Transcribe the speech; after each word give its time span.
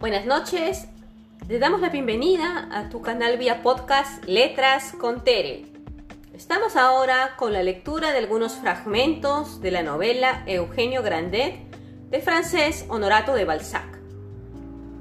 Buenas 0.00 0.26
noches, 0.26 0.86
te 1.48 1.58
damos 1.58 1.80
la 1.80 1.88
bienvenida 1.88 2.68
a 2.70 2.88
tu 2.88 3.02
canal 3.02 3.36
vía 3.36 3.64
podcast 3.64 4.24
Letras 4.26 4.92
con 4.92 5.24
Tere. 5.24 5.66
Estamos 6.32 6.76
ahora 6.76 7.34
con 7.36 7.52
la 7.52 7.64
lectura 7.64 8.12
de 8.12 8.18
algunos 8.18 8.52
fragmentos 8.52 9.60
de 9.60 9.72
la 9.72 9.82
novela 9.82 10.44
Eugenio 10.46 11.02
Grandet 11.02 11.68
de 12.10 12.20
francés 12.20 12.86
Honorato 12.88 13.34
de 13.34 13.44
Balzac. 13.44 13.98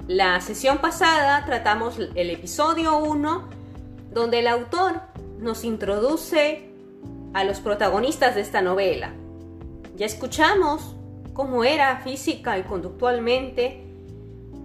La 0.08 0.42
sesión 0.42 0.80
pasada 0.80 1.46
tratamos 1.46 2.00
el 2.16 2.32
episodio 2.32 2.98
1 2.98 3.50
donde 4.12 4.40
el 4.40 4.48
autor 4.48 5.02
nos 5.38 5.64
introduce 5.64 6.72
a 7.36 7.44
los 7.44 7.60
protagonistas 7.60 8.34
de 8.34 8.42
esta 8.42 8.64
novela. 8.64 9.14
Ya 9.96 10.08
escuchamos 10.08 10.96
cómo 11.34 11.64
era 11.64 11.98
física 11.98 12.58
y 12.58 12.64
conductualmente 12.64 13.87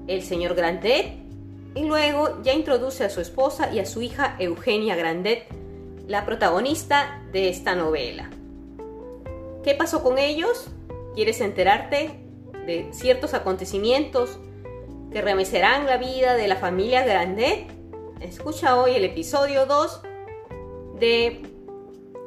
el 0.07 0.23
señor 0.23 0.55
Grandet 0.55 1.13
y 1.75 1.85
luego 1.85 2.43
ya 2.43 2.53
introduce 2.53 3.05
a 3.05 3.11
su 3.11 3.21
esposa 3.21 3.73
y 3.73 3.79
a 3.79 3.87
su 3.87 4.03
hija 4.03 4.37
Eugenia 4.39 4.95
Grandet, 4.97 5.47
la 6.07 6.25
protagonista 6.25 7.23
de 7.33 7.49
esta 7.49 7.75
novela. 7.75 8.31
¿Qué 9.65 9.75
pasó 9.75 10.03
con 10.03 10.19
ellos? 10.19 10.69
¿Quieres 11.15 11.41
enterarte 11.41 12.21
de 12.67 12.89
ciertos 12.93 13.35
acontecimientos 13.35 14.39
que 15.13 15.23
remecerán 15.23 15.87
la 15.87 15.97
vida 15.97 16.35
de 16.35 16.49
la 16.49 16.57
familia 16.57 17.05
Grandet? 17.05 17.67
Escucha 18.21 18.81
hoy 18.81 18.95
el 18.95 19.05
episodio 19.05 19.67
2 19.67 20.03
de 20.99 21.43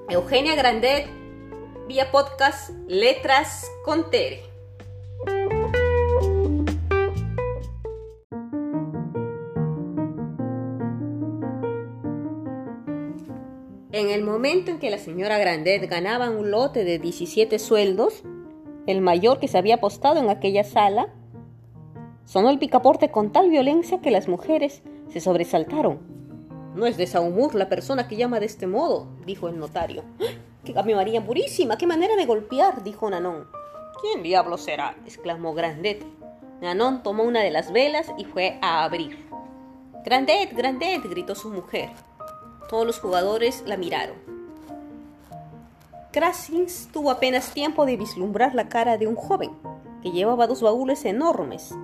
Eugenia 0.10 0.56
Grandet 0.56 1.08
vía 1.88 2.12
podcast 2.12 2.72
Letras 2.88 3.70
con 3.84 4.10
Tere. 4.10 4.55
En 13.96 14.10
el 14.10 14.26
momento 14.26 14.72
en 14.72 14.80
que 14.80 14.90
la 14.90 14.98
señora 14.98 15.38
Grandet 15.38 15.90
ganaba 15.90 16.30
un 16.30 16.52
lote 16.52 16.84
de 16.84 17.00
17 17.00 17.58
sueldos, 17.60 18.24
el 18.88 19.00
mayor 19.00 19.40
que 19.40 19.48
se 19.48 19.58
había 19.58 19.76
apostado 19.76 20.20
en 20.20 20.30
aquella 20.30 20.66
sala, 20.66 21.14
sonó 22.26 22.50
el 22.50 22.60
picaporte 22.60 23.10
con 23.10 23.32
tal 23.32 23.50
violencia 23.50 24.02
que 24.02 24.12
las 24.12 24.28
mujeres 24.28 24.84
se 25.08 25.22
sobresaltaron. 25.22 26.00
No 26.76 26.88
es 26.88 26.98
de 26.98 27.08
Saumur 27.08 27.56
la 27.56 27.70
persona 27.70 28.10
que 28.10 28.18
llama 28.18 28.42
de 28.42 28.48
este 28.48 28.68
modo, 28.68 29.08
dijo 29.26 29.48
el 29.48 29.58
notario. 29.58 30.04
¡Ah! 30.20 30.26
¡Qué 30.66 30.74
María 30.74 31.26
purísima! 31.26 31.78
¡Qué 31.78 31.88
manera 31.88 32.18
de 32.18 32.26
golpear! 32.26 32.84
dijo 32.84 33.10
Nanon. 33.10 33.48
¿Quién 34.02 34.24
diablo 34.24 34.58
será? 34.58 34.98
exclamó 35.06 35.54
Grandet. 35.54 36.04
Nanon 36.60 37.02
tomó 37.02 37.24
una 37.24 37.40
de 37.40 37.52
las 37.52 37.72
velas 37.72 38.12
y 38.18 38.26
fue 38.26 38.60
a 38.62 38.84
abrir. 38.84 39.26
Grandet, 40.04 40.54
Grandet, 40.54 41.02
gritó 41.10 41.34
su 41.34 41.50
mujer. 41.50 41.92
Todos 42.70 42.86
los 42.86 43.00
jugadores 43.00 43.64
la 43.66 43.78
miraron. 43.78 44.16
Krasins 46.12 46.88
tuvo 46.94 47.12
apenas 47.12 47.52
tiempo 47.54 47.86
de 47.86 47.98
vislumbrar 47.98 48.56
la 48.56 48.70
cara 48.70 48.98
de 48.98 49.06
un 49.06 49.16
joven 49.16 49.52
que 50.02 50.12
llevaba 50.12 50.48
dos 50.48 50.62
baúles 50.62 51.04
enormes. 51.04 51.76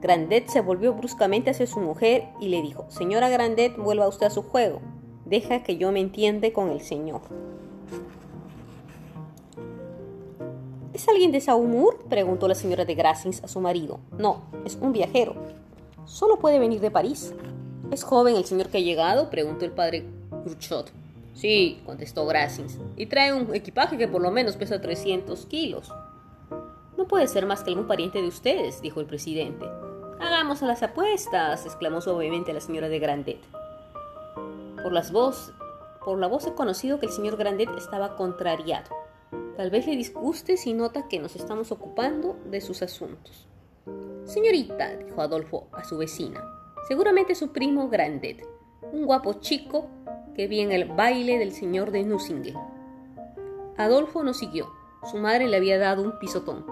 Grandet 0.00 0.48
se 0.48 0.60
volvió 0.60 0.94
bruscamente 0.94 1.50
hacia 1.50 1.66
su 1.66 1.80
mujer 1.80 2.28
y 2.40 2.48
le 2.48 2.62
dijo, 2.62 2.86
Señora 2.88 3.28
Grandet, 3.28 3.76
vuelva 3.76 4.08
usted 4.08 4.26
a 4.26 4.30
su 4.30 4.42
juego. 4.42 4.80
Deja 5.24 5.62
que 5.62 5.76
yo 5.76 5.92
me 5.92 6.00
entiende 6.00 6.52
con 6.52 6.70
el 6.70 6.80
señor. 6.80 7.20
¿Es 10.94 11.06
alguien 11.08 11.30
de 11.30 11.40
Saumur? 11.40 11.98
preguntó 12.08 12.48
la 12.48 12.54
señora 12.54 12.84
de 12.84 12.94
Grassins 12.94 13.44
a 13.44 13.48
su 13.48 13.60
marido. 13.60 14.00
No, 14.16 14.42
es 14.64 14.78
un 14.80 14.92
viajero. 14.92 15.34
Solo 16.06 16.38
puede 16.38 16.58
venir 16.58 16.80
de 16.80 16.90
París. 16.90 17.34
¿Es 17.90 18.02
joven 18.02 18.36
el 18.36 18.46
señor 18.46 18.68
que 18.68 18.78
ha 18.78 18.80
llegado? 18.80 19.30
preguntó 19.30 19.64
el 19.64 19.72
padre 19.72 20.06
Cruchot. 20.44 20.90
Sí, 21.34 21.80
contestó 21.86 22.26
Grassins, 22.26 22.78
y 22.96 23.06
trae 23.06 23.32
un 23.32 23.54
equipaje 23.54 23.96
que 23.96 24.08
por 24.08 24.20
lo 24.20 24.30
menos 24.30 24.56
pesa 24.56 24.80
300 24.80 25.46
kilos. 25.46 25.92
No 26.96 27.06
puede 27.06 27.28
ser 27.28 27.46
más 27.46 27.62
que 27.62 27.70
algún 27.70 27.86
pariente 27.86 28.20
de 28.20 28.26
ustedes, 28.26 28.82
dijo 28.82 29.00
el 29.00 29.06
presidente. 29.06 29.64
Hagamos 30.20 30.62
las 30.62 30.82
apuestas, 30.82 31.64
exclamó 31.64 32.00
suavemente 32.00 32.52
la 32.52 32.60
señora 32.60 32.88
de 32.88 32.98
Grandet. 32.98 33.38
Por 34.82 34.92
las 34.92 35.12
voz, 35.12 35.52
por 36.04 36.18
la 36.18 36.26
voz 36.26 36.46
he 36.46 36.54
conocido 36.54 36.98
que 36.98 37.06
el 37.06 37.12
señor 37.12 37.36
Grandet 37.36 37.70
estaba 37.76 38.16
contrariado. 38.16 38.90
Tal 39.56 39.70
vez 39.70 39.86
le 39.86 39.94
disguste 39.94 40.56
si 40.56 40.72
nota 40.72 41.06
que 41.06 41.20
nos 41.20 41.36
estamos 41.36 41.70
ocupando 41.70 42.36
de 42.50 42.60
sus 42.60 42.82
asuntos. 42.82 43.46
Señorita, 44.24 44.96
dijo 44.96 45.20
Adolfo 45.20 45.68
a 45.72 45.84
su 45.84 45.98
vecina, 45.98 46.42
Seguramente 46.88 47.34
su 47.34 47.52
primo 47.52 47.88
Grandet, 47.88 48.46
un 48.92 49.04
guapo 49.04 49.34
chico 49.34 49.86
que 50.38 50.46
vi 50.46 50.60
en 50.60 50.70
el 50.70 50.84
baile 50.84 51.36
del 51.36 51.50
señor 51.50 51.90
de 51.90 52.04
Nussingen. 52.04 52.54
Adolfo 53.76 54.22
no 54.22 54.32
siguió. 54.32 54.70
Su 55.10 55.16
madre 55.16 55.48
le 55.48 55.56
había 55.56 55.78
dado 55.78 56.04
un 56.04 56.16
pisotón. 56.20 56.64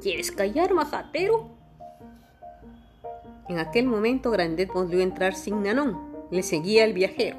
¿Quieres 0.00 0.30
callar, 0.30 0.72
majatero? 0.72 1.50
En 3.48 3.58
aquel 3.58 3.86
momento 3.86 4.30
Grandet 4.30 4.72
volvió 4.72 5.00
a 5.00 5.02
entrar 5.02 5.34
sin 5.34 5.64
Nanón. 5.64 5.98
Le 6.30 6.44
seguía 6.44 6.84
el 6.84 6.92
viajero. 6.92 7.38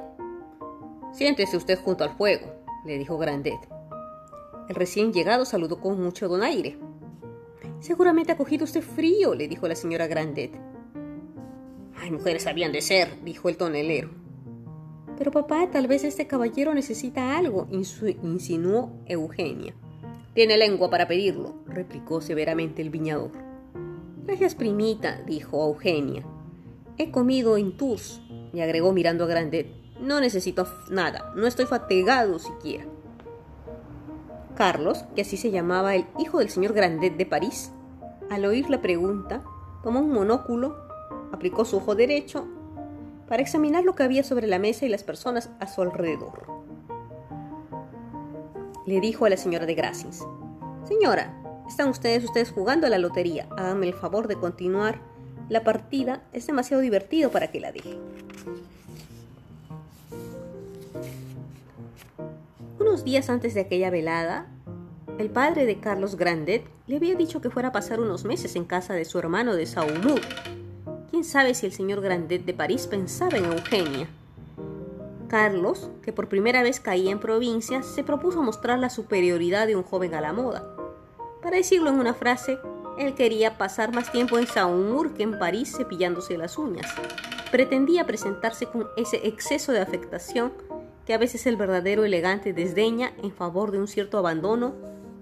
Siéntese 1.14 1.56
usted 1.56 1.80
junto 1.80 2.04
al 2.04 2.10
fuego, 2.10 2.48
le 2.84 2.98
dijo 2.98 3.18
Grandet. 3.18 3.70
El 4.68 4.76
recién 4.76 5.14
llegado 5.14 5.46
saludó 5.46 5.80
con 5.80 5.98
mucho 6.04 6.28
donaire. 6.28 6.78
Seguramente 7.80 8.34
ha 8.34 8.38
cogido 8.38 8.66
usted 8.66 8.82
frío, 8.82 9.34
le 9.34 9.48
dijo 9.48 9.66
la 9.70 9.78
señora 9.78 10.08
Grandet. 10.08 10.60
Ay, 11.96 12.12
mujeres 12.12 12.48
habían 12.48 12.74
de 12.74 12.82
ser, 12.82 13.24
dijo 13.24 13.48
el 13.48 13.56
tonelero. 13.56 14.23
Pero 15.18 15.32
papá, 15.32 15.70
tal 15.72 15.88
vez 15.88 16.04
este 16.04 16.28
caballero 16.28 16.74
necesita 16.74 17.38
algo, 17.38 17.68
insinuó 17.72 18.92
Eugenia. 19.06 19.76
Tiene 20.34 20.58
lengua 20.58 20.90
para 20.90 21.08
pedirlo, 21.08 21.56
replicó 21.68 22.22
severamente 22.22 22.82
el 22.82 22.90
viñador. 22.90 23.32
Gracias, 24.26 24.56
primita, 24.56 25.22
dijo 25.26 25.68
Eugenia. 25.68 26.24
He 26.98 27.12
comido 27.12 27.58
en 27.58 27.78
Tours, 27.78 28.22
y 28.52 28.62
agregó 28.62 28.94
mirando 28.94 29.26
a 29.26 29.28
Grandet. 29.28 29.68
No 30.00 30.20
necesito 30.20 30.68
nada, 30.90 31.32
no 31.36 31.48
estoy 31.48 31.66
fatigado 31.66 32.40
siquiera. 32.40 32.86
Carlos, 34.56 35.06
que 35.16 35.22
así 35.22 35.38
se 35.38 35.52
llamaba 35.52 35.96
el 35.96 36.06
hijo 36.20 36.40
del 36.40 36.50
señor 36.50 36.74
Grandet 36.74 37.18
de 37.18 37.26
París, 37.26 37.72
al 38.30 38.46
oír 38.46 38.70
la 38.70 38.82
pregunta, 38.82 39.44
tomó 39.84 40.00
un 40.00 40.12
monóculo 40.12 40.76
aplicó 41.34 41.66
su 41.66 41.78
ojo 41.78 41.96
derecho 41.96 42.46
para 43.34 43.42
examinar 43.42 43.84
lo 43.84 43.96
que 43.96 44.04
había 44.04 44.24
sobre 44.24 44.46
la 44.46 44.60
mesa 44.60 44.86
y 44.86 44.90
las 44.90 45.04
personas 45.04 45.50
a 45.60 45.66
su 45.66 45.82
alrededor. 45.82 46.46
Le 48.86 49.02
dijo 49.02 49.26
a 49.26 49.30
la 49.32 49.38
señora 49.38 49.66
de 49.66 49.74
Gracis, 49.74 50.24
Señora, 50.88 51.36
están 51.68 51.90
ustedes 51.90 52.24
ustedes 52.26 52.52
jugando 52.52 52.86
a 52.86 52.92
la 52.92 53.00
lotería. 53.00 53.48
Háganme 53.58 53.88
el 53.88 53.96
favor 53.96 54.28
de 54.28 54.36
continuar. 54.36 55.02
La 55.50 55.64
partida 55.64 56.22
es 56.32 56.46
demasiado 56.46 56.84
divertido 56.84 57.32
para 57.32 57.48
que 57.48 57.60
la 57.60 57.72
deje. 57.72 57.98
Unos 62.80 63.04
días 63.04 63.32
antes 63.32 63.56
de 63.56 63.62
aquella 63.62 63.90
velada, 63.90 64.46
el 65.18 65.32
padre 65.32 65.66
de 65.66 65.80
Carlos 65.80 66.18
Grandet 66.18 66.66
le 66.86 66.98
había 66.98 67.16
dicho 67.16 67.42
que 67.42 67.50
fuera 67.50 67.70
a 67.70 67.72
pasar 67.72 68.00
unos 68.00 68.26
meses 68.26 68.56
en 68.56 68.66
casa 68.66 68.94
de 68.94 69.06
su 69.06 69.18
hermano 69.18 69.56
de 69.56 69.66
Saumur, 69.66 70.22
¿Quién 71.24 71.32
sabe 71.32 71.54
si 71.54 71.66
el 71.66 71.72
señor 71.72 72.02
Grandet 72.02 72.44
de 72.44 72.54
París 72.54 72.86
pensaba 72.86 73.38
en 73.38 73.46
Eugenia? 73.46 74.10
Carlos, 75.30 75.90
que 76.02 76.12
por 76.12 76.28
primera 76.28 76.64
vez 76.64 76.82
caía 76.82 77.12
en 77.14 77.20
provincia, 77.20 77.82
se 77.82 78.04
propuso 78.04 78.44
mostrar 78.44 78.78
la 78.78 78.90
superioridad 78.90 79.66
de 79.66 79.78
un 79.78 79.84
joven 79.84 80.16
a 80.16 80.20
la 80.20 80.34
moda. 80.34 80.76
Para 81.42 81.56
decirlo 81.56 81.92
en 81.92 82.02
una 82.02 82.14
frase, 82.14 82.60
él 82.98 83.16
quería 83.16 83.58
pasar 83.58 83.96
más 83.96 84.12
tiempo 84.12 84.38
en 84.38 84.48
Saumur 84.48 85.14
que 85.14 85.24
en 85.24 85.40
París 85.40 85.74
cepillándose 85.78 86.38
las 86.38 86.58
uñas. 86.58 86.94
Pretendía 87.52 88.06
presentarse 88.06 88.66
con 88.66 88.90
ese 88.98 89.26
exceso 89.26 89.72
de 89.72 89.80
afectación 89.80 90.52
que 91.06 91.14
a 91.14 91.18
veces 91.18 91.46
el 91.46 91.56
verdadero 91.56 92.04
elegante 92.04 92.52
desdeña 92.52 93.14
en 93.24 93.32
favor 93.32 93.72
de 93.72 93.80
un 93.80 93.88
cierto 93.88 94.18
abandono 94.18 94.76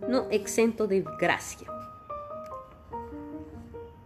no 0.10 0.26
exento 0.32 0.88
de 0.88 1.06
gracia. 1.20 1.68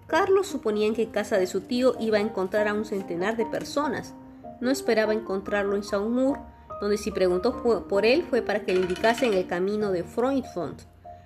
Carlos 0.08 0.48
suponía 0.48 0.94
que 0.94 1.04
en 1.04 1.12
casa 1.12 1.38
de 1.38 1.48
su 1.48 1.62
tío 1.62 1.96
iba 2.00 2.18
a 2.18 2.22
encontrar 2.22 2.68
a 2.68 2.74
un 2.74 2.86
centenar 2.86 3.38
de 3.38 3.46
personas. 3.46 4.14
No 4.62 4.70
esperaba 4.70 5.14
encontrarlo 5.14 5.76
en 5.76 5.84
Saumur, 5.84 6.40
donde 6.80 6.98
si 6.98 7.12
preguntó 7.12 7.64
por 7.88 8.06
él 8.06 8.24
fue 8.30 8.42
para 8.42 8.64
que 8.64 8.74
le 8.74 8.82
indicase 8.82 9.26
en 9.26 9.34
el 9.34 9.48
camino 9.48 9.92
de 9.92 10.04
Freundfond. 10.04 10.82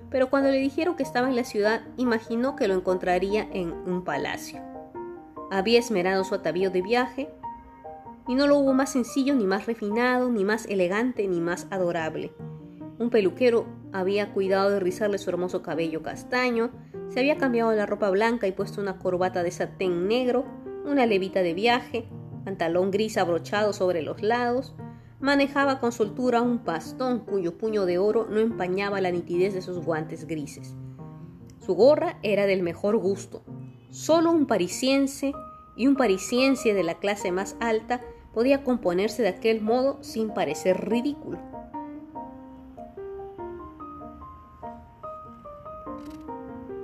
Pero 0.09 0.29
cuando 0.29 0.49
le 0.49 0.57
dijeron 0.57 0.95
que 0.95 1.03
estaba 1.03 1.29
en 1.29 1.35
la 1.35 1.43
ciudad, 1.43 1.81
imaginó 1.97 2.55
que 2.55 2.67
lo 2.67 2.73
encontraría 2.73 3.47
en 3.51 3.71
un 3.71 4.03
palacio. 4.03 4.61
Había 5.51 5.79
esmerado 5.79 6.23
su 6.23 6.35
atavío 6.35 6.71
de 6.71 6.81
viaje, 6.81 7.29
y 8.27 8.35
no 8.35 8.45
lo 8.45 8.59
hubo 8.59 8.73
más 8.73 8.91
sencillo, 8.91 9.33
ni 9.33 9.45
más 9.45 9.65
refinado, 9.65 10.29
ni 10.29 10.45
más 10.45 10.67
elegante, 10.67 11.27
ni 11.27 11.41
más 11.41 11.67
adorable. 11.71 12.31
Un 12.99 13.09
peluquero 13.09 13.65
había 13.93 14.33
cuidado 14.33 14.69
de 14.69 14.81
rizarle 14.81 15.17
su 15.17 15.29
hermoso 15.29 15.61
cabello 15.61 16.03
castaño, 16.03 16.71
Se 17.09 17.21
había 17.21 17.37
cambiado 17.37 17.71
la 17.71 17.87
ropa 17.87 18.11
blanca 18.11 18.45
y 18.45 18.51
puesto 18.51 18.81
una 18.81 18.99
corbata 18.99 19.41
de 19.41 19.49
satén 19.49 20.07
negro, 20.07 20.45
una 20.85 21.07
levita 21.07 21.41
de 21.41 21.55
viaje, 21.55 22.07
pantalón 22.45 22.91
gris 22.91 23.17
abrochado 23.17 23.73
sobre 23.73 24.03
los 24.03 24.21
lados, 24.21 24.75
manejaba 25.19 25.79
con 25.79 25.91
soltura 25.91 26.41
un 26.41 26.63
bastón 26.63 27.21
cuyo 27.21 27.57
puño 27.57 27.85
de 27.85 27.97
oro 27.97 28.27
no 28.29 28.39
empañaba 28.39 29.01
la 29.01 29.09
nitidez 29.09 29.55
de 29.55 29.63
sus 29.63 29.83
guantes 29.83 30.27
grises. 30.27 30.75
Su 31.65 31.73
gorra 31.73 32.19
era 32.21 32.45
del 32.45 32.61
mejor 32.61 32.97
gusto. 32.97 33.43
Solo 33.89 34.31
un 34.31 34.45
parisiense 34.45 35.33
y 35.75 35.87
un 35.87 35.95
parisiense 35.95 36.75
de 36.75 36.83
la 36.83 36.99
clase 36.99 37.31
más 37.31 37.55
alta 37.59 38.01
podía 38.35 38.63
componerse 38.63 39.23
de 39.23 39.29
aquel 39.29 39.61
modo 39.61 39.97
sin 40.03 40.29
parecer 40.31 40.89
ridículo. 40.89 41.48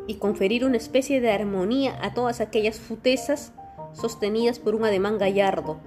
Y 0.07 0.15
conferir 0.15 0.65
una 0.65 0.77
especie 0.77 1.21
de 1.21 1.31
armonía 1.31 1.97
a 2.01 2.13
todas 2.13 2.41
aquellas 2.41 2.79
futezas 2.79 3.51
sostenidas 3.93 4.59
por 4.59 4.75
un 4.75 4.85
ademán 4.85 5.17
gallardo, 5.17 5.77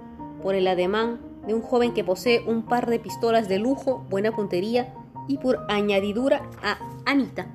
por 0.41 0.55
el 0.55 0.67
ademán 0.67 1.19
de 1.47 1.53
un 1.53 1.61
joven 1.61 1.93
que 1.93 2.03
posee 2.03 2.43
un 2.45 2.63
par 2.63 2.89
de 2.89 2.99
pistolas 2.99 3.47
de 3.47 3.59
lujo, 3.59 4.05
buena 4.09 4.31
puntería 4.35 4.93
y 5.27 5.37
por 5.37 5.65
añadidura 5.69 6.49
a 6.61 6.79
Anita. 7.05 7.47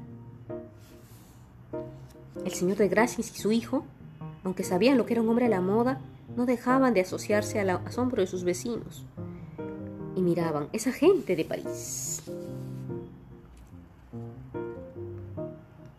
El 2.44 2.52
señor 2.52 2.76
de 2.76 2.88
Gracias 2.88 3.30
y 3.34 3.40
su 3.40 3.52
hijo, 3.52 3.84
aunque 4.42 4.64
sabían 4.64 4.98
lo 4.98 5.06
que 5.06 5.14
era 5.14 5.22
un 5.22 5.28
hombre 5.28 5.46
a 5.46 5.50
la 5.50 5.60
moda, 5.60 6.00
no 6.36 6.46
dejaban 6.46 6.94
de 6.94 7.00
asociarse 7.00 7.60
al 7.60 7.70
asombro 7.70 8.22
de 8.22 8.26
sus 8.26 8.44
vecinos. 8.44 9.04
Y 10.16 10.22
miraban, 10.22 10.68
esa 10.72 10.92
gente 10.92 11.36
de 11.36 11.44
París. 11.44 12.22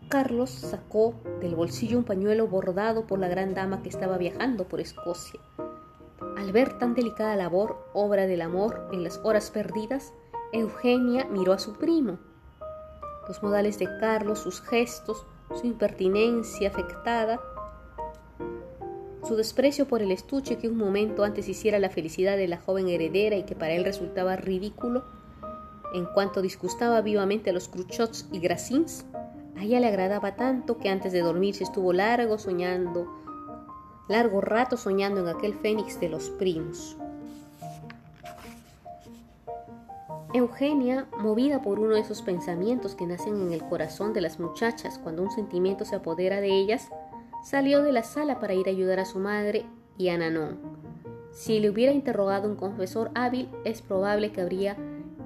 Carlos 0.08 0.50
sacó 0.50 1.14
del 1.40 1.56
bolsillo 1.56 1.98
un 1.98 2.04
pañuelo 2.04 2.46
bordado 2.46 3.06
por 3.08 3.18
la 3.18 3.26
gran 3.26 3.54
dama 3.54 3.82
que 3.82 3.88
estaba 3.88 4.18
viajando 4.18 4.68
por 4.68 4.80
Escocia. 4.80 5.40
Al 6.36 6.52
ver 6.52 6.78
tan 6.78 6.94
delicada 6.94 7.34
labor, 7.34 7.76
obra 7.92 8.28
del 8.28 8.42
amor 8.42 8.88
en 8.92 9.02
las 9.02 9.18
horas 9.24 9.50
perdidas, 9.50 10.12
Eugenia 10.52 11.24
miró 11.24 11.52
a 11.52 11.58
su 11.58 11.74
primo. 11.74 12.18
Los 13.26 13.42
modales 13.42 13.80
de 13.80 13.88
Carlos, 13.98 14.38
sus 14.38 14.60
gestos, 14.60 15.26
su 15.60 15.66
impertinencia 15.66 16.68
afectada, 16.68 17.40
su 19.26 19.34
desprecio 19.34 19.88
por 19.88 20.02
el 20.02 20.12
estuche 20.12 20.56
que 20.56 20.68
un 20.68 20.76
momento 20.76 21.24
antes 21.24 21.48
hiciera 21.48 21.80
la 21.80 21.90
felicidad 21.90 22.36
de 22.36 22.46
la 22.46 22.58
joven 22.58 22.88
heredera 22.88 23.34
y 23.34 23.42
que 23.42 23.56
para 23.56 23.72
él 23.72 23.84
resultaba 23.84 24.36
ridículo, 24.36 25.04
en 25.94 26.04
cuanto 26.04 26.42
disgustaba 26.42 27.00
vivamente 27.00 27.50
a 27.50 27.52
los 27.52 27.66
Cruchots 27.68 28.28
y 28.30 28.38
Gracins, 28.38 29.04
a 29.56 29.62
ella 29.62 29.80
le 29.80 29.88
agradaba 29.88 30.36
tanto 30.36 30.78
que 30.78 30.88
antes 30.88 31.12
de 31.12 31.20
dormirse 31.20 31.64
estuvo 31.64 31.92
largo 31.92 32.38
soñando, 32.38 33.06
largo 34.08 34.40
rato 34.40 34.76
soñando 34.76 35.20
en 35.20 35.28
aquel 35.28 35.54
fénix 35.54 35.98
de 35.98 36.08
los 36.08 36.28
primos. 36.30 36.96
Eugenia, 40.34 41.06
movida 41.18 41.62
por 41.62 41.78
uno 41.78 41.94
de 41.94 42.00
esos 42.00 42.20
pensamientos 42.20 42.94
que 42.94 43.06
nacen 43.06 43.40
en 43.40 43.52
el 43.52 43.64
corazón 43.64 44.12
de 44.12 44.20
las 44.20 44.38
muchachas 44.38 44.98
cuando 44.98 45.22
un 45.22 45.30
sentimiento 45.30 45.86
se 45.86 45.96
apodera 45.96 46.42
de 46.42 46.48
ellas, 46.48 46.90
salió 47.42 47.82
de 47.82 47.92
la 47.92 48.02
sala 48.02 48.38
para 48.38 48.52
ir 48.52 48.66
a 48.66 48.70
ayudar 48.70 49.00
a 49.00 49.06
su 49.06 49.18
madre 49.18 49.64
y 49.96 50.08
a 50.10 50.18
Nanón. 50.18 50.58
Si 51.32 51.60
le 51.60 51.70
hubiera 51.70 51.92
interrogado 51.92 52.48
un 52.48 52.56
confesor 52.56 53.10
hábil, 53.14 53.48
es 53.64 53.80
probable 53.80 54.32
que 54.32 54.42
habría 54.42 54.76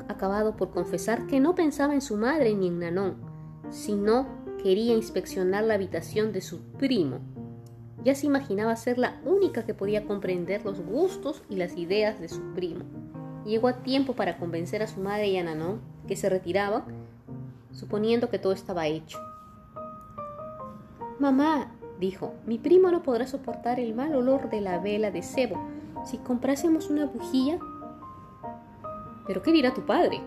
acabado 0.06 0.56
por 0.56 0.70
confesar 0.70 1.26
que 1.26 1.40
no 1.40 1.54
pensaba 1.56 1.94
en 1.94 2.00
su 2.00 2.16
madre 2.16 2.54
ni 2.54 2.68
en 2.68 2.78
Nanón, 2.78 3.29
si 3.70 3.94
no 3.94 4.26
quería 4.62 4.94
inspeccionar 4.94 5.64
la 5.64 5.74
habitación 5.74 6.32
de 6.32 6.40
su 6.40 6.60
primo. 6.78 7.20
Ya 8.04 8.14
se 8.14 8.26
imaginaba 8.26 8.74
ser 8.76 8.98
la 8.98 9.20
única 9.24 9.64
que 9.64 9.74
podía 9.74 10.04
comprender 10.06 10.64
los 10.64 10.80
gustos 10.80 11.42
y 11.48 11.56
las 11.56 11.76
ideas 11.76 12.20
de 12.20 12.28
su 12.28 12.40
primo. 12.54 12.84
Llegó 13.44 13.68
a 13.68 13.82
tiempo 13.82 14.14
para 14.14 14.38
convencer 14.38 14.82
a 14.82 14.86
su 14.86 15.00
madre 15.00 15.28
y 15.28 15.36
a 15.36 15.44
Nanon, 15.44 15.80
que 16.06 16.16
se 16.16 16.28
retiraban, 16.28 16.84
suponiendo 17.72 18.30
que 18.30 18.38
todo 18.38 18.52
estaba 18.52 18.86
hecho. 18.86 19.18
Mamá, 21.18 21.72
dijo, 21.98 22.34
mi 22.46 22.58
primo 22.58 22.90
no 22.90 23.02
podrá 23.02 23.26
soportar 23.26 23.78
el 23.78 23.94
mal 23.94 24.14
olor 24.14 24.48
de 24.50 24.60
la 24.60 24.78
vela 24.78 25.10
de 25.10 25.22
cebo. 25.22 25.62
Si 26.04 26.18
comprásemos 26.18 26.88
una 26.90 27.06
bujía... 27.06 27.58
¿Pero 29.26 29.42
qué 29.42 29.52
dirá 29.52 29.72
tu 29.74 29.84
padre? 29.86 30.20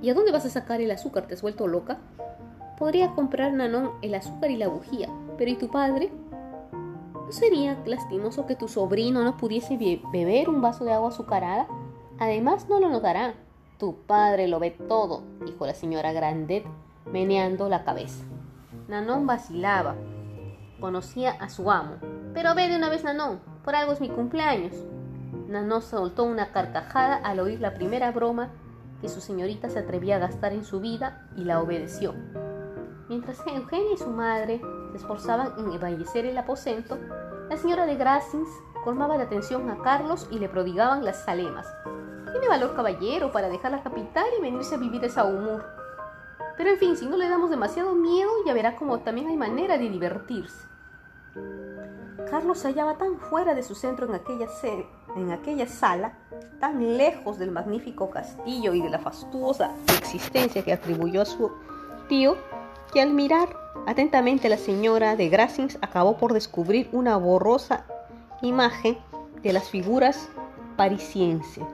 ¿Y 0.00 0.10
a 0.10 0.14
dónde 0.14 0.30
vas 0.30 0.46
a 0.46 0.50
sacar 0.50 0.80
el 0.80 0.90
azúcar? 0.92 1.26
¿Te 1.26 1.34
has 1.34 1.42
vuelto 1.42 1.66
loca? 1.66 1.98
Podría 2.78 3.10
comprar 3.14 3.52
Nanón 3.52 3.92
el 4.02 4.14
azúcar 4.14 4.50
y 4.50 4.56
la 4.56 4.68
bujía, 4.68 5.08
pero 5.36 5.50
¿y 5.50 5.56
tu 5.56 5.68
padre? 5.68 6.12
¿No 7.12 7.32
sería 7.32 7.76
lastimoso 7.84 8.46
que 8.46 8.54
tu 8.54 8.68
sobrino 8.68 9.24
no 9.24 9.36
pudiese 9.36 9.76
beber 10.12 10.48
un 10.48 10.62
vaso 10.62 10.84
de 10.84 10.92
agua 10.92 11.08
azucarada? 11.08 11.66
Además, 12.20 12.68
no 12.68 12.78
lo 12.78 12.88
notará. 12.88 13.34
Tu 13.78 13.96
padre 14.06 14.46
lo 14.46 14.60
ve 14.60 14.70
todo, 14.70 15.24
dijo 15.44 15.66
la 15.66 15.74
señora 15.74 16.12
Grandet, 16.12 16.64
meneando 17.04 17.68
la 17.68 17.84
cabeza. 17.84 18.24
Nanón 18.86 19.26
vacilaba. 19.26 19.96
Conocía 20.80 21.32
a 21.32 21.48
su 21.48 21.70
amo. 21.70 21.96
Pero 22.34 22.54
ve 22.54 22.68
de 22.68 22.76
una 22.76 22.88
vez, 22.88 23.02
Nanón, 23.02 23.40
por 23.64 23.74
algo 23.74 23.92
es 23.92 24.00
mi 24.00 24.08
cumpleaños. 24.08 24.74
Nanón 25.48 25.82
soltó 25.82 26.22
una 26.22 26.52
carcajada 26.52 27.16
al 27.16 27.40
oír 27.40 27.60
la 27.60 27.74
primera 27.74 28.12
broma 28.12 28.50
que 29.00 29.08
su 29.08 29.20
señorita 29.20 29.68
se 29.68 29.78
atrevía 29.78 30.16
a 30.16 30.20
gastar 30.20 30.52
en 30.52 30.64
su 30.64 30.80
vida 30.80 31.26
y 31.36 31.44
la 31.44 31.60
obedeció. 31.60 32.14
Mientras 33.08 33.40
Eugenia 33.46 33.94
y 33.94 33.96
su 33.96 34.10
madre 34.10 34.60
se 34.90 34.98
esforzaban 34.98 35.54
en 35.58 35.72
embellecer 35.72 36.26
el 36.26 36.36
aposento, 36.36 36.98
la 37.48 37.56
señora 37.56 37.86
de 37.86 37.96
Grassins 37.96 38.48
colmaba 38.84 39.16
de 39.16 39.24
atención 39.24 39.70
a 39.70 39.78
Carlos 39.82 40.28
y 40.30 40.38
le 40.38 40.48
prodigaban 40.48 41.04
las 41.04 41.24
salemas. 41.24 41.66
Tiene 42.30 42.48
valor 42.48 42.74
caballero 42.74 43.32
para 43.32 43.48
dejar 43.48 43.72
la 43.72 43.82
capital 43.82 44.26
y 44.38 44.42
venirse 44.42 44.74
a 44.74 44.78
vivir 44.78 45.04
esa 45.04 45.24
humor. 45.24 45.64
Pero 46.56 46.70
en 46.70 46.78
fin, 46.78 46.96
si 46.96 47.06
no 47.06 47.16
le 47.16 47.28
damos 47.28 47.50
demasiado 47.50 47.94
miedo, 47.94 48.30
ya 48.44 48.52
verá 48.52 48.76
como 48.76 49.00
también 49.00 49.28
hay 49.28 49.36
manera 49.36 49.78
de 49.78 49.88
divertirse. 49.88 50.66
Carlos 52.30 52.58
se 52.58 52.68
hallaba 52.68 52.98
tan 52.98 53.18
fuera 53.18 53.54
de 53.54 53.62
su 53.62 53.74
centro 53.74 54.06
en 54.06 54.14
aquella, 54.14 54.48
en 55.16 55.30
aquella 55.30 55.66
sala, 55.66 56.12
tan 56.60 56.96
lejos 56.96 57.38
del 57.38 57.50
magnífico 57.50 58.10
castillo 58.10 58.74
y 58.74 58.82
de 58.82 58.90
la 58.90 58.98
fastuosa 58.98 59.72
existencia 59.98 60.62
que 60.62 60.72
atribuyó 60.72 61.22
a 61.22 61.26
su 61.26 61.50
tío, 62.08 62.36
que 62.92 63.00
al 63.00 63.12
mirar 63.12 63.48
atentamente 63.86 64.48
la 64.48 64.56
señora 64.56 65.16
de 65.16 65.28
Grassins 65.28 65.78
acabó 65.82 66.16
por 66.16 66.32
descubrir 66.32 66.88
una 66.92 67.16
borrosa 67.16 67.84
imagen 68.42 68.98
de 69.42 69.52
las 69.52 69.68
figuras 69.68 70.28
parisienses. 70.76 71.64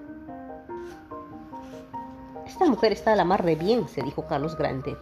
Esta 2.47 2.67
mujer 2.67 2.93
está 2.93 3.13
a 3.13 3.17
la 3.17 3.25
mar 3.25 3.43
de 3.43 3.57
bien, 3.57 3.89
se 3.89 4.03
dijo 4.03 4.27
Carlos 4.27 4.57
Grandet. 4.57 4.99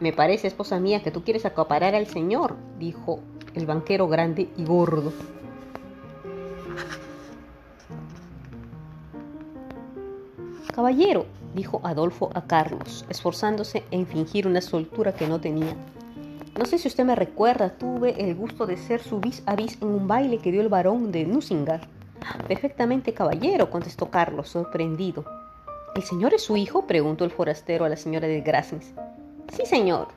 Me 0.00 0.12
parece, 0.12 0.48
esposa 0.48 0.80
mía, 0.80 1.02
que 1.02 1.10
tú 1.10 1.22
quieres 1.22 1.44
acaparar 1.44 1.94
al 1.94 2.06
señor, 2.06 2.56
dijo 2.78 3.20
el 3.54 3.66
banquero 3.66 4.08
grande 4.08 4.50
y 4.56 4.64
gordo. 4.64 5.12
Caballero, 10.80 11.26
dijo 11.54 11.82
Adolfo 11.84 12.30
a 12.32 12.46
Carlos, 12.46 13.04
esforzándose 13.10 13.84
en 13.90 14.06
fingir 14.06 14.46
una 14.46 14.62
soltura 14.62 15.12
que 15.12 15.26
no 15.26 15.38
tenía. 15.38 15.76
No 16.58 16.64
sé 16.64 16.78
si 16.78 16.88
usted 16.88 17.04
me 17.04 17.14
recuerda, 17.14 17.76
tuve 17.76 18.18
el 18.18 18.34
gusto 18.34 18.64
de 18.64 18.78
ser 18.78 19.02
su 19.02 19.20
vis 19.20 19.42
a 19.44 19.56
vis 19.56 19.76
en 19.82 19.88
un 19.88 20.08
baile 20.08 20.38
que 20.38 20.50
dio 20.50 20.62
el 20.62 20.70
barón 20.70 21.12
de 21.12 21.26
Nusingar. 21.26 21.82
Perfectamente, 22.48 23.12
caballero, 23.12 23.68
contestó 23.68 24.10
Carlos, 24.10 24.48
sorprendido. 24.48 25.26
¿El 25.94 26.02
señor 26.02 26.32
es 26.32 26.44
su 26.44 26.56
hijo? 26.56 26.86
preguntó 26.86 27.26
el 27.26 27.30
forastero 27.30 27.84
a 27.84 27.90
la 27.90 27.96
señora 27.98 28.26
de 28.26 28.40
Grassens. 28.40 28.94
Sí, 29.52 29.66
señor. 29.66 30.08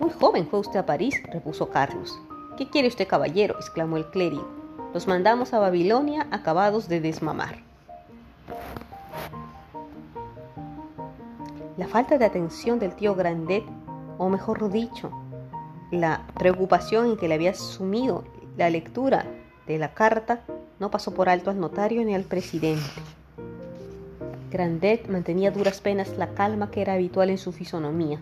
Muy 0.00 0.12
joven 0.12 0.48
fue 0.48 0.60
usted 0.60 0.78
a 0.78 0.86
París, 0.86 1.22
repuso 1.30 1.68
Carlos. 1.68 2.18
¿Qué 2.56 2.70
quiere 2.70 2.88
usted, 2.88 3.06
caballero? 3.06 3.56
exclamó 3.58 3.98
el 3.98 4.06
clérigo. 4.06 4.48
Los 4.94 5.06
mandamos 5.06 5.52
a 5.52 5.58
Babilonia 5.58 6.26
acabados 6.30 6.88
de 6.88 7.02
desmamar. 7.02 7.58
La 11.80 11.88
falta 11.88 12.18
de 12.18 12.26
atención 12.26 12.78
del 12.78 12.94
tío 12.94 13.14
Grandet, 13.14 13.64
o 14.18 14.28
mejor 14.28 14.70
dicho, 14.70 15.10
la 15.90 16.26
preocupación 16.34 17.06
en 17.06 17.16
que 17.16 17.26
le 17.26 17.32
había 17.32 17.54
sumido 17.54 18.22
la 18.58 18.68
lectura 18.68 19.24
de 19.66 19.78
la 19.78 19.94
carta, 19.94 20.42
no 20.78 20.90
pasó 20.90 21.14
por 21.14 21.30
alto 21.30 21.48
al 21.48 21.58
notario 21.58 22.04
ni 22.04 22.14
al 22.14 22.24
presidente. 22.24 22.84
Grandet 24.50 25.08
mantenía 25.08 25.52
duras 25.52 25.80
penas 25.80 26.18
la 26.18 26.34
calma 26.34 26.70
que 26.70 26.82
era 26.82 26.92
habitual 26.92 27.30
en 27.30 27.38
su 27.38 27.50
fisonomía. 27.50 28.20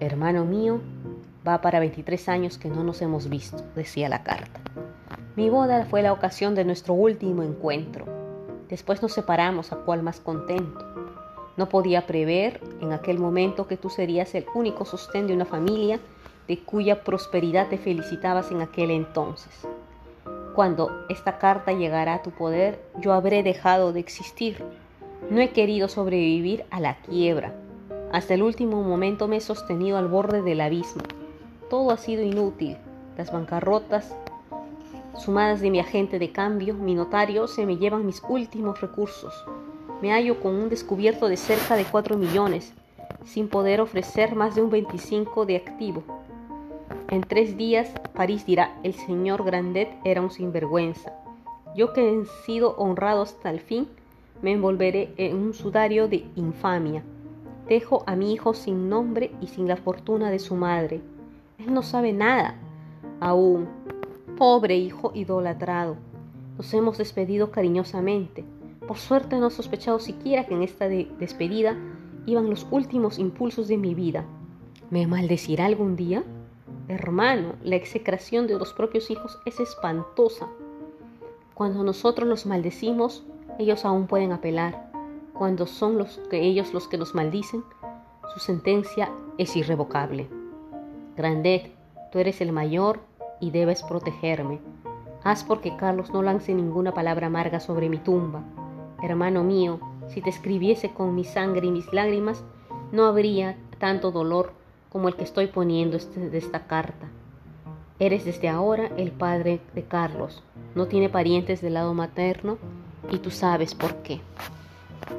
Hermano 0.00 0.46
mío, 0.46 0.80
Va 1.46 1.60
para 1.60 1.80
23 1.80 2.28
años 2.30 2.56
que 2.56 2.68
no 2.70 2.82
nos 2.82 3.02
hemos 3.02 3.28
visto, 3.28 3.62
decía 3.74 4.08
la 4.08 4.22
carta. 4.22 4.60
Mi 5.36 5.50
boda 5.50 5.84
fue 5.84 6.00
la 6.00 6.14
ocasión 6.14 6.54
de 6.54 6.64
nuestro 6.64 6.94
último 6.94 7.42
encuentro. 7.42 8.06
Después 8.70 9.02
nos 9.02 9.12
separamos, 9.12 9.72
a 9.72 9.76
cual 9.76 10.02
más 10.02 10.20
contento. 10.20 10.99
No 11.60 11.68
podía 11.68 12.06
prever 12.06 12.58
en 12.80 12.94
aquel 12.94 13.18
momento 13.18 13.66
que 13.66 13.76
tú 13.76 13.90
serías 13.90 14.34
el 14.34 14.46
único 14.54 14.86
sostén 14.86 15.26
de 15.26 15.34
una 15.34 15.44
familia 15.44 16.00
de 16.48 16.58
cuya 16.58 17.04
prosperidad 17.04 17.68
te 17.68 17.76
felicitabas 17.76 18.50
en 18.50 18.62
aquel 18.62 18.90
entonces. 18.90 19.68
Cuando 20.54 21.04
esta 21.10 21.36
carta 21.36 21.74
llegará 21.74 22.14
a 22.14 22.22
tu 22.22 22.30
poder, 22.30 22.82
yo 23.02 23.12
habré 23.12 23.42
dejado 23.42 23.92
de 23.92 24.00
existir. 24.00 24.64
No 25.28 25.38
he 25.42 25.50
querido 25.50 25.88
sobrevivir 25.88 26.64
a 26.70 26.80
la 26.80 26.96
quiebra. 27.02 27.52
Hasta 28.10 28.32
el 28.32 28.42
último 28.42 28.82
momento 28.82 29.28
me 29.28 29.36
he 29.36 29.40
sostenido 29.42 29.98
al 29.98 30.08
borde 30.08 30.40
del 30.40 30.62
abismo. 30.62 31.02
Todo 31.68 31.90
ha 31.90 31.98
sido 31.98 32.22
inútil. 32.22 32.78
Las 33.18 33.30
bancarrotas, 33.30 34.16
sumadas 35.18 35.60
de 35.60 35.68
mi 35.68 35.78
agente 35.78 36.18
de 36.18 36.32
cambio, 36.32 36.72
mi 36.72 36.94
notario, 36.94 37.46
se 37.48 37.66
me 37.66 37.76
llevan 37.76 38.06
mis 38.06 38.22
últimos 38.26 38.80
recursos. 38.80 39.34
Me 40.02 40.12
hallo 40.12 40.40
con 40.40 40.54
un 40.54 40.70
descubierto 40.70 41.28
de 41.28 41.36
cerca 41.36 41.76
de 41.76 41.84
4 41.84 42.16
millones, 42.16 42.72
sin 43.24 43.48
poder 43.48 43.82
ofrecer 43.82 44.34
más 44.34 44.54
de 44.54 44.62
un 44.62 44.70
25 44.70 45.44
de 45.44 45.56
activo. 45.56 46.02
En 47.10 47.20
tres 47.20 47.56
días 47.56 47.92
París 48.14 48.46
dirá, 48.46 48.78
el 48.82 48.94
señor 48.94 49.44
Grandet 49.44 49.90
era 50.04 50.22
un 50.22 50.30
sinvergüenza. 50.30 51.12
Yo 51.76 51.92
que 51.92 52.08
he 52.08 52.24
sido 52.46 52.76
honrado 52.76 53.22
hasta 53.22 53.50
el 53.50 53.60
fin, 53.60 53.88
me 54.40 54.52
envolveré 54.52 55.12
en 55.18 55.36
un 55.36 55.52
sudario 55.52 56.08
de 56.08 56.24
infamia. 56.34 57.02
Dejo 57.68 58.02
a 58.06 58.16
mi 58.16 58.32
hijo 58.32 58.54
sin 58.54 58.88
nombre 58.88 59.32
y 59.40 59.48
sin 59.48 59.68
la 59.68 59.76
fortuna 59.76 60.30
de 60.30 60.38
su 60.38 60.56
madre. 60.56 61.02
Él 61.58 61.74
no 61.74 61.82
sabe 61.82 62.12
nada. 62.12 62.54
Aún, 63.20 63.68
pobre 64.38 64.76
hijo 64.76 65.12
idolatrado. 65.14 65.96
Nos 66.56 66.72
hemos 66.72 66.96
despedido 66.96 67.50
cariñosamente. 67.50 68.44
Por 68.90 68.98
suerte 68.98 69.36
no 69.36 69.46
he 69.46 69.50
sospechado 69.52 70.00
siquiera 70.00 70.46
que 70.46 70.54
en 70.54 70.64
esta 70.64 70.88
despedida 70.88 71.76
iban 72.26 72.50
los 72.50 72.66
últimos 72.72 73.20
impulsos 73.20 73.68
de 73.68 73.76
mi 73.76 73.94
vida. 73.94 74.24
¿Me 74.90 75.06
maldecirá 75.06 75.66
algún 75.66 75.94
día? 75.94 76.24
Hermano, 76.88 77.54
la 77.62 77.76
execración 77.76 78.48
de 78.48 78.58
los 78.58 78.72
propios 78.72 79.08
hijos 79.08 79.38
es 79.46 79.60
espantosa. 79.60 80.48
Cuando 81.54 81.84
nosotros 81.84 82.28
los 82.28 82.46
maldecimos, 82.46 83.22
ellos 83.60 83.84
aún 83.84 84.08
pueden 84.08 84.32
apelar. 84.32 84.90
Cuando 85.34 85.66
son 85.66 86.04
ellos 86.32 86.74
los 86.74 86.88
que 86.88 86.98
nos 86.98 87.14
maldicen, 87.14 87.62
su 88.34 88.40
sentencia 88.40 89.08
es 89.38 89.54
irrevocable. 89.54 90.28
Grandet, 91.16 91.70
tú 92.10 92.18
eres 92.18 92.40
el 92.40 92.50
mayor 92.50 92.98
y 93.38 93.52
debes 93.52 93.84
protegerme. 93.84 94.58
Haz 95.22 95.44
porque 95.44 95.76
Carlos 95.76 96.10
no 96.10 96.24
lance 96.24 96.52
ninguna 96.52 96.92
palabra 96.92 97.28
amarga 97.28 97.60
sobre 97.60 97.88
mi 97.88 97.98
tumba. 97.98 98.42
Hermano 99.02 99.44
mío, 99.44 99.80
si 100.08 100.20
te 100.20 100.30
escribiese 100.30 100.92
con 100.92 101.14
mi 101.14 101.24
sangre 101.24 101.66
y 101.66 101.70
mis 101.70 101.92
lágrimas, 101.92 102.42
no 102.92 103.06
habría 103.06 103.56
tanto 103.78 104.10
dolor 104.10 104.52
como 104.90 105.08
el 105.08 105.16
que 105.16 105.24
estoy 105.24 105.46
poniendo 105.46 105.96
este, 105.96 106.30
de 106.30 106.38
esta 106.38 106.66
carta. 106.66 107.08
Eres 107.98 108.24
desde 108.24 108.48
ahora 108.48 108.90
el 108.96 109.12
padre 109.12 109.60
de 109.74 109.84
Carlos. 109.84 110.42
No 110.74 110.86
tiene 110.86 111.08
parientes 111.08 111.60
del 111.60 111.74
lado 111.74 111.94
materno 111.94 112.58
y 113.10 113.18
tú 113.18 113.30
sabes 113.30 113.74
por 113.74 113.96
qué. 113.96 114.20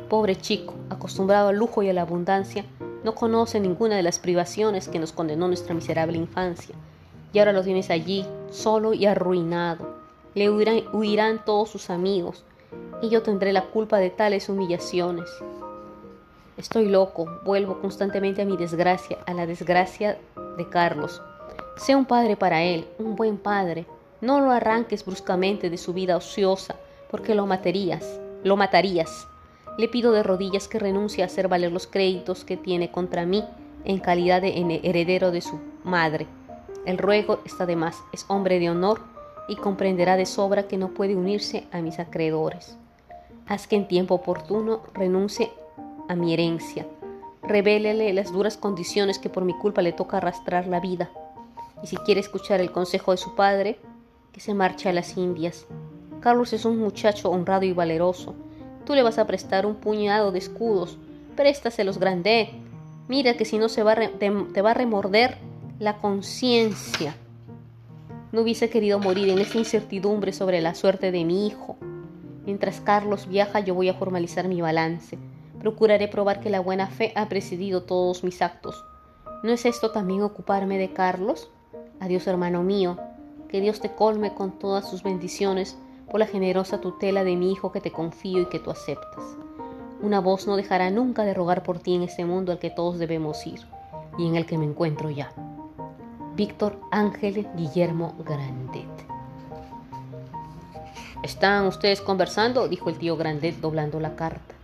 Pobre 0.09 0.35
chico, 0.35 0.73
acostumbrado 0.89 1.49
al 1.49 1.57
lujo 1.57 1.83
y 1.83 1.89
a 1.89 1.93
la 1.93 2.01
abundancia, 2.01 2.65
no 3.03 3.15
conoce 3.15 3.59
ninguna 3.59 3.95
de 3.95 4.03
las 4.03 4.19
privaciones 4.19 4.87
que 4.87 4.99
nos 4.99 5.11
condenó 5.11 5.47
nuestra 5.47 5.73
miserable 5.73 6.17
infancia 6.17 6.75
y 7.33 7.39
ahora 7.39 7.53
lo 7.53 7.63
tienes 7.63 7.89
allí, 7.89 8.25
solo 8.51 8.93
y 8.93 9.05
arruinado. 9.05 9.95
Le 10.35 10.49
huirán, 10.49 11.43
todos 11.45 11.69
sus 11.69 11.89
amigos, 11.89 12.43
y 13.01 13.09
yo 13.09 13.23
tendré 13.23 13.51
la 13.51 13.65
culpa 13.65 13.97
de 13.97 14.09
tales 14.09 14.47
humillaciones. 14.49 15.29
Estoy 16.57 16.87
loco, 16.87 17.27
vuelvo 17.43 17.79
constantemente 17.81 18.41
a 18.41 18.45
mi 18.45 18.57
desgracia, 18.57 19.17
a 19.25 19.33
la 19.33 19.47
desgracia 19.47 20.17
de 20.57 20.69
Carlos. 20.69 21.21
Sé 21.77 21.95
un 21.95 22.05
padre 22.05 22.35
para 22.35 22.61
él, 22.61 22.87
un 22.99 23.15
buen 23.15 23.37
padre. 23.37 23.85
No 24.19 24.39
lo 24.39 24.51
arranques 24.51 25.03
bruscamente 25.03 25.69
de 25.69 25.77
su 25.77 25.93
vida 25.93 26.17
ociosa, 26.17 26.75
porque 27.09 27.33
lo 27.33 27.47
matarías, 27.47 28.19
lo 28.43 28.55
matarías. 28.57 29.27
Le 29.77 29.87
pido 29.87 30.11
de 30.11 30.21
rodillas 30.21 30.67
que 30.67 30.77
renuncie 30.77 31.23
a 31.23 31.25
hacer 31.25 31.47
valer 31.47 31.71
los 31.71 31.87
créditos 31.87 32.43
que 32.43 32.57
tiene 32.57 32.91
contra 32.91 33.25
mí 33.25 33.43
en 33.83 33.99
calidad 33.99 34.41
de 34.41 34.79
heredero 34.83 35.31
de 35.31 35.41
su 35.41 35.59
madre. 35.83 36.27
El 36.85 36.97
ruego 36.97 37.39
está 37.45 37.65
de 37.65 37.75
más, 37.75 37.97
es 38.11 38.25
hombre 38.27 38.59
de 38.59 38.69
honor 38.69 39.01
y 39.47 39.55
comprenderá 39.55 40.17
de 40.17 40.25
sobra 40.25 40.67
que 40.67 40.77
no 40.77 40.89
puede 40.89 41.15
unirse 41.15 41.65
a 41.71 41.81
mis 41.81 41.97
acreedores. 41.99 42.77
Haz 43.51 43.67
que 43.67 43.75
en 43.75 43.85
tiempo 43.85 44.15
oportuno 44.15 44.79
renuncie 44.93 45.51
a 46.07 46.15
mi 46.15 46.33
herencia. 46.33 46.87
Revélele 47.43 48.13
las 48.13 48.31
duras 48.31 48.55
condiciones 48.55 49.19
que 49.19 49.27
por 49.27 49.43
mi 49.43 49.53
culpa 49.53 49.81
le 49.81 49.91
toca 49.91 50.15
arrastrar 50.15 50.67
la 50.67 50.79
vida. 50.79 51.11
Y 51.83 51.87
si 51.87 51.97
quiere 51.97 52.21
escuchar 52.21 52.61
el 52.61 52.71
consejo 52.71 53.11
de 53.11 53.17
su 53.17 53.35
padre, 53.35 53.77
que 54.31 54.39
se 54.39 54.53
marche 54.53 54.87
a 54.87 54.93
las 54.93 55.17
Indias. 55.17 55.65
Carlos 56.21 56.53
es 56.53 56.63
un 56.63 56.79
muchacho 56.79 57.29
honrado 57.29 57.65
y 57.65 57.73
valeroso. 57.73 58.35
Tú 58.85 58.95
le 58.95 59.03
vas 59.03 59.17
a 59.17 59.27
prestar 59.27 59.65
un 59.65 59.75
puñado 59.75 60.31
de 60.31 60.39
escudos. 60.39 60.97
Préstaselos 61.35 61.97
grande. 61.97 62.51
Mira 63.09 63.33
que 63.33 63.43
si 63.43 63.57
no 63.57 63.67
se 63.67 63.83
va 63.83 63.97
te 63.97 64.61
va 64.61 64.71
a 64.71 64.75
remorder 64.75 65.39
la 65.77 65.97
conciencia. 65.97 67.17
No 68.31 68.43
hubiese 68.43 68.69
querido 68.69 68.97
morir 68.97 69.27
en 69.27 69.39
esta 69.39 69.57
incertidumbre 69.57 70.31
sobre 70.31 70.61
la 70.61 70.73
suerte 70.73 71.11
de 71.11 71.25
mi 71.25 71.47
hijo. 71.47 71.75
Mientras 72.45 72.81
Carlos 72.81 73.27
viaja 73.27 73.59
yo 73.59 73.75
voy 73.75 73.89
a 73.89 73.93
formalizar 73.93 74.47
mi 74.47 74.61
balance. 74.61 75.17
Procuraré 75.59 76.07
probar 76.07 76.39
que 76.39 76.49
la 76.49 76.59
buena 76.59 76.87
fe 76.87 77.13
ha 77.15 77.29
presidido 77.29 77.83
todos 77.83 78.23
mis 78.23 78.41
actos. 78.41 78.83
¿No 79.43 79.51
es 79.51 79.65
esto 79.65 79.91
también 79.91 80.23
ocuparme 80.23 80.77
de 80.77 80.93
Carlos? 80.93 81.49
Adiós 81.99 82.25
hermano 82.27 82.63
mío. 82.63 82.97
Que 83.47 83.61
Dios 83.61 83.79
te 83.79 83.93
colme 83.93 84.33
con 84.33 84.57
todas 84.57 84.89
sus 84.89 85.03
bendiciones 85.03 85.77
por 86.09 86.19
la 86.19 86.27
generosa 86.27 86.81
tutela 86.81 87.23
de 87.23 87.35
mi 87.35 87.51
hijo 87.51 87.71
que 87.71 87.81
te 87.81 87.91
confío 87.91 88.41
y 88.41 88.45
que 88.47 88.59
tú 88.59 88.71
aceptas. 88.71 89.23
Una 90.01 90.19
voz 90.19 90.47
no 90.47 90.55
dejará 90.55 90.89
nunca 90.89 91.23
de 91.23 91.33
rogar 91.33 91.63
por 91.63 91.79
ti 91.79 91.95
en 91.95 92.01
este 92.01 92.25
mundo 92.25 92.51
al 92.51 92.59
que 92.59 92.71
todos 92.71 92.97
debemos 92.97 93.45
ir 93.45 93.61
y 94.17 94.27
en 94.27 94.35
el 94.35 94.45
que 94.45 94.57
me 94.57 94.65
encuentro 94.65 95.09
ya. 95.09 95.31
Víctor 96.35 96.79
Ángel 96.91 97.47
Guillermo 97.55 98.15
Grandet. 98.25 99.00
¿Están 101.23 101.67
ustedes 101.67 102.01
conversando? 102.01 102.67
dijo 102.67 102.89
el 102.89 102.97
tío 102.97 103.15
Grandet 103.15 103.57
doblando 103.57 103.99
la 103.99 104.15
carta. 104.15 104.55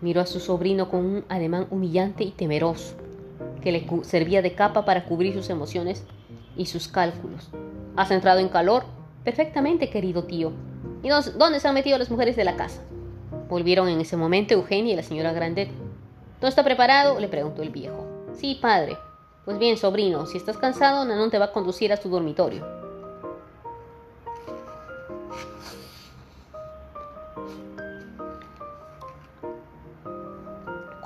Miró 0.00 0.22
a 0.22 0.26
su 0.26 0.40
sobrino 0.40 0.88
con 0.88 1.04
un 1.04 1.24
ademán 1.28 1.66
humillante 1.68 2.24
y 2.24 2.30
temeroso, 2.30 2.94
que 3.60 3.70
le 3.70 3.86
servía 4.02 4.40
de 4.40 4.54
capa 4.54 4.86
para 4.86 5.04
cubrir 5.04 5.34
sus 5.34 5.50
emociones 5.50 6.06
y 6.56 6.64
sus 6.64 6.88
cálculos. 6.88 7.50
¿Has 7.94 8.10
entrado 8.10 8.40
en 8.40 8.48
calor? 8.48 8.84
Perfectamente, 9.22 9.90
querido 9.90 10.24
tío. 10.24 10.52
¿Y 11.02 11.10
dónde 11.10 11.60
se 11.60 11.68
han 11.68 11.74
metido 11.74 11.98
las 11.98 12.10
mujeres 12.10 12.36
de 12.36 12.44
la 12.44 12.56
casa? 12.56 12.80
Volvieron 13.50 13.86
en 13.88 14.00
ese 14.00 14.16
momento 14.16 14.54
Eugenia 14.54 14.94
y 14.94 14.96
la 14.96 15.02
señora 15.02 15.34
Grandet. 15.34 15.68
¿Todo 16.38 16.48
está 16.48 16.64
preparado? 16.64 17.20
le 17.20 17.28
preguntó 17.28 17.60
el 17.60 17.68
viejo. 17.68 18.06
Sí, 18.32 18.58
padre, 18.62 18.96
pues 19.44 19.58
bien, 19.58 19.76
sobrino, 19.76 20.24
si 20.24 20.38
estás 20.38 20.56
cansado, 20.56 21.04
Nanón 21.04 21.30
te 21.30 21.38
va 21.38 21.46
a 21.46 21.52
conducir 21.52 21.92
a 21.92 21.98
tu 21.98 22.08
dormitorio. 22.08 22.79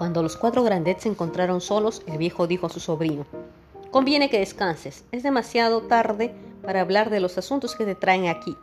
Cuando 0.04 0.22
los 0.22 0.36
cuatro 0.36 0.62
grandets 0.62 1.04
se 1.04 1.08
encontraron 1.08 1.62
solos, 1.62 2.02
el 2.06 2.18
viejo 2.18 2.46
dijo 2.46 2.66
a 2.66 2.68
su 2.68 2.78
sobrino, 2.78 3.24
Conviene 3.90 4.28
que 4.28 4.38
descanses, 4.38 5.02
es 5.12 5.22
demasiado 5.22 5.80
tarde 5.80 6.34
para 6.62 6.82
hablar 6.82 7.08
de 7.08 7.20
los 7.20 7.38
asuntos 7.38 7.74
que 7.74 7.86
te 7.86 7.94
traen 7.94 8.28
aquí. 8.28 8.54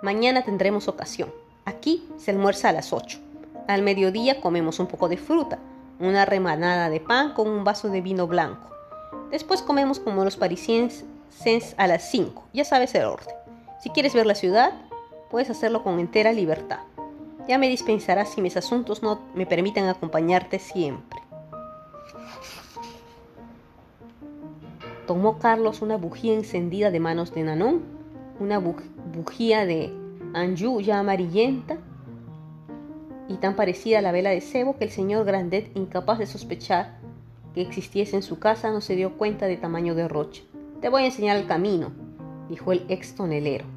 Mañana 0.00 0.42
tendremos 0.42 0.88
ocasión. 0.88 1.30
Aquí 1.66 2.08
se 2.16 2.30
almuerza 2.30 2.70
a 2.70 2.72
las 2.72 2.94
ocho. 2.94 3.18
Al 3.68 3.82
mediodía 3.82 4.40
comemos 4.40 4.78
un 4.78 4.86
poco 4.86 5.10
de 5.10 5.18
fruta, 5.18 5.58
una 6.00 6.24
remanada 6.24 6.88
de 6.88 7.00
pan 7.00 7.34
con 7.34 7.46
un 7.46 7.62
vaso 7.62 7.90
de 7.90 8.00
vino 8.00 8.26
blanco. 8.26 8.70
Después 9.30 9.60
comemos 9.60 10.00
como 10.00 10.24
los 10.24 10.38
parisienses 10.38 11.04
a 11.76 11.86
las 11.88 12.10
5. 12.10 12.42
Ya 12.54 12.64
sabes 12.64 12.94
el 12.94 13.04
orden. 13.04 13.34
Si 13.82 13.90
quieres 13.90 14.14
ver 14.14 14.24
la 14.24 14.34
ciudad, 14.34 14.72
puedes 15.30 15.50
hacerlo 15.50 15.82
con 15.82 16.00
entera 16.00 16.32
libertad. 16.32 16.78
Ya 17.48 17.58
me 17.58 17.68
dispensarás 17.68 18.30
si 18.30 18.40
mis 18.40 18.56
asuntos 18.56 19.02
no 19.02 19.20
me 19.34 19.46
permiten 19.46 19.86
acompañarte 19.86 20.58
siempre. 20.58 21.20
Tomó 25.06 25.38
Carlos 25.38 25.82
una 25.82 25.96
bujía 25.96 26.34
encendida 26.34 26.90
de 26.90 26.98
manos 26.98 27.32
de 27.32 27.44
Nanon, 27.44 27.82
una 28.40 28.58
bujía 28.58 29.64
de 29.64 29.92
Anjou 30.34 30.80
ya 30.80 30.98
amarillenta 30.98 31.78
y 33.28 33.36
tan 33.36 33.54
parecida 33.54 34.00
a 34.00 34.02
la 34.02 34.10
vela 34.10 34.30
de 34.30 34.40
cebo 34.40 34.76
que 34.76 34.84
el 34.84 34.90
señor 34.90 35.24
Grandet, 35.24 35.70
incapaz 35.76 36.18
de 36.18 36.26
sospechar 36.26 36.98
que 37.54 37.62
existiese 37.62 38.16
en 38.16 38.22
su 38.22 38.38
casa, 38.40 38.72
no 38.72 38.80
se 38.80 38.96
dio 38.96 39.16
cuenta 39.16 39.46
de 39.46 39.56
tamaño 39.56 39.94
derroche. 39.94 40.44
Te 40.80 40.88
voy 40.88 41.04
a 41.04 41.06
enseñar 41.06 41.36
el 41.36 41.46
camino, 41.46 41.92
dijo 42.48 42.72
el 42.72 42.84
ex 42.88 43.14
tonelero. 43.14 43.75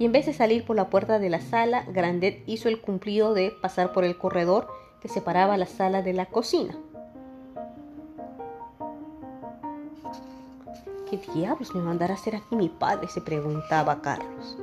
Y 0.00 0.06
en 0.06 0.12
vez 0.12 0.24
de 0.24 0.32
salir 0.32 0.64
por 0.64 0.76
la 0.76 0.88
puerta 0.88 1.18
de 1.18 1.28
la 1.28 1.42
sala, 1.42 1.84
Grandet 1.92 2.42
hizo 2.46 2.70
el 2.70 2.80
cumplido 2.80 3.34
de 3.34 3.52
pasar 3.60 3.92
por 3.92 4.02
el 4.02 4.16
corredor 4.16 4.66
que 5.02 5.08
separaba 5.08 5.58
la 5.58 5.66
sala 5.66 6.00
de 6.00 6.14
la 6.14 6.24
cocina. 6.24 6.74
¿Qué 11.10 11.20
diablos 11.34 11.74
me 11.74 11.82
mandará 11.82 12.14
a 12.14 12.16
hacer 12.16 12.34
aquí 12.34 12.56
mi 12.56 12.70
padre? 12.70 13.08
se 13.08 13.20
preguntaba 13.20 14.00
Carlos. 14.00 14.56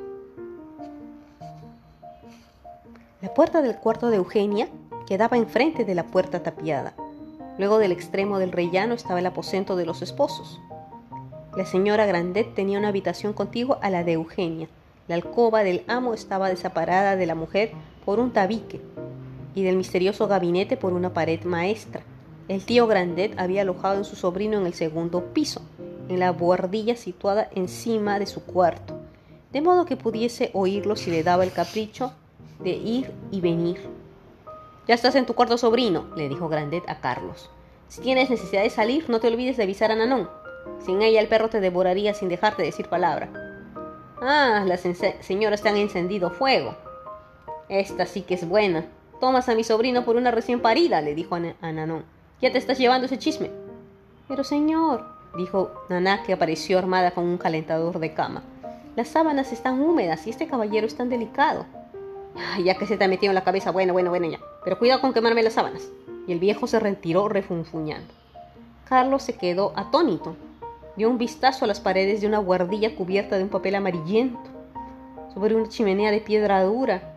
La 3.21 3.31
puerta 3.35 3.61
del 3.61 3.75
cuarto 3.75 4.09
de 4.09 4.17
Eugenia 4.17 4.67
quedaba 5.05 5.37
enfrente 5.37 5.85
de 5.85 5.93
la 5.93 6.07
puerta 6.07 6.41
tapiada. 6.41 6.95
Luego 7.59 7.77
del 7.77 7.91
extremo 7.91 8.39
del 8.39 8.51
rellano 8.51 8.95
estaba 8.95 9.19
el 9.19 9.25
aposento 9.27 9.75
de 9.75 9.85
los 9.85 10.01
esposos. 10.01 10.59
La 11.55 11.67
señora 11.67 12.07
Grandet 12.07 12.55
tenía 12.55 12.79
una 12.79 12.87
habitación 12.87 13.33
contigua 13.33 13.77
a 13.83 13.91
la 13.91 14.03
de 14.03 14.13
Eugenia. 14.13 14.67
La 15.07 15.15
alcoba 15.15 15.63
del 15.63 15.83
amo 15.87 16.13
estaba 16.13 16.49
desaparada 16.49 17.15
de 17.15 17.25
la 17.25 17.35
mujer 17.35 17.71
por 18.05 18.19
un 18.19 18.33
tabique 18.33 18.81
y 19.55 19.63
del 19.63 19.77
misterioso 19.77 20.27
gabinete 20.27 20.75
por 20.75 20.91
una 20.91 21.13
pared 21.13 21.43
maestra. 21.43 22.03
El 22.49 22.65
tío 22.65 22.87
Grandet 22.87 23.39
había 23.39 23.61
alojado 23.61 23.97
en 23.97 24.05
su 24.05 24.17
sobrino 24.17 24.59
en 24.59 24.65
el 24.65 24.73
segundo 24.73 25.33
piso, 25.33 25.61
en 26.09 26.19
la 26.19 26.31
buhardilla 26.31 26.97
situada 26.97 27.49
encima 27.55 28.19
de 28.19 28.25
su 28.25 28.43
cuarto, 28.43 28.99
de 29.53 29.61
modo 29.61 29.85
que 29.85 29.95
pudiese 29.95 30.51
oírlo 30.53 30.97
si 30.97 31.09
le 31.09 31.23
daba 31.23 31.45
el 31.45 31.53
capricho 31.53 32.11
de 32.59 32.71
ir 32.71 33.11
y 33.31 33.39
venir. 33.39 33.79
Ya 34.89 34.95
estás 34.95 35.15
en 35.15 35.25
tu 35.25 35.35
cuarto 35.35 35.57
sobrino, 35.57 36.05
le 36.17 36.27
dijo 36.27 36.49
Grandet 36.49 36.83
a 36.89 36.99
Carlos. 36.99 37.49
Si 37.87 38.01
tienes 38.01 38.29
necesidad 38.29 38.63
de 38.63 38.69
salir, 38.69 39.09
no 39.09 39.21
te 39.21 39.27
olvides 39.27 39.55
de 39.55 39.63
avisar 39.63 39.91
a 39.91 39.95
Nanón. 39.95 40.29
Sin 40.85 41.01
ella 41.01 41.21
el 41.21 41.29
perro 41.29 41.49
te 41.49 41.61
devoraría 41.61 42.13
sin 42.13 42.27
dejarte 42.27 42.63
decir 42.63 42.87
palabra. 42.87 43.46
Ah, 44.21 44.63
las 44.65 44.81
señoras 45.21 45.61
te 45.61 45.69
han 45.69 45.77
encendido 45.77 46.31
fuego. 46.31 46.75
Esta 47.69 48.05
sí 48.05 48.21
que 48.21 48.33
es 48.33 48.47
buena. 48.47 48.85
Tomas 49.19 49.47
a 49.49 49.55
mi 49.55 49.63
sobrino 49.63 50.05
por 50.05 50.15
una 50.15 50.31
recién 50.31 50.59
parida, 50.59 51.01
le 51.01 51.13
dijo 51.13 51.35
a, 51.35 51.71
Nanón. 51.71 52.03
Ya 52.41 52.51
te 52.51 52.57
estás 52.57 52.79
llevando 52.79 53.05
ese 53.05 53.19
chisme. 53.19 53.51
Pero 54.27 54.43
señor, 54.43 55.05
dijo 55.37 55.71
Naná, 55.89 56.23
que 56.23 56.33
apareció 56.33 56.79
armada 56.79 57.11
con 57.11 57.25
un 57.25 57.37
calentador 57.37 57.99
de 57.99 58.13
cama. 58.13 58.43
Las 58.95 59.09
sábanas 59.09 59.51
están 59.51 59.81
húmedas 59.81 60.25
y 60.25 60.31
este 60.31 60.47
caballero 60.47 60.87
es 60.87 60.95
tan 60.95 61.09
delicado. 61.09 61.65
ya 62.63 62.75
que 62.75 62.87
se 62.87 62.97
te 62.97 63.03
ha 63.03 63.07
metido 63.07 63.31
en 63.31 63.35
la 63.35 63.43
cabeza, 63.43 63.71
bueno, 63.71 63.93
bueno, 63.93 64.09
bueno, 64.09 64.27
ya. 64.27 64.39
Pero 64.63 64.79
cuidado 64.79 65.01
con 65.01 65.13
quemarme 65.13 65.43
las 65.43 65.53
sábanas. 65.53 65.87
Y 66.27 66.31
el 66.31 66.39
viejo 66.39 66.65
se 66.65 66.79
retiró 66.79 67.29
refunfuñando. 67.29 68.13
Carlos 68.89 69.23
se 69.23 69.37
quedó 69.37 69.73
atónito 69.75 70.35
dio 70.97 71.09
un 71.09 71.19
vistazo 71.19 71.63
a 71.63 71.67
las 71.67 71.79
paredes 71.79 72.21
de 72.21 72.27
una 72.27 72.39
guardilla 72.39 72.95
cubierta 72.95 73.37
de 73.37 73.43
un 73.43 73.49
papel 73.49 73.75
amarillento, 73.75 74.49
sobre 75.33 75.55
una 75.55 75.69
chimenea 75.69 76.09
de 76.09 76.21
piedra 76.21 76.63
dura, 76.63 77.13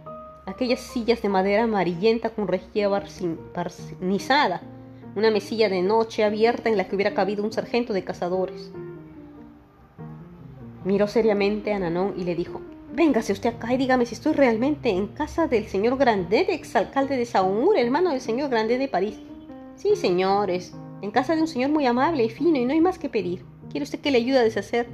aquellas 0.46 0.80
sillas 0.80 1.22
de 1.22 1.30
madera 1.30 1.64
amarillenta 1.64 2.28
con 2.28 2.46
rejilla 2.46 2.88
barnizada, 2.88 4.60
una 5.16 5.30
mesilla 5.30 5.70
de 5.70 5.80
noche 5.80 6.24
abierta 6.24 6.68
en 6.68 6.76
la 6.76 6.86
que 6.86 6.94
hubiera 6.94 7.14
cabido 7.14 7.42
un 7.42 7.52
sargento 7.52 7.94
de 7.94 8.04
cazadores. 8.04 8.70
Miró 10.84 11.08
seriamente 11.08 11.72
a 11.72 11.78
Nanón 11.78 12.14
y 12.16 12.24
le 12.24 12.34
dijo, 12.34 12.60
Véngase 12.92 13.32
usted 13.32 13.54
acá 13.54 13.72
y 13.72 13.76
dígame 13.76 14.04
si 14.04 14.14
estoy 14.14 14.32
realmente 14.34 14.90
en 14.90 15.06
casa 15.06 15.46
del 15.46 15.68
señor 15.68 15.96
Grandet, 15.96 16.50
exalcalde 16.50 17.16
de 17.16 17.24
Saumur, 17.24 17.78
hermano 17.78 18.10
del 18.10 18.20
señor 18.20 18.50
Grandet 18.50 18.78
de 18.78 18.88
París. 18.88 19.18
Sí, 19.76 19.96
señores, 19.96 20.74
en 21.00 21.10
casa 21.10 21.34
de 21.34 21.40
un 21.40 21.48
señor 21.48 21.70
muy 21.70 21.86
amable 21.86 22.24
y 22.24 22.28
fino 22.28 22.58
y 22.58 22.64
no 22.64 22.72
hay 22.72 22.80
más 22.80 22.98
que 22.98 23.08
pedir. 23.08 23.44
¿Quiere 23.70 23.84
usted 23.84 24.00
que 24.00 24.10
le 24.10 24.18
ayude 24.18 24.38
a 24.38 24.42
deshacer 24.42 24.88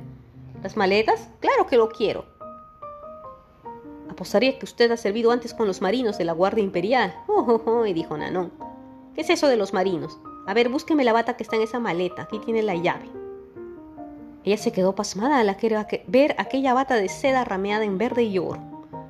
las 0.63 0.77
maletas? 0.77 1.29
Claro 1.41 1.67
que 1.67 1.77
lo 1.77 1.89
quiero. 1.89 2.27
Apostaría 4.11 4.59
que 4.59 4.67
usted 4.67 4.91
ha 4.91 4.97
servido 4.97 5.31
antes 5.31 5.55
con 5.55 5.67
los 5.67 5.81
marinos 5.81 6.19
de 6.19 6.25
la 6.25 6.33
Guardia 6.33 6.63
Imperial. 6.63 7.15
Oh, 7.27 7.45
oh, 7.49 7.71
oh, 7.71 7.83
dijo 7.85 8.17
Nanón. 8.17 8.53
¿Qué 9.15 9.23
es 9.23 9.31
eso 9.31 9.49
de 9.49 9.57
los 9.57 9.73
marinos? 9.73 10.19
A 10.47 10.53
ver, 10.53 10.69
búsqueme 10.69 11.05
la 11.05 11.15
bata 11.15 11.37
que 11.37 11.43
está 11.43 11.57
en 11.57 11.63
esa 11.63 11.81
maleta. 11.81 12.23
Aquí 12.23 12.39
tiene 12.39 12.63
la 12.63 12.75
llave. 12.75 13.09
Ella 14.45 14.59
se 14.59 14.73
quedó 14.73 14.95
pasmada 14.95 15.41
al 15.41 15.57
ver 16.07 16.35
aquella 16.39 16.75
bata 16.75 16.95
de 16.97 17.09
seda 17.09 17.45
rameada 17.45 17.85
en 17.85 17.99
verde 17.99 18.25
y 18.25 18.39
oro. 18.39 18.61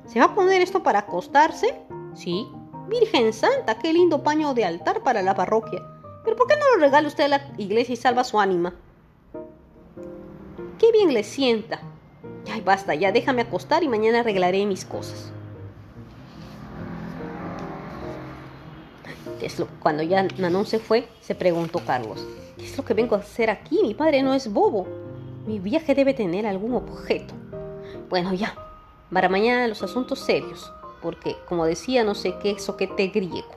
¿Se 0.05 0.19
va 0.19 0.25
a 0.25 0.35
poner 0.35 0.61
esto 0.61 0.81
para 0.81 0.99
acostarse? 0.99 1.75
Sí. 2.15 2.47
Virgen 2.87 3.33
Santa, 3.33 3.77
qué 3.77 3.91
lindo 3.91 4.23
paño 4.23 4.53
de 4.53 4.63
altar 4.63 5.03
para 5.03 5.21
la 5.21 5.35
parroquia. 5.35 5.85
Pero 6.23 6.37
¿por 6.37 6.47
qué 6.47 6.55
no 6.55 6.75
lo 6.75 6.81
regala 6.81 7.07
usted 7.07 7.25
a 7.25 7.27
la 7.27 7.41
iglesia 7.57 7.93
y 7.93 7.97
salva 7.97 8.23
su 8.23 8.39
ánima? 8.39 8.73
Qué 10.79 10.91
bien 10.91 11.13
le 11.13 11.23
sienta. 11.23 11.81
Ay, 12.51 12.61
basta, 12.61 12.95
ya 12.95 13.11
déjame 13.11 13.41
acostar 13.41 13.83
y 13.83 13.87
mañana 13.87 14.19
arreglaré 14.19 14.65
mis 14.65 14.85
cosas. 14.85 15.31
cuando 19.79 20.03
ya 20.03 20.27
Nanón 20.37 20.65
se 20.65 20.79
fue, 20.79 21.07
se 21.21 21.35
preguntó 21.35 21.79
Carlos, 21.85 22.25
¿qué 22.57 22.65
es 22.65 22.77
lo 22.77 22.85
que 22.85 22.93
vengo 22.93 23.15
a 23.15 23.19
hacer 23.19 23.49
aquí? 23.49 23.79
Mi 23.81 23.93
padre 23.93 24.21
no 24.21 24.33
es 24.33 24.51
bobo. 24.51 24.87
Mi 25.45 25.59
viaje 25.59 25.95
debe 25.95 26.13
tener 26.13 26.45
algún 26.45 26.73
objeto. 26.73 27.33
Bueno, 28.09 28.33
ya, 28.33 28.55
para 29.11 29.29
mañana 29.29 29.67
los 29.67 29.81
asuntos 29.83 30.19
serios, 30.19 30.71
porque, 31.01 31.35
como 31.47 31.65
decía, 31.65 32.03
no 32.03 32.15
sé 32.15 32.35
qué 32.41 32.59
soquete 32.59 33.07
griego. 33.07 33.55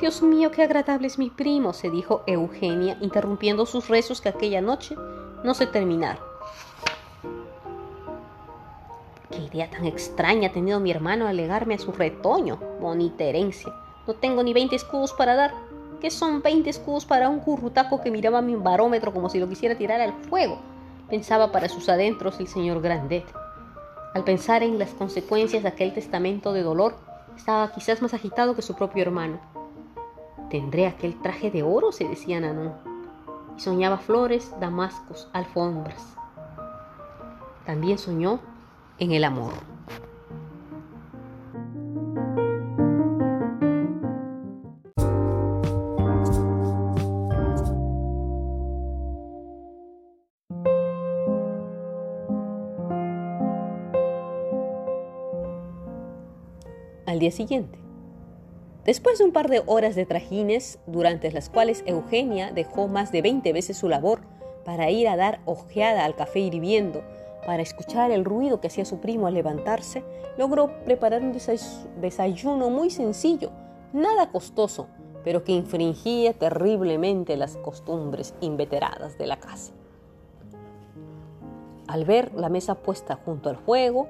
Dios 0.00 0.22
mío, 0.22 0.50
qué 0.50 0.62
agradable 0.62 1.06
es 1.06 1.18
mi 1.18 1.30
primo, 1.30 1.72
se 1.72 1.90
dijo 1.90 2.22
Eugenia, 2.26 2.96
interrumpiendo 3.00 3.66
sus 3.66 3.88
rezos 3.88 4.20
que 4.20 4.30
aquella 4.30 4.60
noche 4.60 4.96
no 5.44 5.54
se 5.54 5.66
terminaron. 5.66 6.22
Qué 9.30 9.38
idea 9.38 9.70
tan 9.70 9.86
extraña 9.86 10.48
ha 10.48 10.52
tenido 10.52 10.78
mi 10.78 10.90
hermano 10.90 11.26
alegarme 11.26 11.74
a 11.74 11.78
su 11.78 11.92
retoño, 11.92 12.58
bonita 12.80 13.24
herencia. 13.24 13.72
No 14.06 14.14
tengo 14.14 14.42
ni 14.42 14.52
20 14.52 14.76
escudos 14.76 15.12
para 15.14 15.34
dar. 15.34 15.54
¿Qué 16.00 16.10
son 16.10 16.42
20 16.42 16.68
escudos 16.68 17.06
para 17.06 17.28
un 17.28 17.40
currutaco 17.40 18.00
que 18.00 18.10
miraba 18.10 18.42
mi 18.42 18.56
barómetro 18.56 19.12
como 19.12 19.28
si 19.28 19.38
lo 19.38 19.48
quisiera 19.48 19.76
tirar 19.76 20.00
al 20.00 20.12
fuego? 20.12 20.58
Pensaba 21.08 21.52
para 21.52 21.68
sus 21.68 21.88
adentros 21.88 22.40
el 22.40 22.48
señor 22.48 22.82
Grandet. 22.82 23.24
Al 24.14 24.24
pensar 24.24 24.62
en 24.62 24.78
las 24.78 24.90
consecuencias 24.90 25.62
de 25.62 25.68
aquel 25.68 25.94
testamento 25.94 26.52
de 26.52 26.62
dolor, 26.62 26.96
estaba 27.36 27.72
quizás 27.72 28.02
más 28.02 28.12
agitado 28.12 28.54
que 28.54 28.62
su 28.62 28.74
propio 28.74 29.02
hermano. 29.02 29.40
¿Tendré 30.50 30.86
aquel 30.86 31.20
traje 31.22 31.50
de 31.50 31.62
oro? 31.62 31.92
se 31.92 32.06
decía 32.06 32.40
Nanon 32.40 32.91
y 33.56 33.60
soñaba 33.60 33.98
flores, 33.98 34.54
damascos, 34.60 35.28
alfombras. 35.32 36.16
También 37.64 37.98
soñó 37.98 38.40
en 38.98 39.12
el 39.12 39.24
amor. 39.24 39.52
Al 57.06 57.18
día 57.18 57.30
siguiente, 57.30 57.81
Después 58.84 59.18
de 59.18 59.24
un 59.24 59.32
par 59.32 59.48
de 59.48 59.62
horas 59.66 59.94
de 59.94 60.06
trajines, 60.06 60.80
durante 60.86 61.30
las 61.30 61.48
cuales 61.48 61.84
Eugenia 61.86 62.50
dejó 62.50 62.88
más 62.88 63.12
de 63.12 63.22
20 63.22 63.52
veces 63.52 63.76
su 63.76 63.88
labor 63.88 64.22
para 64.64 64.90
ir 64.90 65.06
a 65.06 65.16
dar 65.16 65.40
ojeada 65.44 66.04
al 66.04 66.16
café 66.16 66.40
hirviendo, 66.40 67.02
para 67.46 67.62
escuchar 67.62 68.10
el 68.10 68.24
ruido 68.24 68.60
que 68.60 68.66
hacía 68.66 68.84
su 68.84 68.98
primo 68.98 69.28
al 69.28 69.34
levantarse, 69.34 70.02
logró 70.36 70.84
preparar 70.84 71.22
un 71.22 71.36
desayuno 72.00 72.70
muy 72.70 72.90
sencillo, 72.90 73.50
nada 73.92 74.30
costoso, 74.30 74.88
pero 75.22 75.44
que 75.44 75.52
infringía 75.52 76.32
terriblemente 76.32 77.36
las 77.36 77.56
costumbres 77.56 78.34
inveteradas 78.40 79.16
de 79.16 79.26
la 79.26 79.38
casa. 79.38 79.72
Al 81.86 82.04
ver 82.04 82.32
la 82.34 82.48
mesa 82.48 82.76
puesta 82.76 83.18
junto 83.24 83.48
al 83.48 83.58
fuego, 83.58 84.08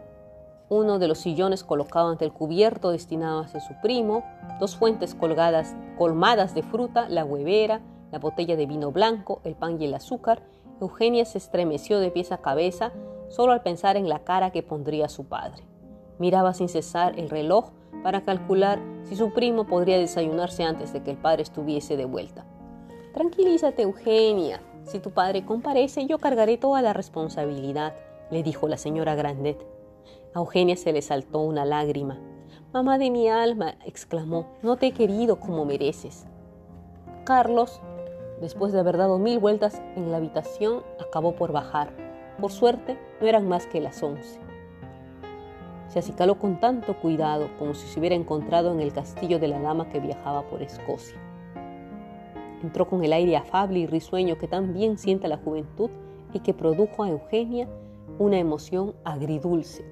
uno 0.72 0.98
de 0.98 1.06
los 1.06 1.18
sillones 1.18 1.64
colocado 1.64 2.08
ante 2.08 2.24
el 2.24 2.32
cubierto 2.32 2.90
destinado 2.90 3.40
hacia 3.40 3.61
su 3.61 3.74
primo, 3.82 4.24
dos 4.58 4.76
fuentes 4.76 5.14
colgadas, 5.14 5.76
colmadas 5.98 6.54
de 6.54 6.62
fruta, 6.62 7.08
la 7.11 7.24
huevera, 7.24 7.82
la 8.11 8.18
botella 8.18 8.56
de 8.56 8.66
vino 8.66 8.90
blanco, 8.90 9.40
el 9.44 9.54
pan 9.54 9.80
y 9.80 9.85
el 9.85 9.94
azúcar, 9.94 10.42
Eugenia 10.80 11.24
se 11.26 11.38
estremeció 11.38 12.00
de 12.00 12.11
pies 12.11 12.32
a 12.32 12.38
cabeza 12.38 12.92
solo 13.28 13.52
al 13.52 13.62
pensar 13.62 13.96
en 13.96 14.08
la 14.08 14.20
cara 14.20 14.50
que 14.50 14.62
pondría 14.62 15.08
su 15.08 15.26
padre. 15.26 15.62
Miraba 16.18 16.54
sin 16.54 16.68
cesar 16.68 17.18
el 17.18 17.28
reloj 17.28 17.70
para 18.02 18.22
calcular 18.22 18.80
si 19.04 19.14
su 19.14 19.32
primo 19.32 19.66
podría 19.66 19.98
desayunarse 19.98 20.64
antes 20.64 20.92
de 20.92 21.02
que 21.02 21.11
el 21.11 21.18
padre 21.18 21.42
estuviese 21.42 21.96
de 21.96 22.04
vuelta. 22.06 22.46
Tranquilízate, 23.12 23.82
Eugenia. 23.82 24.62
Si 24.85 24.98
tu 24.98 25.11
padre 25.11 25.44
comparece, 25.44 26.06
yo 26.06 26.18
cargaré 26.18 26.56
toda 26.56 26.82
la 26.82 26.92
responsabilidad, 26.92 27.94
le 28.30 28.42
dijo 28.42 28.68
la 28.68 28.78
señora 28.78 29.14
Grandet. 29.14 29.71
A 30.35 30.38
Eugenia 30.38 30.77
se 30.77 30.95
le 30.95 31.03
saltó 31.03 31.40
una 31.40 31.66
lágrima. 31.66 32.18
Mamá 32.73 32.97
de 32.97 33.11
mi 33.11 33.29
alma, 33.29 33.75
exclamó, 33.85 34.47
no 34.62 34.77
te 34.77 34.87
he 34.87 34.92
querido 34.92 35.38
como 35.38 35.66
mereces. 35.66 36.27
Carlos, 37.25 37.83
después 38.40 38.73
de 38.73 38.81
haber 38.81 38.97
dado 38.97 39.18
mil 39.18 39.38
vueltas 39.38 39.83
en 39.95 40.11
la 40.11 40.16
habitación, 40.16 40.83
acabó 40.99 41.37
por 41.37 41.53
bajar. 41.53 41.92
Por 42.40 42.51
suerte, 42.51 42.99
no 43.21 43.27
eran 43.27 43.47
más 43.47 43.66
que 43.66 43.83
las 43.83 44.03
once. 44.03 44.40
Se 45.88 45.99
acicaló 45.99 46.38
con 46.38 46.59
tanto 46.61 46.99
cuidado 46.99 47.51
como 47.59 47.75
si 47.75 47.87
se 47.87 48.01
hubiera 48.01 48.16
encontrado 48.16 48.73
en 48.73 48.81
el 48.81 48.95
castillo 48.95 49.38
de 49.38 49.49
la 49.49 49.61
dama 49.61 49.90
que 49.90 50.01
viajaba 50.01 50.49
por 50.49 50.62
Escocia. 50.62 51.18
Entró 52.62 52.88
con 52.88 53.05
el 53.05 53.12
aire 53.12 53.37
afable 53.37 53.81
y 53.81 53.87
risueño 53.87 54.38
que 54.38 54.49
tan 54.49 54.73
bien 54.73 54.97
sienta 54.97 55.29
la 55.29 55.37
juventud 55.37 55.90
y 56.33 56.40
que 56.40 56.55
produjo 56.55 57.03
a 57.03 57.11
Eugenia 57.11 57.68
una 58.18 58.38
emoción 58.38 58.95
agridulce. 59.05 59.91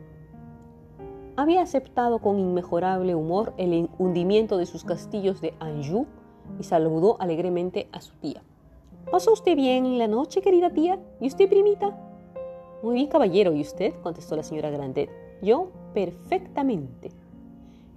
Había 1.40 1.62
aceptado 1.62 2.18
con 2.18 2.38
inmejorable 2.38 3.14
humor 3.14 3.54
el 3.56 3.88
hundimiento 3.98 4.58
de 4.58 4.66
sus 4.66 4.84
castillos 4.84 5.40
de 5.40 5.54
Anjou 5.58 6.04
y 6.58 6.64
saludó 6.64 7.16
alegremente 7.18 7.88
a 7.92 8.02
su 8.02 8.12
tía. 8.16 8.42
¿Pasó 9.10 9.32
usted 9.32 9.56
bien 9.56 9.86
en 9.86 9.96
la 9.96 10.06
noche, 10.06 10.42
querida 10.42 10.68
tía? 10.68 10.98
¿Y 11.18 11.28
usted, 11.28 11.48
primita? 11.48 11.96
Muy 12.82 12.96
bien, 12.96 13.06
caballero. 13.06 13.54
¿Y 13.54 13.62
usted? 13.62 13.94
contestó 14.02 14.36
la 14.36 14.42
señora 14.42 14.68
Grandet. 14.68 15.08
Yo, 15.40 15.70
perfectamente. 15.94 17.08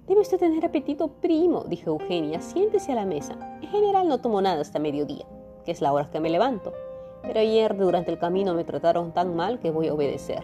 Debe 0.08 0.22
usted 0.22 0.38
tener 0.38 0.64
apetito, 0.64 1.08
primo, 1.08 1.64
dijo 1.64 1.90
Eugenia. 1.90 2.40
Siéntese 2.40 2.92
a 2.92 2.94
la 2.94 3.04
mesa. 3.04 3.58
En 3.60 3.68
general 3.68 4.08
no 4.08 4.22
tomo 4.22 4.40
nada 4.40 4.62
hasta 4.62 4.78
mediodía, 4.78 5.26
que 5.66 5.72
es 5.72 5.82
la 5.82 5.92
hora 5.92 6.10
que 6.10 6.18
me 6.18 6.30
levanto. 6.30 6.72
Pero 7.20 7.40
ayer 7.40 7.76
durante 7.76 8.10
el 8.10 8.18
camino 8.18 8.54
me 8.54 8.64
trataron 8.64 9.12
tan 9.12 9.36
mal 9.36 9.58
que 9.58 9.70
voy 9.70 9.88
a 9.88 9.92
obedecer. 9.92 10.42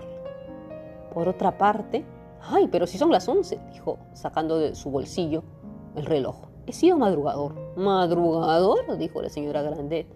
Por 1.14 1.30
otra 1.30 1.56
parte, 1.56 2.04
ay, 2.42 2.68
pero 2.68 2.86
si 2.86 2.98
son 2.98 3.10
las 3.10 3.28
once, 3.28 3.60
dijo, 3.72 3.98
sacando 4.12 4.58
de 4.58 4.74
su 4.74 4.90
bolsillo 4.90 5.42
el 5.96 6.06
reloj. 6.06 6.36
He 6.66 6.72
sido 6.72 6.96
madrugador. 6.96 7.54
¿Madrugador? 7.76 8.96
dijo 8.98 9.22
la 9.22 9.28
señora 9.28 9.62
Grandet. 9.62 10.06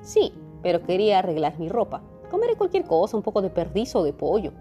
Sí, 0.00 0.32
pero 0.62 0.82
quería 0.82 1.18
arreglar 1.18 1.58
mi 1.58 1.68
ropa. 1.68 2.02
Comeré 2.30 2.56
cualquier 2.56 2.84
cosa, 2.84 3.16
un 3.16 3.22
poco 3.22 3.42
de 3.42 3.50
perdiz 3.50 3.94
o 3.94 4.02
de 4.02 4.12
pollo. 4.12 4.52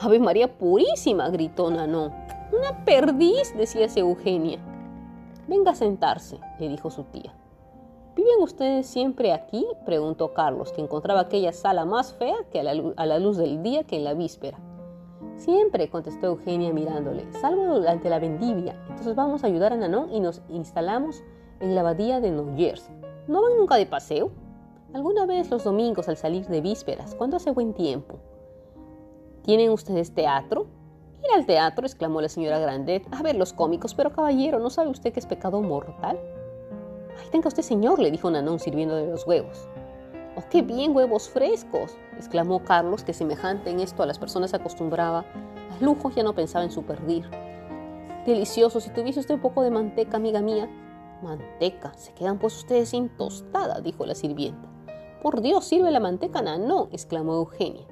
¡Ave 0.00 0.18
María 0.18 0.58
Purísima! 0.58 1.28
gritó 1.28 1.70
Nanón. 1.70 2.12
Una 2.52 2.84
perdiz, 2.84 3.54
decía 3.56 3.86
Eugenia. 3.96 4.58
Venga 5.48 5.72
a 5.72 5.74
sentarse, 5.74 6.38
le 6.58 6.68
dijo 6.68 6.90
su 6.90 7.04
tía. 7.04 7.34
¿Viven 8.14 8.40
ustedes 8.40 8.86
siempre 8.86 9.32
aquí? 9.32 9.66
preguntó 9.84 10.32
Carlos, 10.32 10.72
que 10.72 10.80
encontraba 10.80 11.20
aquella 11.20 11.52
sala 11.52 11.84
más 11.84 12.14
fea 12.14 12.36
que 12.52 12.60
a 12.60 12.62
la, 12.62 13.18
luz 13.18 13.36
del 13.36 13.62
día 13.62 13.84
que 13.84 13.96
en 13.96 14.04
la 14.04 14.14
víspera. 14.14 14.58
Siempre, 15.36 15.88
contestó 15.90 16.28
Eugenia 16.28 16.72
mirándole, 16.72 17.30
salvo 17.40 17.64
durante 17.74 18.08
la 18.08 18.18
vendivia. 18.18 18.76
Entonces 18.88 19.14
vamos 19.14 19.44
a 19.44 19.48
ayudar 19.48 19.72
a 19.72 19.76
Nanón 19.76 20.12
y 20.12 20.20
nos 20.20 20.42
instalamos 20.48 21.22
en 21.60 21.74
la 21.74 21.80
abadía 21.80 22.20
de 22.20 22.30
Noyers. 22.30 22.88
¿No 23.26 23.42
van 23.42 23.56
nunca 23.56 23.76
de 23.76 23.86
paseo? 23.86 24.30
Alguna 24.92 25.26
vez 25.26 25.50
los 25.50 25.64
domingos 25.64 26.08
al 26.08 26.16
salir 26.16 26.46
de 26.46 26.60
vísperas, 26.60 27.14
cuando 27.14 27.36
hace 27.36 27.50
buen 27.50 27.74
tiempo. 27.74 28.18
¿Tienen 29.42 29.70
ustedes 29.70 30.14
teatro? 30.14 30.66
Ir 31.22 31.30
al 31.34 31.46
teatro, 31.46 31.86
exclamó 31.86 32.20
la 32.20 32.28
señora 32.28 32.58
Grandet, 32.58 33.06
a 33.10 33.22
ver 33.22 33.34
los 33.34 33.52
cómicos, 33.52 33.94
pero 33.94 34.12
caballero, 34.12 34.58
¿no 34.58 34.70
sabe 34.70 34.90
usted 34.90 35.12
que 35.12 35.20
es 35.20 35.26
pecado 35.26 35.60
mortal? 35.62 36.18
Ay, 37.18 37.28
tenga 37.30 37.48
usted, 37.48 37.62
señor, 37.62 37.98
le 37.98 38.10
dijo 38.10 38.30
Nanón 38.30 38.58
sirviendo 38.58 38.94
de 38.94 39.06
los 39.06 39.26
huevos. 39.26 39.68
¡Oh, 40.36 40.42
qué 40.50 40.62
bien, 40.62 40.94
huevos 40.94 41.28
frescos! 41.28 41.96
Exclamó 42.16 42.64
Carlos, 42.64 43.04
que 43.04 43.12
semejante 43.12 43.70
en 43.70 43.80
esto 43.80 44.02
a 44.02 44.06
las 44.06 44.18
personas 44.18 44.54
acostumbraba 44.54 45.20
a 45.20 45.84
lujos 45.84 46.14
ya 46.14 46.22
no 46.22 46.34
pensaba 46.34 46.64
en 46.64 46.70
su 46.70 46.84
perdir. 46.84 47.28
Delicioso, 48.26 48.80
si 48.80 48.90
tuviese 48.90 49.20
usted 49.20 49.34
un 49.34 49.40
poco 49.40 49.62
de 49.62 49.70
manteca, 49.70 50.16
amiga 50.16 50.40
mía. 50.40 50.70
Manteca, 51.22 51.92
se 51.94 52.12
quedan 52.12 52.38
pues 52.38 52.56
ustedes 52.56 52.90
sin 52.90 53.08
tostada, 53.08 53.80
dijo 53.80 54.06
la 54.06 54.14
sirvienta. 54.14 54.68
Por 55.22 55.40
Dios, 55.40 55.64
sirve 55.64 55.90
la 55.90 56.00
manteca, 56.00 56.42
no, 56.42 56.88
exclamó 56.92 57.34
Eugenia. 57.34 57.86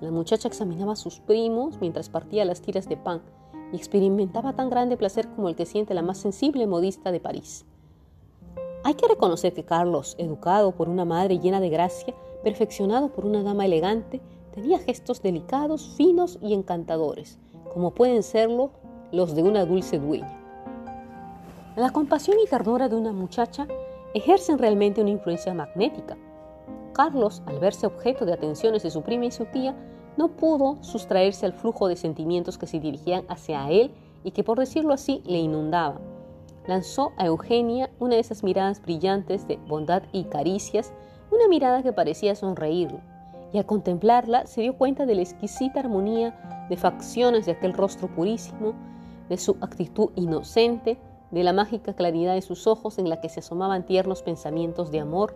La 0.00 0.10
muchacha 0.10 0.48
examinaba 0.48 0.92
a 0.92 0.96
sus 0.96 1.20
primos 1.20 1.80
mientras 1.80 2.10
partía 2.10 2.44
las 2.44 2.60
tiras 2.60 2.88
de 2.88 2.96
pan 2.96 3.22
y 3.72 3.76
experimentaba 3.76 4.52
tan 4.54 4.68
grande 4.68 4.96
placer 4.96 5.28
como 5.28 5.48
el 5.48 5.56
que 5.56 5.66
siente 5.66 5.94
la 5.94 6.02
más 6.02 6.18
sensible 6.18 6.66
modista 6.66 7.12
de 7.12 7.20
París. 7.20 7.64
Hay 8.84 8.94
que 8.94 9.08
reconocer 9.08 9.52
que 9.52 9.64
Carlos, 9.64 10.14
educado 10.18 10.72
por 10.72 10.88
una 10.88 11.04
madre 11.04 11.38
llena 11.38 11.60
de 11.60 11.70
gracia, 11.70 12.14
perfeccionado 12.46 13.08
por 13.08 13.26
una 13.26 13.42
dama 13.42 13.66
elegante, 13.66 14.20
tenía 14.54 14.78
gestos 14.78 15.20
delicados, 15.20 15.94
finos 15.96 16.38
y 16.40 16.54
encantadores, 16.54 17.40
como 17.74 17.90
pueden 17.90 18.22
serlo 18.22 18.70
los 19.10 19.34
de 19.34 19.42
una 19.42 19.64
dulce 19.64 19.98
dueña. 19.98 20.32
La 21.74 21.90
compasión 21.90 22.36
y 22.38 22.48
ternura 22.48 22.88
de 22.88 22.94
una 22.94 23.10
muchacha 23.10 23.66
ejercen 24.14 24.58
realmente 24.58 25.00
una 25.00 25.10
influencia 25.10 25.54
magnética. 25.54 26.16
Carlos, 26.92 27.42
al 27.46 27.58
verse 27.58 27.88
objeto 27.88 28.24
de 28.24 28.34
atenciones 28.34 28.84
de 28.84 28.92
su 28.92 29.02
prima 29.02 29.24
y 29.24 29.32
su 29.32 29.46
tía, 29.46 29.74
no 30.16 30.28
pudo 30.28 30.80
sustraerse 30.84 31.46
al 31.46 31.52
flujo 31.52 31.88
de 31.88 31.96
sentimientos 31.96 32.58
que 32.58 32.68
se 32.68 32.78
dirigían 32.78 33.24
hacia 33.28 33.68
él 33.72 33.90
y 34.22 34.30
que, 34.30 34.44
por 34.44 34.60
decirlo 34.60 34.94
así, 34.94 35.20
le 35.26 35.38
inundaban. 35.38 35.98
Lanzó 36.68 37.10
a 37.16 37.26
Eugenia 37.26 37.90
una 37.98 38.14
de 38.14 38.20
esas 38.20 38.44
miradas 38.44 38.80
brillantes 38.80 39.48
de 39.48 39.56
bondad 39.66 40.04
y 40.12 40.26
caricias, 40.26 40.92
una 41.30 41.48
mirada 41.48 41.82
que 41.82 41.92
parecía 41.92 42.34
sonreírlo, 42.34 43.00
y 43.52 43.58
al 43.58 43.66
contemplarla 43.66 44.46
se 44.46 44.62
dio 44.62 44.76
cuenta 44.76 45.06
de 45.06 45.14
la 45.14 45.22
exquisita 45.22 45.80
armonía 45.80 46.66
de 46.68 46.76
facciones 46.76 47.46
de 47.46 47.52
aquel 47.52 47.72
rostro 47.72 48.08
purísimo, 48.08 48.74
de 49.28 49.36
su 49.36 49.56
actitud 49.60 50.10
inocente, 50.14 50.98
de 51.30 51.42
la 51.42 51.52
mágica 51.52 51.94
claridad 51.94 52.34
de 52.34 52.42
sus 52.42 52.66
ojos 52.66 52.98
en 52.98 53.08
la 53.08 53.20
que 53.20 53.28
se 53.28 53.40
asomaban 53.40 53.84
tiernos 53.84 54.22
pensamientos 54.22 54.90
de 54.90 55.00
amor 55.00 55.34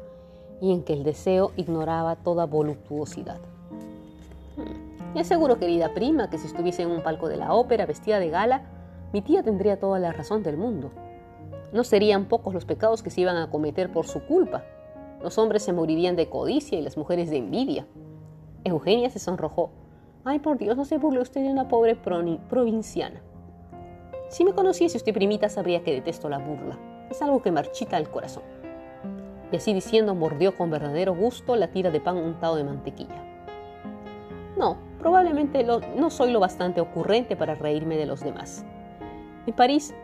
y 0.60 0.72
en 0.72 0.82
que 0.82 0.92
el 0.92 1.02
deseo 1.02 1.52
ignoraba 1.56 2.16
toda 2.16 2.46
voluptuosidad. 2.46 3.38
Hmm. 4.56 5.16
Y 5.16 5.20
aseguro, 5.20 5.58
querida 5.58 5.92
prima, 5.92 6.30
que 6.30 6.38
si 6.38 6.46
estuviese 6.46 6.82
en 6.82 6.90
un 6.90 7.02
palco 7.02 7.28
de 7.28 7.36
la 7.36 7.52
ópera 7.54 7.86
vestida 7.86 8.20
de 8.20 8.30
gala, 8.30 8.62
mi 9.12 9.22
tía 9.22 9.42
tendría 9.42 9.80
toda 9.80 9.98
la 9.98 10.12
razón 10.12 10.42
del 10.44 10.56
mundo. 10.56 10.92
No 11.72 11.82
serían 11.82 12.26
pocos 12.26 12.54
los 12.54 12.64
pecados 12.64 13.02
que 13.02 13.10
se 13.10 13.22
iban 13.22 13.36
a 13.36 13.50
cometer 13.50 13.90
por 13.90 14.06
su 14.06 14.24
culpa. 14.24 14.64
Los 15.22 15.38
hombres 15.38 15.62
se 15.62 15.72
morirían 15.72 16.16
de 16.16 16.28
codicia 16.28 16.78
y 16.78 16.82
las 16.82 16.96
mujeres 16.96 17.30
de 17.30 17.36
envidia. 17.36 17.86
Eugenia 18.64 19.10
se 19.10 19.18
sonrojó. 19.18 19.70
Ay, 20.24 20.38
por 20.38 20.58
Dios, 20.58 20.76
no 20.76 20.84
se 20.84 20.98
burle 20.98 21.20
usted 21.20 21.42
de 21.42 21.50
una 21.50 21.68
pobre 21.68 21.94
provinciana. 21.94 23.22
Si 24.28 24.44
me 24.44 24.52
conociese 24.52 24.96
usted, 24.96 25.12
primita, 25.12 25.48
sabría 25.48 25.82
que 25.82 25.92
detesto 25.92 26.28
la 26.28 26.38
burla. 26.38 26.78
Es 27.10 27.20
algo 27.22 27.42
que 27.42 27.50
marchita 27.50 27.96
el 27.96 28.08
corazón 28.08 28.42
y 29.52 29.56
así 29.56 29.72
diciendo 29.72 30.14
mordió 30.14 30.56
con 30.56 30.70
verdadero 30.70 31.14
gusto 31.14 31.56
la 31.56 31.68
tira 31.68 31.90
de 31.90 32.00
pan 32.00 32.16
untado 32.16 32.56
de 32.56 32.64
mantequilla. 32.64 33.24
No, 34.56 34.76
probablemente 34.98 35.64
no 35.64 36.10
soy 36.10 36.32
lo 36.32 36.40
bastante 36.40 36.80
ocurrente 36.80 37.36
para 37.36 37.54
reírme 37.54 37.96
de 37.96 38.06
los 38.06 38.20
demás. 38.20 38.64
En 39.46 39.54
París 39.54 39.94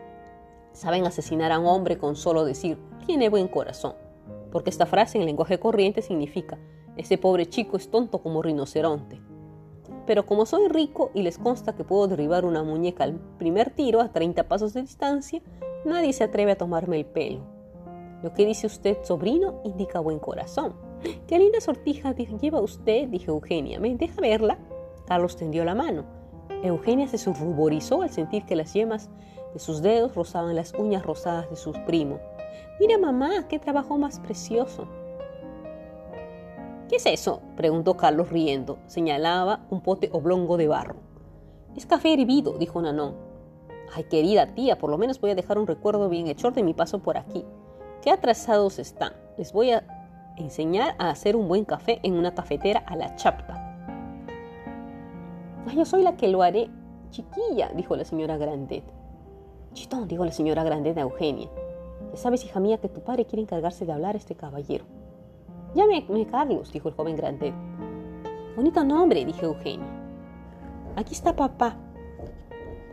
saben 0.71 1.05
asesinar 1.05 1.51
a 1.51 1.59
un 1.59 1.67
hombre 1.67 1.97
con 1.97 2.15
solo 2.15 2.43
decir 2.43 2.77
tiene 3.05 3.29
buen 3.29 3.47
corazón, 3.47 3.93
porque 4.51 4.69
esta 4.69 4.85
frase 4.85 5.17
en 5.17 5.25
lenguaje 5.25 5.59
corriente 5.59 6.01
significa 6.01 6.57
ese 6.95 7.17
pobre 7.17 7.47
chico 7.47 7.77
es 7.77 7.89
tonto 7.89 8.19
como 8.19 8.41
rinoceronte. 8.41 9.21
Pero 10.05 10.25
como 10.25 10.45
soy 10.45 10.67
rico 10.67 11.11
y 11.13 11.21
les 11.21 11.37
consta 11.37 11.75
que 11.75 11.83
puedo 11.83 12.07
derribar 12.07 12.45
una 12.45 12.63
muñeca 12.63 13.03
al 13.03 13.19
primer 13.37 13.71
tiro 13.71 14.01
a 14.01 14.11
30 14.11 14.47
pasos 14.47 14.73
de 14.73 14.81
distancia, 14.81 15.41
nadie 15.85 16.13
se 16.13 16.23
atreve 16.23 16.53
a 16.53 16.57
tomarme 16.57 16.97
el 16.97 17.05
pelo 17.05 17.57
lo 18.23 18.33
que 18.33 18.45
dice 18.45 18.67
usted, 18.67 18.97
sobrino, 19.03 19.61
indica 19.63 19.99
buen 19.99 20.19
corazón. 20.19 20.73
Qué 21.27 21.37
linda 21.37 21.61
sortija 21.61 22.13
lleva 22.15 22.61
usted, 22.61 23.07
dijo 23.09 23.31
Eugenia. 23.31 23.79
¿Me 23.79 23.95
deja 23.95 24.19
verla? 24.19 24.57
Carlos 25.05 25.37
tendió 25.37 25.63
la 25.63 25.75
mano. 25.75 26.05
Eugenia 26.63 27.07
se 27.07 27.31
ruborizó 27.31 28.01
al 28.01 28.09
sentir 28.09 28.43
que 28.45 28.55
las 28.55 28.73
yemas 28.73 29.09
de 29.53 29.59
sus 29.59 29.81
dedos 29.81 30.15
rozaban 30.15 30.55
las 30.55 30.73
uñas 30.73 31.05
rosadas 31.05 31.49
de 31.49 31.55
su 31.55 31.71
primo. 31.85 32.19
Mira, 32.79 32.97
mamá, 32.99 33.47
qué 33.47 33.57
trabajo 33.57 33.97
más 33.97 34.19
precioso. 34.19 34.87
¿Qué 36.89 36.97
es 36.97 37.05
eso? 37.05 37.41
preguntó 37.55 37.97
Carlos 37.97 38.29
riendo. 38.29 38.77
Señalaba 38.85 39.65
un 39.69 39.81
pote 39.81 40.09
oblongo 40.13 40.57
de 40.57 40.67
barro. 40.67 40.95
Es 41.75 41.85
café 41.85 42.13
hervido, 42.13 42.53
dijo 42.57 42.81
Nanón. 42.81 43.15
Ay, 43.93 44.03
querida 44.03 44.53
tía, 44.53 44.77
por 44.77 44.89
lo 44.89 44.97
menos 44.97 45.19
voy 45.19 45.31
a 45.31 45.35
dejar 45.35 45.57
un 45.57 45.67
recuerdo 45.67 46.07
bien 46.07 46.27
hecho 46.27 46.51
de 46.51 46.63
mi 46.63 46.73
paso 46.73 46.99
por 46.99 47.17
aquí. 47.17 47.43
Qué 48.01 48.11
atrasados 48.11 48.79
están. 48.79 49.13
Les 49.37 49.51
voy 49.53 49.71
a 49.71 49.83
enseñar 50.37 50.95
a 50.99 51.09
hacer 51.09 51.35
un 51.35 51.47
buen 51.47 51.65
café 51.65 51.99
en 52.03 52.13
una 52.13 52.35
cafetera 52.35 52.83
a 52.85 52.95
la 52.95 53.15
chapta. 53.15 53.63
yo 55.73 55.83
soy 55.83 56.03
la 56.03 56.15
que 56.15 56.27
lo 56.27 56.43
haré. 56.43 56.69
Chiquilla, 57.09 57.69
dijo 57.73 57.95
la 57.95 58.05
señora 58.05 58.37
Grandet. 58.37 58.83
Chitón, 59.73 60.07
dijo 60.07 60.25
la 60.25 60.31
señora 60.31 60.63
Grandet 60.63 60.97
a 60.97 61.01
Eugenia. 61.01 61.49
Sabes, 62.15 62.43
hija 62.45 62.59
mía, 62.59 62.77
que 62.77 62.89
tu 62.89 63.01
padre 63.01 63.25
quiere 63.25 63.43
encargarse 63.43 63.85
de 63.85 63.91
hablar 63.91 64.15
a 64.15 64.17
este 64.17 64.35
caballero. 64.35 64.85
Llame 65.75 66.05
Carlos, 66.29 66.71
dijo 66.71 66.89
el 66.89 66.95
joven 66.95 67.15
Grandet. 67.15 67.53
Bonito 68.55 68.83
nombre, 68.83 69.23
dijo 69.23 69.45
Eugenia. 69.45 69.85
Aquí 70.95 71.13
está 71.13 71.35
papá. 71.35 71.77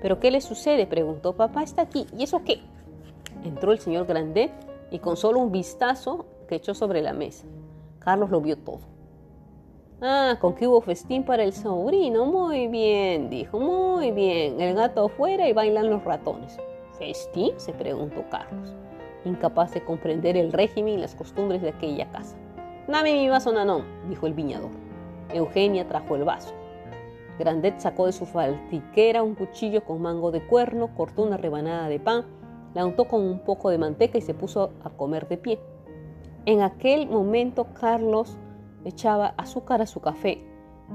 ¿Pero 0.03 0.21
qué 0.21 0.31
le 0.31 0.43
sucede? 0.43 0.87
preguntó. 0.87 1.33
Papá 1.35 1.63
está 1.63 1.83
aquí. 1.83 2.07
¿Y 2.17 2.25
eso 2.25 2.43
qué? 2.45 2.61
Entró 3.45 3.73
el 3.73 3.79
señor 3.79 4.07
Grandet 4.07 4.53
y 4.91 4.99
con 4.99 5.17
solo 5.17 5.41
un 5.41 5.51
vistazo 5.51 6.27
que 6.47 6.57
echó 6.57 6.75
sobre 6.75 7.01
la 7.01 7.15
mesa. 7.15 7.47
Carlos 8.01 8.29
lo 8.29 8.43
vio 8.43 8.59
todo. 8.59 8.81
Ah, 10.03 10.37
con 10.41 10.55
que 10.55 10.69
hubo 10.69 10.83
festín 10.83 11.25
para 11.25 11.45
el 11.45 11.55
sobrino. 11.55 12.27
Muy 12.27 12.69
bien, 12.69 13.31
dijo, 13.31 13.59
muy 13.59 14.11
bien. 14.11 14.61
El 14.61 14.75
gato 14.75 15.07
afuera 15.07 15.49
y 15.49 15.55
bailan 15.55 15.89
los 15.89 16.05
ratones. 16.05 16.59
¿Festín? 16.99 17.53
se 17.57 17.73
preguntó 17.73 18.25
Carlos, 18.31 18.75
incapaz 19.25 19.73
de 19.75 19.83
comprender 19.83 20.37
el 20.37 20.53
régimen 20.53 20.95
y 20.95 20.99
las 20.99 21.15
costumbres 21.15 21.63
de 21.63 21.71
aquella 21.71 22.11
casa. 22.11 22.37
Dame 22.89 23.15
mi 23.15 23.29
vaso, 23.29 23.53
Nanón, 23.53 23.85
dijo 24.09 24.27
el 24.27 24.35
viñador. 24.35 24.71
Eugenia 25.33 25.89
trajo 25.89 26.17
el 26.17 26.25
vaso. 26.25 26.55
Grandet 27.39 27.81
sacó 27.81 28.07
de 28.07 28.13
su 28.13 28.27
faltiquera 28.27 29.23
un 29.23 29.35
cuchillo 29.35 29.85
con 29.85 30.01
mango 30.01 30.31
de 30.31 30.47
cuerno, 30.47 30.95
cortó 30.95 31.23
una 31.23 31.37
rebanada 31.37 31.89
de 31.89 31.99
pan, 31.99 32.25
la 32.75 32.85
untó 32.85 33.07
con 33.07 33.23
un 33.23 33.41
poco 33.41 33.71
de 33.71 33.79
manteca 33.79 34.19
y 34.19 34.21
se 34.21 34.35
puso 34.35 34.71
a 34.85 34.91
comer 34.91 35.27
de 35.29 35.39
pie. 35.39 35.59
En 36.47 36.61
aquel 36.61 37.09
momento 37.09 37.69
Carlos 37.81 38.37
echaba 38.85 39.35
azúcar 39.37 39.81
a 39.81 39.87
su 39.87 40.01
café. 40.01 40.45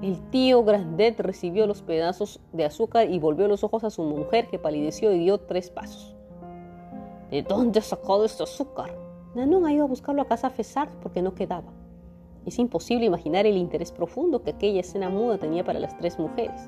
El 0.01 0.21
tío 0.29 0.63
Grandet 0.63 1.19
recibió 1.19 1.65
los 1.65 1.81
pedazos 1.81 2.39
de 2.53 2.65
azúcar 2.65 3.09
y 3.09 3.17
volvió 3.17 3.47
los 3.47 3.63
ojos 3.63 3.83
a 3.83 3.89
su 3.89 4.03
mujer 4.03 4.47
que 4.47 4.59
palideció 4.59 5.11
y 5.11 5.19
dio 5.19 5.39
tres 5.39 5.71
pasos. 5.71 6.15
¿De 7.29 7.43
dónde 7.43 7.77
has 7.77 7.85
sacado 7.85 8.25
este 8.25 8.41
azúcar? 8.41 8.97
Nanon 9.35 9.67
ha 9.67 9.71
ido 9.71 9.83
a 9.83 9.87
buscarlo 9.87 10.23
a 10.23 10.27
casa 10.27 10.49
Fesart 10.49 10.91
porque 10.99 11.21
no 11.21 11.35
quedaba. 11.35 11.71
Es 12.47 12.57
imposible 12.57 13.05
imaginar 13.05 13.45
el 13.45 13.55
interés 13.55 13.91
profundo 13.91 14.41
que 14.41 14.49
aquella 14.49 14.79
escena 14.79 15.09
muda 15.09 15.37
tenía 15.37 15.63
para 15.63 15.79
las 15.79 15.95
tres 15.99 16.17
mujeres. 16.17 16.59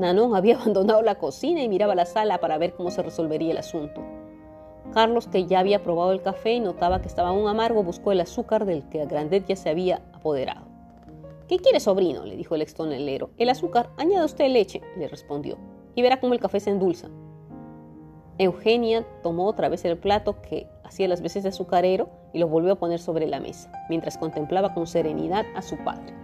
Nanon 0.00 0.34
había 0.34 0.56
abandonado 0.60 1.02
la 1.02 1.18
cocina 1.18 1.62
y 1.62 1.68
miraba 1.68 1.94
la 1.94 2.04
sala 2.04 2.38
para 2.38 2.58
ver 2.58 2.74
cómo 2.74 2.90
se 2.90 3.02
resolvería 3.02 3.52
el 3.52 3.58
asunto. 3.58 4.02
Carlos, 4.92 5.28
que 5.28 5.46
ya 5.46 5.60
había 5.60 5.84
probado 5.84 6.10
el 6.10 6.22
café 6.22 6.54
y 6.54 6.60
notaba 6.60 7.00
que 7.00 7.08
estaba 7.08 7.28
aún 7.28 7.46
amargo, 7.46 7.84
buscó 7.84 8.10
el 8.10 8.20
azúcar 8.20 8.64
del 8.64 8.88
que 8.88 9.06
Grandet 9.06 9.46
ya 9.46 9.54
se 9.54 9.70
había 9.70 10.02
apoderado. 10.12 10.66
¿Qué 11.46 11.58
quiere, 11.58 11.78
sobrino? 11.78 12.24
le 12.24 12.36
dijo 12.36 12.56
el 12.56 12.62
extonelero. 12.62 13.30
El 13.38 13.50
azúcar, 13.50 13.90
añada 13.98 14.24
usted 14.24 14.48
leche, 14.50 14.80
le 14.96 15.06
respondió, 15.06 15.58
y 15.94 16.02
verá 16.02 16.18
cómo 16.18 16.34
el 16.34 16.40
café 16.40 16.58
se 16.58 16.70
endulza. 16.70 17.08
Eugenia 18.38 19.06
tomó 19.22 19.46
otra 19.46 19.68
vez 19.68 19.84
el 19.84 19.96
plato 19.96 20.42
que 20.42 20.68
hacía 20.84 21.08
las 21.08 21.22
veces 21.22 21.42
de 21.42 21.48
azucarero 21.48 22.08
y 22.32 22.38
lo 22.38 22.48
volvió 22.48 22.72
a 22.72 22.78
poner 22.78 23.00
sobre 23.00 23.26
la 23.26 23.40
mesa, 23.40 23.72
mientras 23.88 24.18
contemplaba 24.18 24.74
con 24.74 24.86
serenidad 24.86 25.46
a 25.54 25.62
su 25.62 25.76
padre. 25.78 26.14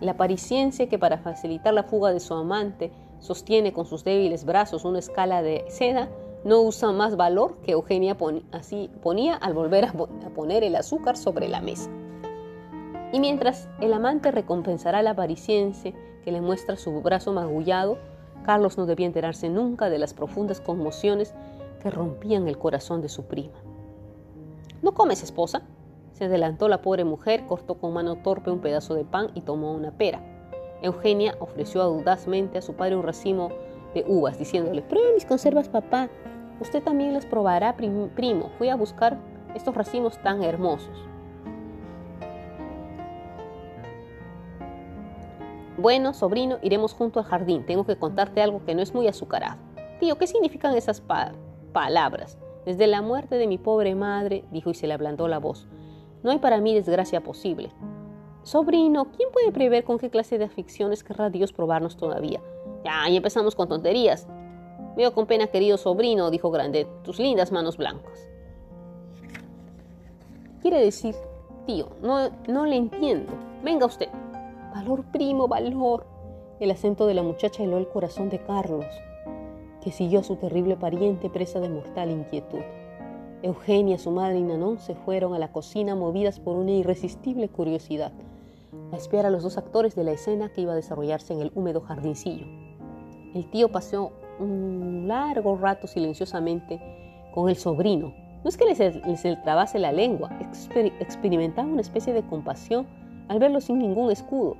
La 0.00 0.16
parisiense 0.16 0.88
que 0.88 0.98
para 0.98 1.18
facilitar 1.18 1.74
la 1.74 1.84
fuga 1.84 2.12
de 2.12 2.18
su 2.18 2.34
amante 2.34 2.90
sostiene 3.20 3.72
con 3.72 3.86
sus 3.86 4.02
débiles 4.02 4.44
brazos 4.44 4.84
una 4.84 4.98
escala 4.98 5.42
de 5.42 5.64
seda, 5.68 6.08
no 6.44 6.60
usa 6.60 6.90
más 6.90 7.14
valor 7.16 7.58
que 7.62 7.70
Eugenia 7.70 8.16
así 8.50 8.90
ponía 9.00 9.36
al 9.36 9.54
volver 9.54 9.84
a, 9.84 9.92
poner 10.34 10.64
el 10.64 10.74
azúcar 10.74 11.16
sobre 11.16 11.48
la 11.48 11.60
mesa. 11.60 11.88
Y 13.12 13.20
mientras 13.20 13.68
el 13.80 13.92
amante 13.92 14.32
recompensará 14.32 14.98
a 14.98 15.02
la 15.02 15.14
parisiense 15.14 15.94
que 16.24 16.32
le 16.32 16.40
muestra 16.40 16.76
su 16.76 17.00
brazo 17.00 17.32
magullado, 17.32 17.98
Carlos 18.42 18.78
no 18.78 18.86
debía 18.86 19.06
enterarse 19.06 19.48
nunca 19.48 19.90
de 19.90 19.98
las 19.98 20.14
profundas 20.14 20.60
conmociones 20.60 21.34
que 21.80 21.90
rompían 21.90 22.48
el 22.48 22.58
corazón 22.58 23.00
de 23.00 23.08
su 23.08 23.24
prima. 23.24 23.54
¿No 24.82 24.92
comes, 24.92 25.22
esposa? 25.22 25.62
Se 26.12 26.24
adelantó 26.24 26.68
la 26.68 26.82
pobre 26.82 27.04
mujer, 27.04 27.46
cortó 27.46 27.74
con 27.74 27.92
mano 27.92 28.16
torpe 28.16 28.50
un 28.50 28.60
pedazo 28.60 28.94
de 28.94 29.04
pan 29.04 29.30
y 29.34 29.42
tomó 29.42 29.72
una 29.72 29.92
pera. 29.92 30.20
Eugenia 30.82 31.36
ofreció 31.40 31.82
audazmente 31.82 32.58
a 32.58 32.62
su 32.62 32.74
padre 32.74 32.96
un 32.96 33.02
racimo 33.02 33.50
de 33.94 34.04
uvas, 34.06 34.38
diciéndole, 34.38 34.82
pruebe 34.82 35.14
mis 35.14 35.24
conservas, 35.24 35.68
papá. 35.68 36.08
Usted 36.60 36.82
también 36.82 37.14
las 37.14 37.26
probará, 37.26 37.76
primo. 37.76 38.50
Fui 38.58 38.68
a 38.68 38.76
buscar 38.76 39.18
estos 39.54 39.74
racimos 39.74 40.18
tan 40.18 40.42
hermosos. 40.42 41.11
Bueno, 45.82 46.14
sobrino, 46.14 46.58
iremos 46.62 46.94
junto 46.94 47.18
al 47.18 47.26
jardín. 47.26 47.66
Tengo 47.66 47.84
que 47.84 47.96
contarte 47.96 48.40
algo 48.40 48.64
que 48.64 48.72
no 48.76 48.82
es 48.82 48.94
muy 48.94 49.08
azucarado. 49.08 49.58
Tío, 49.98 50.16
¿qué 50.16 50.28
significan 50.28 50.76
esas 50.76 51.02
palabras? 51.72 52.38
Desde 52.64 52.86
la 52.86 53.02
muerte 53.02 53.34
de 53.34 53.48
mi 53.48 53.58
pobre 53.58 53.96
madre, 53.96 54.44
dijo 54.52 54.70
y 54.70 54.74
se 54.74 54.86
le 54.86 54.94
ablandó 54.94 55.26
la 55.26 55.40
voz, 55.40 55.66
no 56.22 56.30
hay 56.30 56.38
para 56.38 56.60
mí 56.60 56.72
desgracia 56.72 57.24
posible. 57.24 57.72
Sobrino, 58.44 59.06
¿quién 59.10 59.30
puede 59.32 59.50
prever 59.50 59.82
con 59.82 59.98
qué 59.98 60.08
clase 60.08 60.38
de 60.38 60.44
aficiones 60.44 61.02
querrá 61.02 61.30
Dios 61.30 61.52
probarnos 61.52 61.96
todavía? 61.96 62.40
Ya, 62.84 63.08
y 63.08 63.16
empezamos 63.16 63.56
con 63.56 63.68
tonterías. 63.68 64.28
Veo 64.96 65.12
con 65.12 65.26
pena, 65.26 65.48
querido 65.48 65.78
sobrino, 65.78 66.30
dijo 66.30 66.52
Grandet, 66.52 66.86
tus 67.02 67.18
lindas 67.18 67.50
manos 67.50 67.76
blancas. 67.76 68.28
Quiere 70.60 70.78
decir, 70.78 71.16
tío, 71.66 71.88
no, 72.00 72.30
no 72.46 72.66
le 72.66 72.76
entiendo. 72.76 73.32
Venga 73.64 73.86
usted. 73.86 74.10
Valor, 74.74 75.04
primo, 75.12 75.48
valor. 75.48 76.06
El 76.58 76.70
acento 76.70 77.06
de 77.06 77.12
la 77.12 77.22
muchacha 77.22 77.62
heló 77.62 77.76
el 77.76 77.88
corazón 77.88 78.30
de 78.30 78.42
Carlos, 78.42 78.86
que 79.82 79.92
siguió 79.92 80.20
a 80.20 80.24
su 80.24 80.36
terrible 80.36 80.76
pariente 80.76 81.28
presa 81.28 81.60
de 81.60 81.68
mortal 81.68 82.10
inquietud. 82.10 82.60
Eugenia, 83.42 83.98
su 83.98 84.10
madre 84.10 84.38
y 84.38 84.42
Nanón 84.42 84.78
se 84.78 84.94
fueron 84.94 85.34
a 85.34 85.38
la 85.38 85.52
cocina 85.52 85.94
movidas 85.94 86.40
por 86.40 86.56
una 86.56 86.70
irresistible 86.70 87.50
curiosidad, 87.50 88.12
a 88.92 88.96
espiar 88.96 89.26
a 89.26 89.30
los 89.30 89.42
dos 89.42 89.58
actores 89.58 89.94
de 89.94 90.04
la 90.04 90.12
escena 90.12 90.48
que 90.48 90.62
iba 90.62 90.72
a 90.72 90.76
desarrollarse 90.76 91.34
en 91.34 91.40
el 91.40 91.52
húmedo 91.54 91.82
jardincillo. 91.82 92.46
El 93.34 93.50
tío 93.50 93.70
paseó 93.70 94.12
un 94.40 95.04
largo 95.06 95.58
rato 95.58 95.86
silenciosamente 95.86 96.80
con 97.34 97.50
el 97.50 97.56
sobrino. 97.56 98.14
No 98.42 98.48
es 98.48 98.56
que 98.56 98.64
les, 98.64 98.78
les 98.78 99.42
trabase 99.42 99.78
la 99.78 99.92
lengua, 99.92 100.30
experimentaba 100.40 101.68
una 101.68 101.82
especie 101.82 102.14
de 102.14 102.22
compasión 102.22 102.86
al 103.32 103.38
verlo 103.38 103.62
sin 103.62 103.78
ningún 103.78 104.10
escudo. 104.10 104.58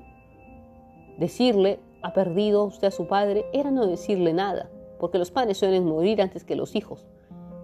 Decirle, 1.18 1.78
ha 2.00 2.14
perdido 2.14 2.64
usted 2.64 2.88
a 2.88 2.90
su 2.90 3.06
padre, 3.06 3.44
era 3.52 3.70
no 3.70 3.87
decirle 3.87 4.32
nada, 4.32 4.70
porque 4.98 5.18
los 5.18 5.30
padres 5.30 5.58
suelen 5.58 5.85
morir 5.85 6.22
antes 6.22 6.42
que 6.42 6.56
los 6.56 6.74
hijos. 6.74 7.06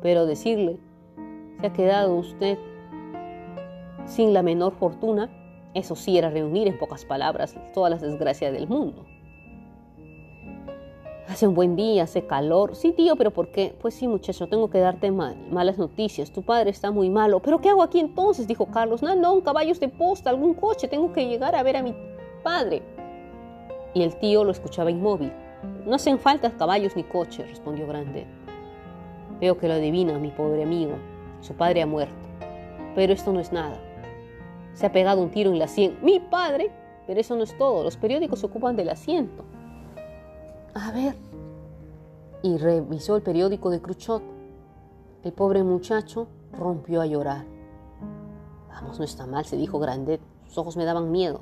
Pero 0.02 0.26
decirle, 0.26 0.78
se 1.62 1.66
ha 1.66 1.72
quedado 1.72 2.14
usted 2.14 2.58
sin 4.04 4.34
la 4.34 4.42
menor 4.42 4.74
fortuna, 4.74 5.30
eso 5.72 5.96
sí 5.96 6.18
era 6.18 6.28
reunir 6.28 6.68
en 6.68 6.78
pocas 6.78 7.06
palabras 7.06 7.56
todas 7.72 7.90
las 7.90 8.02
desgracias 8.02 8.52
del 8.52 8.68
mundo. 8.68 9.06
Hace 11.28 11.46
un 11.46 11.54
buen 11.54 11.76
día, 11.76 12.04
hace 12.04 12.26
calor. 12.26 12.74
Sí, 12.74 12.92
tío, 12.92 13.14
pero 13.16 13.30
¿por 13.30 13.48
qué? 13.48 13.74
Pues 13.82 13.92
sí, 13.92 14.08
muchacho, 14.08 14.48
tengo 14.48 14.70
que 14.70 14.78
darte 14.78 15.10
malas 15.10 15.76
noticias. 15.76 16.32
Tu 16.32 16.42
padre 16.42 16.70
está 16.70 16.90
muy 16.90 17.10
malo. 17.10 17.40
¿Pero 17.40 17.60
qué 17.60 17.68
hago 17.68 17.82
aquí 17.82 18.00
entonces? 18.00 18.46
Dijo 18.46 18.66
Carlos. 18.66 19.02
No, 19.02 19.14
no, 19.14 19.34
un 19.34 19.42
caballos 19.42 19.78
de 19.78 19.90
posta, 19.90 20.30
algún 20.30 20.54
coche. 20.54 20.88
Tengo 20.88 21.12
que 21.12 21.28
llegar 21.28 21.54
a 21.54 21.62
ver 21.62 21.76
a 21.76 21.82
mi 21.82 21.94
padre. 22.42 22.82
Y 23.92 24.02
el 24.02 24.16
tío 24.18 24.42
lo 24.42 24.52
escuchaba 24.52 24.90
inmóvil. 24.90 25.30
No 25.84 25.96
hacen 25.96 26.18
falta 26.18 26.50
caballos 26.52 26.96
ni 26.96 27.04
coches, 27.04 27.46
respondió 27.46 27.86
Grande. 27.86 28.26
Veo 29.38 29.58
que 29.58 29.68
lo 29.68 29.74
adivina, 29.74 30.18
mi 30.18 30.30
pobre 30.30 30.62
amigo. 30.62 30.94
Su 31.42 31.52
padre 31.52 31.82
ha 31.82 31.86
muerto. 31.86 32.16
Pero 32.94 33.12
esto 33.12 33.34
no 33.34 33.40
es 33.40 33.52
nada. 33.52 33.78
Se 34.72 34.86
ha 34.86 34.92
pegado 34.92 35.20
un 35.20 35.30
tiro 35.30 35.50
en 35.50 35.58
la 35.58 35.68
sien. 35.68 35.98
Mi 36.00 36.20
padre. 36.20 36.70
Pero 37.06 37.20
eso 37.20 37.36
no 37.36 37.42
es 37.42 37.56
todo. 37.58 37.84
Los 37.84 37.98
periódicos 37.98 38.40
se 38.40 38.46
ocupan 38.46 38.76
del 38.76 38.88
asiento. 38.88 39.44
A 40.80 40.92
ver. 40.92 41.16
Y 42.42 42.56
revisó 42.56 43.16
el 43.16 43.22
periódico 43.22 43.68
de 43.68 43.80
Cruchot. 43.80 44.22
El 45.24 45.32
pobre 45.32 45.64
muchacho 45.64 46.28
rompió 46.52 47.00
a 47.00 47.06
llorar. 47.06 47.44
Vamos, 48.68 48.98
no 48.98 49.04
está 49.04 49.26
mal, 49.26 49.44
se 49.44 49.56
dijo 49.56 49.80
Grandet. 49.80 50.20
Sus 50.46 50.58
ojos 50.58 50.76
me 50.76 50.84
daban 50.84 51.10
miedo. 51.10 51.40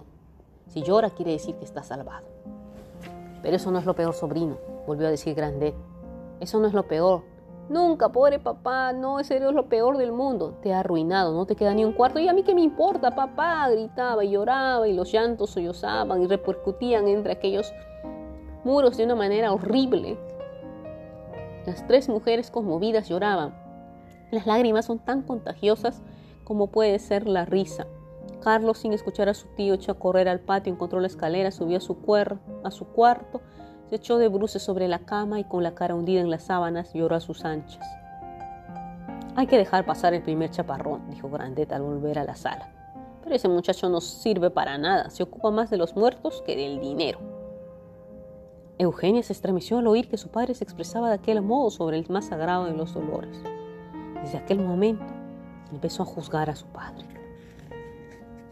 Si 0.68 0.82
llora 0.82 1.10
quiere 1.10 1.32
decir 1.32 1.54
que 1.56 1.66
está 1.66 1.82
salvado. 1.82 2.26
Pero 3.42 3.56
eso 3.56 3.70
no 3.70 3.78
es 3.78 3.84
lo 3.84 3.94
peor, 3.94 4.14
sobrino, 4.14 4.56
volvió 4.86 5.06
a 5.06 5.10
decir 5.10 5.34
Grandet. 5.34 5.74
Eso 6.40 6.58
no 6.58 6.66
es 6.66 6.72
lo 6.72 6.88
peor. 6.88 7.22
Nunca, 7.68 8.08
pobre 8.08 8.38
papá, 8.38 8.92
no, 8.94 9.20
ese 9.20 9.36
es 9.36 9.42
lo 9.42 9.68
peor 9.68 9.98
del 9.98 10.12
mundo. 10.12 10.54
Te 10.62 10.72
ha 10.72 10.80
arruinado, 10.80 11.34
no 11.34 11.44
te 11.44 11.56
queda 11.56 11.74
ni 11.74 11.84
un 11.84 11.92
cuarto. 11.92 12.20
¿Y 12.20 12.28
a 12.28 12.32
mí 12.32 12.42
qué 12.42 12.54
me 12.54 12.62
importa, 12.62 13.10
papá? 13.10 13.68
Gritaba 13.68 14.24
y 14.24 14.30
lloraba 14.30 14.88
y 14.88 14.94
los 14.94 15.12
llantos 15.12 15.50
sollozaban 15.50 16.22
y 16.22 16.26
repercutían 16.26 17.06
entre 17.06 17.32
aquellos 17.32 17.70
muros 18.66 18.96
de 18.96 19.04
una 19.04 19.14
manera 19.14 19.52
horrible. 19.52 20.18
Las 21.66 21.86
tres 21.86 22.08
mujeres 22.08 22.50
conmovidas 22.50 23.08
lloraban. 23.08 23.54
Las 24.32 24.44
lágrimas 24.44 24.86
son 24.86 24.98
tan 24.98 25.22
contagiosas 25.22 26.02
como 26.42 26.66
puede 26.66 26.98
ser 26.98 27.28
la 27.28 27.44
risa. 27.44 27.86
Carlos, 28.42 28.78
sin 28.78 28.92
escuchar 28.92 29.28
a 29.28 29.34
su 29.34 29.46
tío, 29.54 29.74
echó 29.74 29.92
a 29.92 29.98
correr 29.98 30.28
al 30.28 30.40
patio, 30.40 30.72
encontró 30.72 30.98
la 30.98 31.06
escalera, 31.06 31.52
subió 31.52 31.78
a 31.78 31.80
su, 31.80 31.96
a 32.64 32.70
su 32.72 32.86
cuarto, 32.86 33.40
se 33.88 33.96
echó 33.96 34.18
de 34.18 34.26
bruces 34.26 34.62
sobre 34.62 34.88
la 34.88 34.98
cama 34.98 35.38
y 35.38 35.44
con 35.44 35.62
la 35.62 35.76
cara 35.76 35.94
hundida 35.94 36.20
en 36.20 36.30
las 36.30 36.42
sábanas 36.42 36.92
lloró 36.92 37.14
a 37.14 37.20
sus 37.20 37.44
anchas. 37.44 37.86
Hay 39.36 39.46
que 39.46 39.58
dejar 39.58 39.86
pasar 39.86 40.12
el 40.12 40.22
primer 40.22 40.50
chaparrón, 40.50 41.08
dijo 41.08 41.30
Grandet 41.30 41.72
al 41.72 41.82
volver 41.82 42.18
a 42.18 42.24
la 42.24 42.34
sala. 42.34 42.72
Pero 43.22 43.36
ese 43.36 43.48
muchacho 43.48 43.88
no 43.88 44.00
sirve 44.00 44.50
para 44.50 44.76
nada, 44.76 45.10
se 45.10 45.22
ocupa 45.22 45.52
más 45.52 45.70
de 45.70 45.76
los 45.76 45.94
muertos 45.94 46.42
que 46.44 46.56
del 46.56 46.80
dinero. 46.80 47.35
Eugenia 48.78 49.22
se 49.22 49.32
estremeció 49.32 49.78
al 49.78 49.86
oír 49.86 50.06
que 50.06 50.18
su 50.18 50.28
padre 50.28 50.54
se 50.54 50.62
expresaba 50.62 51.08
de 51.08 51.14
aquel 51.14 51.40
modo 51.40 51.70
sobre 51.70 51.96
el 51.96 52.06
más 52.10 52.26
sagrado 52.26 52.66
de 52.66 52.74
los 52.74 52.92
dolores. 52.92 53.42
Desde 54.22 54.36
aquel 54.36 54.60
momento 54.60 55.06
empezó 55.72 56.02
a 56.02 56.06
juzgar 56.06 56.50
a 56.50 56.56
su 56.56 56.66
padre. 56.66 57.06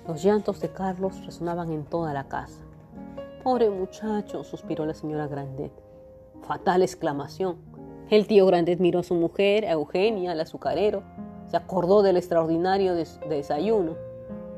Los 0.08 0.22
llantos 0.22 0.60
de 0.60 0.70
Carlos 0.70 1.24
resonaban 1.26 1.72
en 1.72 1.84
toda 1.84 2.14
la 2.14 2.24
casa. 2.24 2.62
Pobre 3.42 3.68
muchacho, 3.68 4.44
suspiró 4.44 4.86
la 4.86 4.94
señora 4.94 5.26
Grandet. 5.26 5.72
Fatal 6.40 6.80
exclamación. 6.80 7.58
El 8.08 8.26
tío 8.26 8.46
Grandet 8.46 8.80
miró 8.80 9.00
a 9.00 9.02
su 9.02 9.14
mujer, 9.14 9.66
a 9.66 9.72
Eugenia, 9.72 10.32
al 10.32 10.40
azucarero. 10.40 11.02
Se 11.48 11.58
acordó 11.58 12.02
del 12.02 12.16
extraordinario 12.16 12.94
desayuno. 12.94 13.94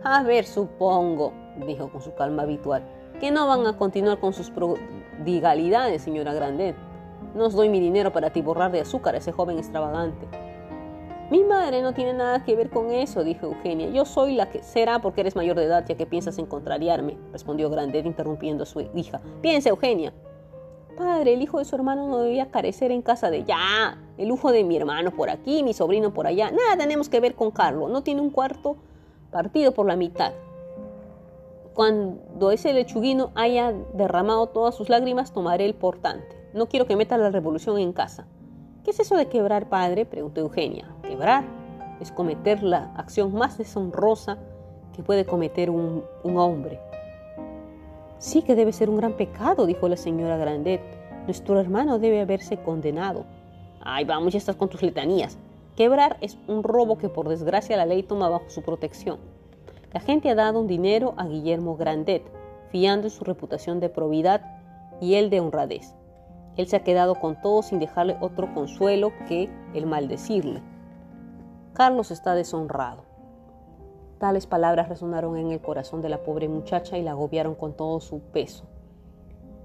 A 0.05 0.23
ver, 0.23 0.45
supongo, 0.45 1.33
dijo 1.67 1.91
con 1.91 2.03
su 2.03 2.15
calma 2.15 2.43
habitual, 2.43 2.85
que 3.21 3.31
no 3.31 3.47
van 3.47 3.67
a 3.67 3.77
continuar 3.77 4.19
con 4.19 4.33
sus 4.33 4.51
prodigalidades, 4.51 6.03
señora 6.03 6.35
Grandet. 6.35 6.77
No 7.35 7.47
os 7.47 7.55
doy 7.55 7.69
mi 7.69 7.81
dinero 7.81 8.13
para 8.13 8.29
atiborrar 8.29 8.73
de 8.73 8.81
azúcar 8.81 9.15
a 9.15 9.19
ese 9.19 9.33
joven 9.33 9.59
extravagante. 9.59 10.27
Mi 11.31 11.43
madre 11.43 11.83
no 11.83 11.93
tiene 11.93 12.13
nada 12.13 12.45
que 12.45 12.55
ver 12.55 12.71
con 12.71 12.93
eso, 12.93 13.25
dijo 13.25 13.47
Eugenia. 13.47 13.89
Yo 13.91 14.05
soy 14.05 14.35
la 14.35 14.49
que 14.49 14.63
será 14.63 15.01
porque 15.01 15.23
eres 15.23 15.35
mayor 15.35 15.57
de 15.57 15.65
edad 15.65 15.85
ya 15.87 15.97
que 15.97 16.07
piensas 16.07 16.39
en 16.39 16.47
contrariarme, 16.47 17.17
respondió 17.33 17.69
Grandet 17.69 18.07
interrumpiendo 18.07 18.63
a 18.63 18.67
su 18.67 18.81
hija. 18.95 19.21
Piensa, 19.43 19.71
Eugenia. 19.71 20.13
Padre, 20.97 21.35
el 21.35 21.43
hijo 21.43 21.59
de 21.59 21.65
su 21.65 21.75
hermano 21.75 22.07
no 22.09 22.21
debía 22.21 22.51
carecer 22.51 22.91
en 22.91 23.03
casa 23.03 23.31
de 23.31 23.45
ya. 23.45 23.99
El 24.17 24.29
lujo 24.29 24.53
de 24.53 24.65
mi 24.65 24.77
hermano 24.77 25.11
por 25.11 25.29
aquí, 25.29 25.63
mi 25.63 25.75
sobrino 25.75 26.15
por 26.15 26.27
allá. 26.27 26.51
Nada 26.51 26.77
tenemos 26.79 27.09
que 27.09 27.21
ver 27.21 27.35
con 27.35 27.51
Carlos. 27.51 27.91
No 27.91 28.03
tiene 28.03 28.21
un 28.21 28.31
cuarto 28.31 28.77
partido 29.31 29.73
por 29.73 29.87
la 29.87 29.97
mitad. 29.97 30.33
Cuando 31.77 32.53
ese 32.53 32.73
lechuguino 32.73 33.33
haya 33.35 33.71
derramado 33.93 34.47
todas 34.47 34.75
sus 34.75 34.89
lágrimas, 34.89 35.35
tomaré 35.35 35.67
el 35.67 35.75
portante. 35.75 36.35
No 36.55 36.69
quiero 36.69 36.87
que 36.87 36.97
meta 36.97 37.19
la 37.19 37.31
revolución 37.31 37.79
en 37.79 37.93
casa. 37.93 38.27
¿Qué 38.83 38.93
es 38.93 39.01
eso 39.01 39.15
de 39.15 39.27
quebrar, 39.27 39.69
padre? 39.69 40.07
preguntó 40.07 40.41
Eugenia. 40.41 40.89
Quebrar 41.03 41.45
es 42.01 42.11
cometer 42.11 42.63
la 42.63 42.95
acción 42.97 43.35
más 43.35 43.59
deshonrosa 43.59 44.39
que 44.95 45.03
puede 45.03 45.27
cometer 45.27 45.69
un, 45.69 46.03
un 46.25 46.39
hombre. 46.39 46.81
Sí 48.17 48.41
que 48.41 48.55
debe 48.55 48.73
ser 48.73 48.89
un 48.89 48.97
gran 48.97 49.13
pecado, 49.13 49.67
dijo 49.67 49.87
la 49.87 49.99
señora 49.99 50.39
Grandet. 50.39 50.81
Nuestro 51.27 51.61
hermano 51.61 51.99
debe 51.99 52.23
haberse 52.23 52.57
condenado. 52.57 53.27
Ay, 53.83 54.07
vamos, 54.07 54.33
ya 54.33 54.39
estás 54.39 54.57
con 54.57 54.71
tus 54.71 54.81
letanías. 54.81 55.37
Quebrar 55.77 56.17
es 56.23 56.39
un 56.49 56.63
robo 56.63 56.97
que 56.97 57.11
por 57.11 57.29
desgracia 57.29 57.77
la 57.77 57.85
ley 57.85 58.03
toma 58.03 58.31
bajo 58.31 58.49
su 58.49 58.63
protección. 58.63 59.19
La 59.97 60.01
gente 60.01 60.29
ha 60.29 60.35
dado 60.35 60.61
un 60.61 60.67
dinero 60.67 61.15
a 61.17 61.25
Guillermo 61.25 61.75
Grandet, 61.75 62.23
fiando 62.69 63.07
en 63.07 63.11
su 63.11 63.25
reputación 63.25 63.81
de 63.81 63.89
probidad 63.89 64.43
y 65.01 65.15
él 65.15 65.31
de 65.31 65.41
honradez. 65.41 65.95
Él 66.59 66.67
se 66.67 66.77
ha 66.77 66.85
quedado 66.85 67.15
con 67.15 67.41
todo 67.41 67.63
sin 67.63 67.79
dejarle 67.79 68.19
otro 68.21 68.53
consuelo 68.53 69.11
que 69.27 69.49
el 69.73 69.87
maldecirle. 69.87 70.63
Carlos 71.73 72.11
está 72.11 72.35
deshonrado. 72.35 73.05
Tales 74.19 74.47
palabras 74.47 74.91
resonaron 74.91 75.39
en 75.39 75.51
el 75.51 75.63
corazón 75.63 76.03
de 76.03 76.11
la 76.11 76.23
pobre 76.23 76.47
muchacha 76.47 76.99
y 76.99 77.03
la 77.03 77.13
agobiaron 77.13 77.55
con 77.55 77.73
todo 77.73 77.99
su 78.01 78.21
peso. 78.21 78.67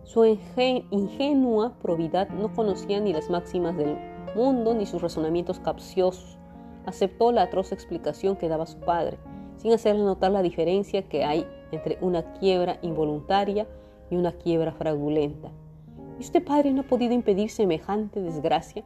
Su 0.04 0.24
ingenua 0.24 1.74
probidad 1.82 2.30
no 2.30 2.54
conocía 2.54 3.02
ni 3.02 3.12
las 3.12 3.30
máximas 3.30 3.76
del 3.76 3.98
mundo 4.34 4.74
ni 4.76 4.86
sus 4.86 5.02
razonamientos 5.02 5.60
capciosos. 5.60 6.38
Aceptó 6.86 7.34
la 7.34 7.42
atroz 7.42 7.74
explicación 7.74 8.38
que 8.38 8.48
daba 8.48 8.66
su 8.66 8.80
padre, 8.80 9.18
sin 9.62 9.74
hacerle 9.74 10.02
notar 10.02 10.32
la 10.32 10.42
diferencia 10.42 11.08
que 11.08 11.24
hay 11.24 11.46
entre 11.72 12.00
una 12.02 12.34
quiebra 12.34 12.80
involuntaria 12.82 13.68
y 14.10 14.16
una 14.16 14.32
quiebra 14.32 14.72
fraudulenta. 14.72 15.52
¿Y 16.18 16.22
usted, 16.22 16.44
padre, 16.44 16.72
no 16.72 16.82
ha 16.82 16.88
podido 16.88 17.14
impedir 17.14 17.52
semejante 17.52 18.22
desgracia? 18.22 18.84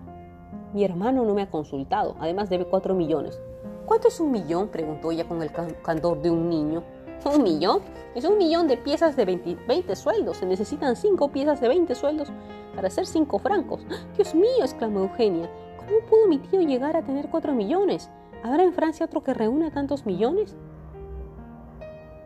Mi 0.73 0.83
hermano 0.83 1.23
no 1.23 1.33
me 1.33 1.43
ha 1.43 1.49
consultado, 1.49 2.17
además 2.19 2.49
debe 2.49 2.65
cuatro 2.65 2.93
millones. 2.93 3.39
¿Cuánto 3.85 4.09
es 4.09 4.19
un 4.19 4.31
millón? 4.31 4.67
preguntó 4.67 5.11
ella 5.11 5.25
con 5.25 5.41
el 5.41 5.51
candor 5.81 6.21
de 6.21 6.29
un 6.29 6.49
niño. 6.49 6.83
¿Un 7.23 7.41
millón? 7.41 7.79
Es 8.13 8.25
un 8.25 8.37
millón 8.37 8.67
de 8.67 8.75
piezas 8.77 9.15
de 9.15 9.23
20, 9.25 9.95
sueldos. 9.95 10.37
Se 10.37 10.45
necesitan 10.45 10.97
cinco 10.97 11.29
piezas 11.29 11.61
de 11.61 11.69
20 11.69 11.95
sueldos 11.95 12.27
para 12.75 12.89
hacer 12.89 13.05
cinco 13.05 13.39
francos. 13.39 13.81
Dios 14.17 14.35
mío, 14.35 14.61
exclamó 14.61 14.99
Eugenia. 14.99 15.49
¿Cómo 15.77 15.99
pudo 16.09 16.27
mi 16.27 16.39
tío 16.39 16.61
llegar 16.61 16.97
a 16.97 17.03
tener 17.03 17.29
cuatro 17.29 17.53
millones? 17.53 18.11
¿Habrá 18.45 18.61
en 18.61 18.73
Francia 18.73 19.07
otro 19.07 19.23
que 19.23 19.33
reúna 19.33 19.71
tantos 19.71 20.05
millones? 20.05 20.55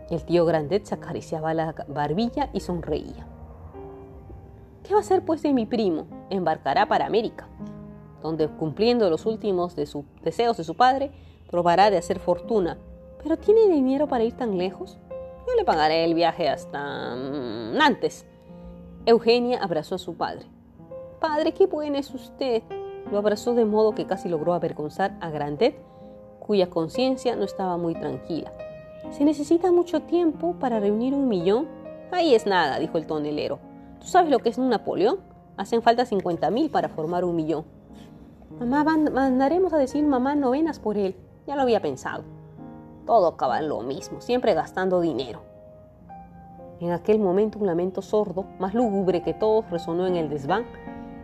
El 0.09 0.21
tío 0.25 0.43
Grandet 0.43 0.83
se 0.83 0.93
acariciaba 0.93 1.53
la 1.53 1.73
barbilla 1.87 2.49
y 2.51 2.59
sonreía. 2.59 3.25
¿Qué 4.83 4.93
va 4.93 4.97
a 4.97 4.99
hacer 4.99 5.23
pues 5.23 5.41
de 5.43 5.53
mi 5.53 5.65
primo? 5.65 6.07
Embarcará 6.29 6.89
para 6.89 7.05
América, 7.05 7.47
donde 8.21 8.49
cumpliendo 8.49 9.09
los 9.09 9.25
últimos 9.25 9.77
de 9.77 9.87
deseos 10.21 10.57
de 10.57 10.65
su 10.65 10.75
padre, 10.75 11.09
probará 11.49 11.89
de 11.89 11.95
hacer 11.95 12.19
fortuna. 12.19 12.77
¿Pero 13.23 13.37
tiene 13.37 13.69
dinero 13.69 14.09
para 14.09 14.25
ir 14.25 14.33
tan 14.33 14.57
lejos? 14.57 14.97
Yo 15.47 15.55
le 15.55 15.63
pagaré 15.63 16.03
el 16.03 16.15
viaje 16.15 16.49
hasta 16.49 17.15
mm, 17.15 17.77
Nantes. 17.77 18.25
Eugenia 19.05 19.63
abrazó 19.63 19.95
a 19.95 19.99
su 19.99 20.15
padre. 20.15 20.47
Padre, 21.21 21.53
qué 21.53 21.65
bueno 21.65 21.97
es 21.97 22.13
usted. 22.13 22.61
Lo 23.09 23.19
abrazó 23.19 23.53
de 23.53 23.63
modo 23.63 23.95
que 23.95 24.05
casi 24.05 24.27
logró 24.27 24.53
avergonzar 24.53 25.17
a 25.21 25.29
Grandet, 25.29 25.79
cuya 26.49 26.67
conciencia 26.67 27.35
no 27.35 27.43
estaba 27.43 27.77
muy 27.77 27.93
tranquila. 27.93 28.51
¿Se 29.11 29.23
necesita 29.23 29.71
mucho 29.71 30.01
tiempo 30.01 30.55
para 30.55 30.79
reunir 30.79 31.13
un 31.13 31.27
millón? 31.27 31.67
Ahí 32.11 32.33
es 32.33 32.47
nada, 32.47 32.79
dijo 32.79 32.97
el 32.97 33.05
tonelero. 33.05 33.59
¿Tú 33.99 34.07
sabes 34.07 34.31
lo 34.31 34.39
que 34.39 34.49
es 34.49 34.57
un 34.57 34.67
Napoleón? 34.67 35.19
Hacen 35.57 35.83
falta 35.83 36.07
50 36.07 36.49
mil 36.49 36.71
para 36.71 36.89
formar 36.89 37.23
un 37.23 37.35
millón. 37.35 37.65
Mamá, 38.59 38.97
mandaremos 38.97 39.73
a 39.73 39.77
decir 39.77 40.03
mamá 40.03 40.33
novenas 40.33 40.79
por 40.79 40.97
él. 40.97 41.15
Ya 41.45 41.55
lo 41.55 41.61
había 41.61 41.83
pensado. 41.83 42.23
Todo 43.05 43.27
acaba 43.27 43.59
en 43.59 43.69
lo 43.69 43.81
mismo, 43.81 44.19
siempre 44.19 44.55
gastando 44.55 45.01
dinero. 45.01 45.43
En 46.79 46.93
aquel 46.93 47.19
momento 47.19 47.59
un 47.59 47.67
lamento 47.67 48.01
sordo, 48.01 48.47
más 48.57 48.73
lúgubre 48.73 49.21
que 49.21 49.35
todos, 49.35 49.69
resonó 49.69 50.07
en 50.07 50.15
el 50.15 50.29
desván 50.29 50.65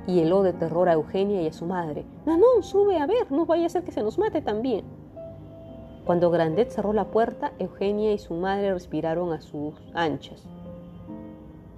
y 0.06 0.20
heló 0.20 0.44
de 0.44 0.54
terror 0.54 0.88
a 0.88 0.94
Eugenia 0.94 1.42
y 1.42 1.48
a 1.48 1.54
su 1.54 1.66
madre. 1.66 2.06
Nanón, 2.28 2.62
sube 2.62 3.00
a 3.00 3.08
ver, 3.08 3.32
no 3.32 3.48
vaya 3.48 3.66
a 3.66 3.70
ser 3.70 3.84
que 3.84 3.92
se 3.92 4.04
nos 4.04 4.20
mate 4.20 4.44
también. 4.44 4.86
Cuando 6.06 6.30
Grandet 6.30 6.70
cerró 6.70 6.94
la 6.94 7.06
puerta, 7.06 7.54
Eugenia 7.58 8.14
y 8.14 8.20
su 8.20 8.36
madre 8.36 8.72
respiraron 8.72 9.34
a 9.34 9.42
sus 9.42 9.74
anchas. 9.96 10.44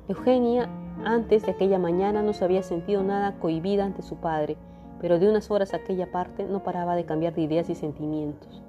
Eugenia, 0.10 0.70
antes 1.06 1.46
de 1.46 1.52
aquella 1.52 1.80
mañana, 1.80 2.22
no 2.22 2.34
se 2.34 2.44
había 2.44 2.62
sentido 2.62 3.04
nada 3.04 3.40
cohibida 3.40 3.86
ante 3.86 4.02
su 4.02 4.18
padre, 4.18 4.58
pero 5.00 5.18
de 5.18 5.30
unas 5.30 5.50
horas 5.50 5.74
a 5.74 5.78
aquella 5.78 6.12
parte 6.12 6.44
no 6.44 6.62
paraba 6.62 6.98
de 6.98 7.06
cambiar 7.06 7.36
de 7.36 7.44
ideas 7.44 7.70
y 7.70 7.76
sentimientos. 7.76 8.62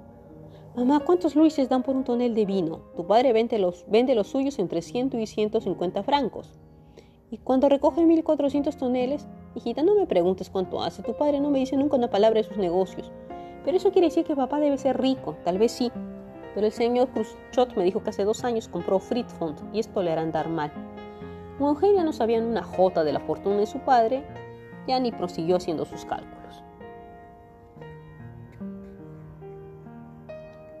Mamá, 0.77 1.01
¿cuántos 1.01 1.35
luises 1.35 1.67
dan 1.67 1.83
por 1.83 1.93
un 1.93 2.05
tonel 2.05 2.35
de 2.35 2.45
vino? 2.45 2.79
Tu 2.95 3.05
padre 3.05 3.33
vende 3.33 3.59
los, 3.59 3.83
vende 3.89 4.15
los 4.15 4.27
suyos 4.27 4.59
entre 4.59 4.81
100 4.81 5.19
y 5.19 5.27
150 5.27 6.03
francos. 6.03 6.53
Y 7.31 7.37
cuando 7.37 7.67
recoge 7.67 8.05
1400 8.05 8.77
toneles, 8.77 9.27
hijita, 9.55 9.83
no 9.83 9.93
me 9.95 10.07
preguntes 10.07 10.49
cuánto 10.49 10.81
hace. 10.81 11.03
Tu 11.03 11.13
padre 11.17 11.41
no 11.41 11.49
me 11.49 11.59
dice 11.59 11.75
nunca 11.75 11.97
una 11.97 12.09
palabra 12.09 12.39
de 12.39 12.47
sus 12.47 12.57
negocios. 12.57 13.11
Pero 13.65 13.77
eso 13.77 13.91
quiere 13.91 14.07
decir 14.07 14.25
que 14.25 14.35
papá 14.35 14.59
debe 14.59 14.77
ser 14.77 14.99
rico. 14.99 15.35
Tal 15.43 15.57
vez 15.57 15.71
sí. 15.71 15.91
Pero 16.55 16.65
el 16.65 16.73
señor 16.73 17.09
Khrushchev 17.09 17.77
me 17.77 17.83
dijo 17.83 18.01
que 18.03 18.09
hace 18.09 18.23
dos 18.23 18.43
años 18.43 18.67
compró 18.67 18.99
Fritfond 18.99 19.73
y 19.73 19.79
esto 19.79 20.01
le 20.01 20.11
hará 20.11 20.21
andar 20.21 20.49
mal. 20.49 20.71
Como 21.57 21.71
Eugenia 21.71 22.03
no 22.03 22.13
sabía 22.13 22.39
una 22.39 22.63
jota 22.63 23.03
de 23.03 23.13
la 23.13 23.19
fortuna 23.19 23.57
de 23.57 23.65
su 23.65 23.79
padre, 23.79 24.23
ya 24.87 24.99
ni 24.99 25.11
prosiguió 25.11 25.57
haciendo 25.57 25.85
sus 25.85 26.05
cálculos. 26.05 26.63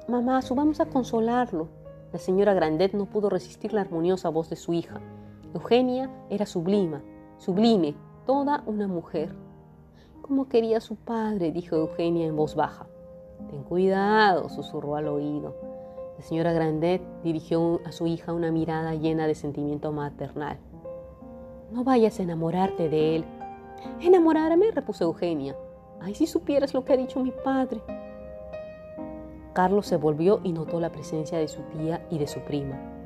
Mamá, 0.07 0.41
subamos 0.41 0.79
a 0.79 0.87
consolarlo. 0.87 1.67
La 2.11 2.17
señora 2.17 2.55
Grandet 2.55 2.93
no 2.93 3.05
pudo 3.05 3.29
resistir 3.29 3.73
la 3.73 3.81
armoniosa 3.81 4.29
voz 4.29 4.49
de 4.49 4.55
su 4.55 4.73
hija. 4.73 4.99
Eugenia 5.53 6.09
era 6.29 6.47
sublima, 6.47 7.03
sublime, 7.37 7.95
toda 8.25 8.63
una 8.65 8.87
mujer. 8.87 9.35
Como 10.29 10.47
quería 10.47 10.79
su 10.79 10.95
padre, 10.95 11.51
dijo 11.51 11.75
Eugenia 11.75 12.27
en 12.27 12.35
voz 12.35 12.53
baja. 12.53 12.85
Ten 13.49 13.63
cuidado, 13.63 14.47
susurró 14.47 14.95
al 14.95 15.07
oído. 15.07 15.55
La 16.19 16.23
señora 16.23 16.53
Grandet 16.53 17.01
dirigió 17.23 17.81
a 17.83 17.91
su 17.91 18.05
hija 18.05 18.31
una 18.31 18.51
mirada 18.51 18.93
llena 18.93 19.25
de 19.25 19.33
sentimiento 19.33 19.91
maternal. 19.91 20.59
No 21.71 21.83
vayas 21.83 22.19
a 22.19 22.23
enamorarte 22.23 22.89
de 22.89 23.15
él, 23.15 23.25
Enamorarme, 24.01 24.69
repuso 24.69 25.05
Eugenia. 25.05 25.55
Ay, 25.99 26.13
si 26.13 26.27
supieras 26.27 26.75
lo 26.75 26.85
que 26.85 26.93
ha 26.93 26.97
dicho 26.97 27.19
mi 27.21 27.31
padre. 27.31 27.81
Carlos 29.53 29.87
se 29.87 29.97
volvió 29.97 30.41
y 30.43 30.53
notó 30.53 30.79
la 30.79 30.91
presencia 30.91 31.39
de 31.39 31.47
su 31.47 31.63
tía 31.63 32.05
y 32.11 32.19
de 32.19 32.27
su 32.27 32.39
prima. 32.41 32.98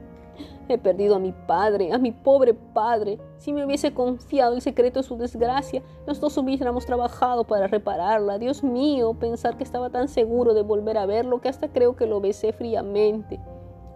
He 0.68 0.78
perdido 0.78 1.16
a 1.16 1.20
mi 1.20 1.32
padre, 1.32 1.92
a 1.92 1.98
mi 1.98 2.12
pobre 2.12 2.54
padre. 2.54 3.20
Si 3.38 3.54
me 3.54 3.66
hubiese 3.66 3.94
confiado 3.94 4.56
el 4.56 4.62
secreto 4.62 5.00
de 5.00 5.08
su 5.08 5.18
desgracia, 5.18 5.84
los 6.08 6.20
dos 6.20 6.38
hubiéramos 6.38 6.86
trabajado 6.86 7.44
para 7.44 7.68
repararla. 7.68 8.38
Dios 8.38 8.64
mío, 8.64 9.14
pensar 9.14 9.58
que 9.58 9.64
estaba 9.64 9.90
tan 9.90 10.08
seguro 10.08 10.54
de 10.54 10.64
volver 10.64 10.98
a 10.98 11.06
verlo 11.06 11.42
que 11.42 11.50
hasta 11.50 11.68
creo 11.68 11.96
que 11.96 12.06
lo 12.06 12.22
besé 12.22 12.54
fríamente. 12.54 13.40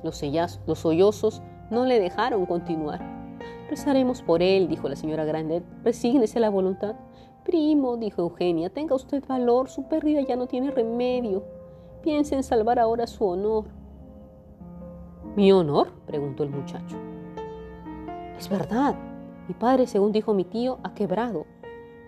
Los, 0.03 0.21
los 0.65 0.79
sollozos 0.79 1.41
no 1.69 1.85
le 1.85 1.99
dejaron 1.99 2.45
continuar. 2.45 3.01
Rezaremos 3.69 4.21
por 4.21 4.41
él, 4.41 4.67
dijo 4.67 4.88
la 4.88 4.95
señora 4.95 5.25
Grandet. 5.25 5.63
Resígnese 5.83 6.39
la 6.39 6.49
voluntad. 6.49 6.95
Primo, 7.43 7.97
dijo 7.97 8.21
Eugenia, 8.21 8.69
tenga 8.69 8.95
usted 8.95 9.23
valor, 9.25 9.69
su 9.69 9.83
pérdida 9.83 10.21
ya 10.21 10.35
no 10.35 10.47
tiene 10.47 10.71
remedio. 10.71 11.43
Piense 12.01 12.35
en 12.35 12.43
salvar 12.43 12.79
ahora 12.79 13.07
su 13.07 13.25
honor. 13.25 13.65
¿Mi 15.38 15.51
honor? 15.51 15.89
preguntó 16.07 16.41
el 16.41 16.49
muchacho. 16.49 16.97
Es 18.39 18.49
verdad. 18.49 18.95
Mi 19.47 19.53
padre, 19.53 19.85
según 19.85 20.11
dijo 20.11 20.33
mi 20.33 20.43
tío, 20.43 20.79
ha 20.81 20.95
quebrado. 20.95 21.45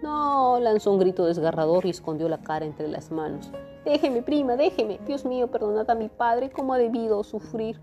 No, 0.01 0.59
lanzó 0.59 0.91
un 0.91 0.99
grito 0.99 1.25
desgarrador 1.25 1.86
y 1.86 1.91
escondió 1.91 2.27
la 2.27 2.39
cara 2.39 2.65
entre 2.65 2.88
las 2.88 3.11
manos. 3.11 3.51
Déjeme, 3.86 4.23
prima, 4.23 4.55
déjeme. 4.55 4.99
Dios 5.05 5.25
mío, 5.25 5.45
perdonad 5.51 5.88
a 5.91 5.93
mi 5.93 6.09
padre, 6.09 6.49
¿cómo 6.49 6.73
ha 6.73 6.80
debido 6.80 7.23
sufrir? 7.23 7.80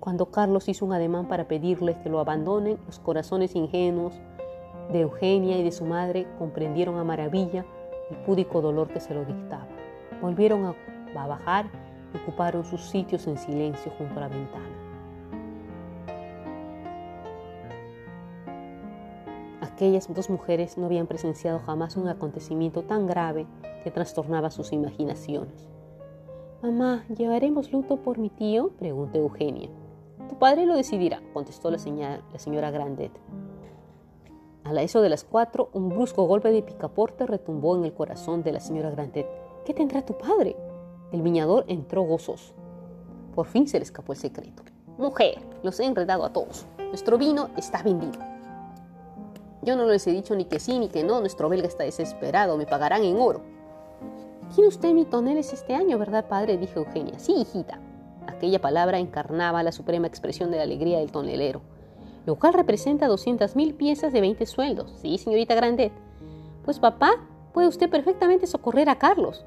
Cuando 0.00 0.26
Carlos 0.26 0.68
hizo 0.68 0.84
un 0.84 0.92
ademán 0.92 1.28
para 1.28 1.46
pedirles 1.46 1.96
que 1.98 2.08
lo 2.08 2.18
abandonen, 2.18 2.80
los 2.86 2.98
corazones 2.98 3.54
ingenuos 3.54 4.14
de 4.92 5.02
Eugenia 5.02 5.56
y 5.56 5.62
de 5.62 5.70
su 5.70 5.84
madre 5.84 6.26
comprendieron 6.36 6.98
a 6.98 7.04
maravilla 7.04 7.64
el 8.10 8.16
púdico 8.24 8.60
dolor 8.60 8.88
que 8.88 8.98
se 8.98 9.14
lo 9.14 9.24
dictaba. 9.24 9.68
Volvieron 10.20 10.64
a, 10.64 10.74
bajar 11.14 11.70
ocuparon 12.18 12.64
sus 12.64 12.82
sitios 12.82 13.26
en 13.26 13.38
silencio 13.38 13.92
junto 13.98 14.18
a 14.18 14.20
la 14.20 14.28
ventana. 14.28 14.90
Aquellas 19.60 20.12
dos 20.12 20.28
mujeres 20.28 20.76
no 20.76 20.86
habían 20.86 21.06
presenciado 21.06 21.58
jamás 21.60 21.96
un 21.96 22.08
acontecimiento 22.08 22.82
tan 22.82 23.06
grave 23.06 23.46
que 23.82 23.90
trastornaba 23.90 24.50
sus 24.50 24.72
imaginaciones. 24.72 25.68
Mamá, 26.62 27.04
¿llevaremos 27.08 27.72
luto 27.72 27.96
por 27.96 28.18
mi 28.18 28.28
tío? 28.28 28.72
preguntó 28.78 29.18
Eugenia. 29.18 29.70
Tu 30.28 30.38
padre 30.38 30.66
lo 30.66 30.76
decidirá, 30.76 31.22
contestó 31.32 31.70
la 31.70 31.78
señora, 31.78 32.20
la 32.30 32.38
señora 32.38 32.70
Grandet. 32.70 33.12
A 34.64 34.72
la 34.74 34.82
eso 34.82 35.00
de 35.00 35.08
las 35.08 35.24
cuatro, 35.24 35.70
un 35.72 35.88
brusco 35.88 36.24
golpe 36.24 36.52
de 36.52 36.62
picaporte 36.62 37.26
retumbó 37.26 37.76
en 37.76 37.84
el 37.84 37.94
corazón 37.94 38.42
de 38.42 38.52
la 38.52 38.60
señora 38.60 38.90
Grandet. 38.90 39.26
¿Qué 39.64 39.72
tendrá 39.72 40.04
tu 40.04 40.18
padre? 40.18 40.54
El 41.12 41.22
viñador 41.22 41.64
entró 41.68 42.02
gozoso. 42.02 42.54
Por 43.34 43.46
fin 43.46 43.68
se 43.68 43.78
le 43.78 43.84
escapó 43.84 44.12
el 44.12 44.18
secreto. 44.18 44.62
Mujer, 44.98 45.38
los 45.62 45.80
he 45.80 45.84
enredado 45.84 46.24
a 46.24 46.32
todos. 46.32 46.66
Nuestro 46.78 47.18
vino 47.18 47.50
está 47.56 47.82
vendido. 47.82 48.18
Yo 49.62 49.76
no 49.76 49.84
les 49.86 50.06
he 50.06 50.12
dicho 50.12 50.34
ni 50.34 50.44
que 50.44 50.60
sí 50.60 50.78
ni 50.78 50.88
que 50.88 51.04
no. 51.04 51.20
Nuestro 51.20 51.48
belga 51.48 51.68
está 51.68 51.84
desesperado. 51.84 52.56
Me 52.56 52.66
pagarán 52.66 53.04
en 53.04 53.16
oro. 53.20 53.42
Tiene 54.54 54.68
usted 54.68 54.92
mi 54.92 55.04
toneles 55.04 55.52
este 55.52 55.74
año, 55.74 55.98
¿verdad, 55.98 56.26
padre? 56.28 56.58
dijo 56.58 56.80
Eugenia. 56.80 57.18
Sí, 57.18 57.34
hijita. 57.34 57.80
Aquella 58.26 58.60
palabra 58.60 58.98
encarnaba 58.98 59.62
la 59.62 59.72
suprema 59.72 60.06
expresión 60.06 60.50
de 60.50 60.58
la 60.58 60.64
alegría 60.64 60.98
del 60.98 61.12
tonelero 61.12 61.60
lo 62.26 62.36
cual 62.36 62.54
representa 62.54 63.08
200.000 63.08 63.76
piezas 63.76 64.12
de 64.12 64.20
20 64.20 64.46
sueldos. 64.46 64.92
Sí, 65.00 65.18
señorita 65.18 65.54
Grandet. 65.54 65.92
Pues 66.64 66.78
papá, 66.78 67.12
puede 67.52 67.68
usted 67.68 67.88
perfectamente 67.88 68.46
socorrer 68.46 68.88
a 68.88 68.98
Carlos. 68.98 69.44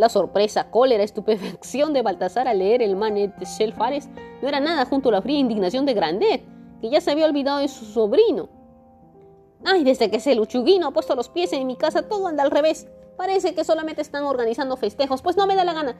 La 0.00 0.08
sorpresa, 0.08 0.70
cólera, 0.70 1.04
estupefacción 1.04 1.92
de 1.92 2.00
Baltasar 2.00 2.48
al 2.48 2.60
leer 2.60 2.80
el 2.80 2.96
manet 2.96 3.36
de 3.36 3.44
Shelfares 3.44 4.08
no 4.40 4.48
era 4.48 4.58
nada 4.58 4.86
junto 4.86 5.10
a 5.10 5.12
la 5.12 5.20
fría 5.20 5.38
indignación 5.38 5.84
de 5.84 5.92
Grandet, 5.92 6.42
que 6.80 6.88
ya 6.88 7.02
se 7.02 7.10
había 7.10 7.26
olvidado 7.26 7.58
de 7.58 7.68
su 7.68 7.84
sobrino. 7.84 8.48
Ay, 9.62 9.84
desde 9.84 10.10
que 10.10 10.16
ese 10.16 10.34
luchuguino 10.34 10.86
ha 10.86 10.90
puesto 10.92 11.14
los 11.14 11.28
pies 11.28 11.52
en 11.52 11.66
mi 11.66 11.76
casa, 11.76 12.08
todo 12.08 12.28
anda 12.28 12.42
al 12.42 12.50
revés. 12.50 12.88
Parece 13.18 13.54
que 13.54 13.62
solamente 13.62 14.00
están 14.00 14.24
organizando 14.24 14.78
festejos, 14.78 15.20
pues 15.20 15.36
no 15.36 15.46
me 15.46 15.54
da 15.54 15.64
la 15.64 15.74
gana. 15.74 15.98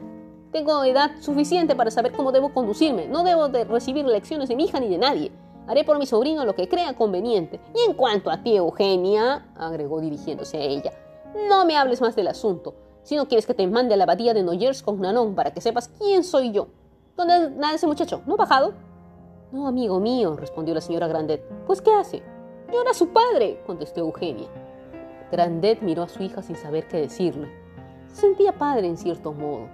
Tengo 0.51 0.83
edad 0.85 1.11
suficiente 1.21 1.77
para 1.77 1.91
saber 1.91 2.13
cómo 2.13 2.33
debo 2.33 2.55
conducirme. 2.55 3.07
No 3.07 3.23
debo 3.23 3.51
de 3.51 3.65
recibir 3.65 4.07
lecciones 4.07 4.49
de 4.49 4.57
mi 4.57 4.65
hija 4.65 4.81
ni 4.81 4.89
de 4.89 4.97
nadie. 4.97 5.31
Haré 5.67 5.85
por 5.85 5.99
mi 5.99 6.07
sobrino 6.07 6.47
lo 6.47 6.55
que 6.55 6.71
crea 6.71 6.95
conveniente. 6.95 7.61
Y 7.75 7.91
en 7.91 7.95
cuanto 7.95 8.31
a 8.31 8.43
ti, 8.43 8.57
Eugenia, 8.57 9.47
agregó 9.57 10.01
dirigiéndose 10.01 10.57
a 10.57 10.63
ella, 10.63 10.93
no 11.51 11.67
me 11.67 11.77
hables 11.77 12.01
más 12.01 12.17
del 12.17 12.29
asunto. 12.29 12.75
Si 13.11 13.17
no 13.17 13.27
quieres 13.27 13.45
que 13.45 13.55
te 13.55 13.67
mande 13.67 13.95
a 13.95 13.97
la 13.97 14.05
abadía 14.05 14.35
de 14.35 14.45
Noyers 14.45 14.85
con 14.85 15.01
Nanon 15.01 15.35
para 15.35 15.53
que 15.53 15.61
sepas 15.61 15.89
quién 15.89 16.23
soy 16.23 16.53
yo. 16.53 16.69
¿Dónde 17.17 17.51
nada 17.51 17.75
ese 17.75 17.89
muchacho? 17.89 18.23
¿No 18.25 18.35
ha 18.35 18.37
bajado? 18.37 18.73
No, 19.51 19.67
amigo 19.67 19.99
mío, 19.99 20.37
respondió 20.37 20.75
la 20.75 20.81
señora 20.81 21.09
Grandet. 21.09 21.43
Pues, 21.67 21.83
¿qué 21.83 21.93
hace? 21.93 22.23
Yo 22.73 22.81
era 22.81 22.95
su 22.95 23.09
padre, 23.09 23.65
contestó 23.67 23.99
Eugenia. 23.99 24.49
Grandet 25.33 25.83
miró 25.83 26.05
a 26.05 26.09
su 26.09 26.23
hija 26.23 26.41
sin 26.41 26.55
saber 26.55 26.87
qué 26.87 26.99
decirle. 26.99 27.49
Se 28.07 28.21
sentía 28.21 28.57
padre 28.57 28.87
en 28.87 28.97
cierto 28.97 29.33
modo. 29.33 29.67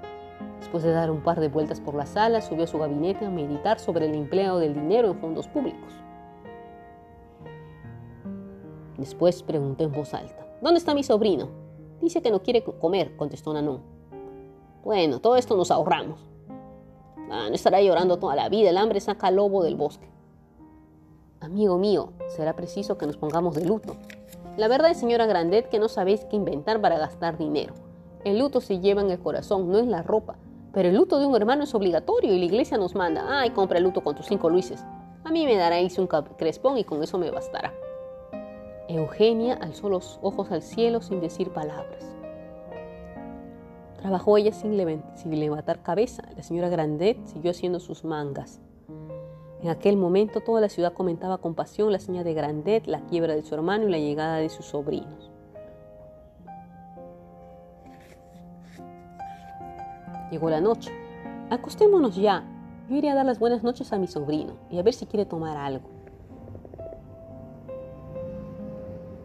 Después 0.59 0.83
de 0.83 0.93
dar 0.93 1.11
un 1.11 1.23
par 1.23 1.39
de 1.39 1.49
vueltas 1.49 1.79
por 1.79 1.95
la 1.95 2.07
sala, 2.07 2.41
subió 2.41 2.65
a 2.65 2.69
su 2.69 2.79
gabinete 2.79 3.27
a 3.27 3.31
meditar 3.31 3.79
sobre 3.79 4.07
el 4.07 4.15
empleo 4.15 4.57
del 4.57 4.73
dinero 4.73 5.09
en 5.09 5.21
fondos 5.21 5.47
públicos. 5.47 5.93
Después 8.97 9.43
preguntó 9.43 9.85
en 9.85 9.93
voz 9.93 10.15
alta, 10.15 10.47
¿Dónde 10.63 10.79
está 10.79 10.95
mi 10.95 11.03
sobrino? 11.03 11.66
Dice 12.01 12.23
que 12.23 12.31
no 12.31 12.43
quiere 12.43 12.63
comer, 12.63 13.17
contestó 13.17 13.53
Nanon. 13.53 13.81
Bueno, 14.85 15.21
todo 15.21 15.37
esto 15.37 15.57
nos 15.57 15.71
ahorramos. 15.71 16.21
Ah, 17.31 17.47
no 17.49 17.55
estará 17.55 17.81
llorando 17.81 18.19
toda 18.19 18.37
la 18.37 18.49
vida, 18.49 18.71
el 18.71 18.77
hambre 18.77 19.01
saca 19.01 19.27
al 19.27 19.37
lobo 19.37 19.65
del 19.65 19.75
bosque. 19.75 20.09
Amigo 21.41 21.77
mío, 21.77 22.13
será 22.29 22.55
preciso 22.55 22.97
que 22.97 23.07
nos 23.07 23.17
pongamos 23.17 23.55
de 23.55 23.65
luto. 23.65 23.97
La 24.57 24.69
verdad 24.69 24.91
es, 24.91 24.99
señora 24.99 25.27
Grandet, 25.27 25.69
que 25.69 25.79
no 25.79 25.89
sabéis 25.89 26.25
qué 26.25 26.37
inventar 26.37 26.81
para 26.81 26.99
gastar 26.99 27.37
dinero. 27.37 27.75
El 28.25 28.39
luto 28.39 28.61
se 28.61 28.81
lleva 28.81 29.03
en 29.03 29.11
el 29.11 29.19
corazón, 29.19 29.71
no 29.71 29.79
en 29.79 29.91
la 29.91 30.03
ropa. 30.03 30.37
Pero 30.73 30.89
el 30.89 30.97
luto 30.97 31.19
de 31.19 31.27
un 31.27 31.35
hermano 31.37 31.65
es 31.65 31.75
obligatorio 31.75 32.35
y 32.35 32.39
la 32.39 32.45
iglesia 32.45 32.79
nos 32.79 32.95
manda, 32.95 33.25
ay, 33.29 33.51
compra 33.51 33.79
el 33.79 33.85
luto 33.85 34.03
con 34.03 34.15
tus 34.15 34.27
cinco 34.27 34.51
luises. 34.51 34.85
A 35.25 35.31
mí 35.31 35.45
me 35.45 35.57
daréis 35.57 35.99
un 35.99 36.07
crespón 36.07 36.79
y 36.79 36.85
con 36.85 37.03
eso 37.03 37.19
me 37.19 37.31
bastará. 37.31 37.73
Eugenia 38.89 39.55
alzó 39.55 39.89
los 39.89 40.19
ojos 40.23 40.53
al 40.53 40.63
cielo 40.63 41.01
sin 41.01 41.21
decir 41.21 41.51
palabras. 41.51 42.05
Trabajó 43.99 44.37
ella 44.39 44.53
sin, 44.53 44.77
levantar 44.77 45.83
cabeza. 45.83 46.23
La 46.37 46.45
señora 46.45 46.69
Grandet 46.69 47.27
siguió 47.27 47.51
haciendo 47.51 47.81
sus 47.81 48.05
mangas. 48.05 48.61
En 49.61 49.71
aquel 49.71 49.97
momento 49.97 50.41
toda 50.41 50.61
la 50.61 50.69
ciudad 50.69 50.93
comentaba 50.93 51.39
con 51.39 51.55
pasión 51.55 51.91
la 51.91 51.99
señal 51.99 52.23
de 52.23 52.35
Grandet, 52.35 52.87
la 52.87 53.01
quiebra 53.01 53.35
de 53.35 53.43
su 53.43 53.55
hermano 53.55 53.89
y 53.89 53.91
la 53.91 53.99
llegada 53.99 54.37
de 54.37 54.49
sus 54.49 54.67
sobrinos. 54.67 55.33
Llegó 60.31 60.51
la 60.51 60.61
noche. 60.61 60.93
Acostémonos 61.51 62.15
ya. 62.15 62.45
Yo 62.89 62.97
iré 62.97 63.11
a 63.11 63.17
dar 63.17 63.27
las 63.27 63.41
buenas 63.41 63.65
noches 63.65 63.93
a 63.93 63.99
mi 63.99 64.07
sobrino 64.07 64.53
y 64.71 64.79
a 64.79 64.83
ver 64.83 64.95
si 64.95 65.07
quiere 65.07 65.25
tomar 65.25 65.57
algo. 65.57 65.96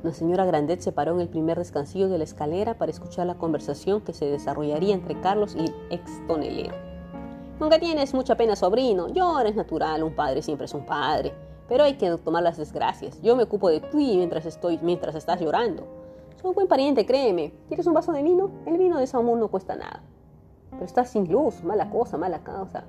La 0.04 0.12
señora 0.14 0.46
Grandet 0.46 0.80
se 0.80 0.92
paró 0.92 1.14
en 1.14 1.22
el 1.22 1.30
primer 1.30 1.60
descansillo 1.60 2.10
de 2.10 2.18
la 2.18 2.24
escalera 2.24 2.74
para 2.74 2.92
escuchar 2.92 3.28
la 3.28 3.36
conversación 3.36 4.02
que 4.02 4.14
se 4.14 4.26
desarrollaría 4.26 4.96
entre 4.96 5.20
Carlos 5.22 5.56
y 5.56 5.66
el 5.66 5.76
ex 5.92 6.26
tonelero. 6.28 6.76
Nunca 7.60 7.80
tienes 7.80 8.12
mucha 8.16 8.36
pena, 8.36 8.56
sobrino. 8.56 9.10
Yo 9.10 9.40
eres 9.40 9.56
natural, 9.56 10.02
un 10.02 10.16
padre 10.16 10.42
siempre 10.42 10.66
es 10.66 10.74
un 10.74 10.88
padre. 10.88 11.32
Pero 11.70 11.84
hay 11.84 11.94
que 11.94 12.10
tomar 12.18 12.42
las 12.42 12.58
desgracias. 12.58 13.22
Yo 13.22 13.36
me 13.36 13.44
ocupo 13.44 13.70
de 13.70 13.80
ti 13.80 14.16
mientras 14.18 14.48
estoy, 14.48 14.80
mientras 14.82 15.14
estás 15.14 15.40
llorando. 15.40 15.84
Soy 16.42 16.50
un 16.50 16.56
buen 16.56 16.68
pariente, 16.68 17.06
créeme. 17.06 17.54
¿Quieres 17.68 17.86
un 17.86 17.94
vaso 17.94 18.12
de 18.12 18.24
vino? 18.24 18.50
El 18.66 18.80
vino 18.80 18.98
de 18.98 19.06
Samuel 19.06 19.40
no 19.40 19.50
cuesta 19.50 19.76
nada. 19.76 20.02
Pero 20.72 20.84
está 20.84 21.06
sin 21.06 21.32
luz, 21.32 21.64
mala 21.64 21.92
cosa, 21.92 22.18
mala 22.18 22.44
causa. 22.44 22.86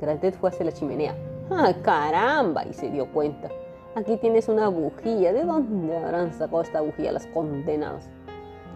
Grandet 0.00 0.36
fue 0.36 0.50
hacia 0.50 0.64
la 0.64 0.72
chimenea. 0.72 1.16
¡Ah, 1.48 1.72
caramba! 1.80 2.66
Y 2.66 2.72
se 2.72 2.90
dio 2.90 3.12
cuenta. 3.12 3.48
Aquí 3.96 4.18
tienes 4.18 4.50
una 4.50 4.68
bujía. 4.68 5.32
¿De 5.32 5.42
dónde 5.42 5.96
habrán 5.96 6.30
sacado 6.34 6.60
esta 6.60 6.82
bujía 6.82 7.12
las 7.12 7.26
condenadas? 7.28 8.10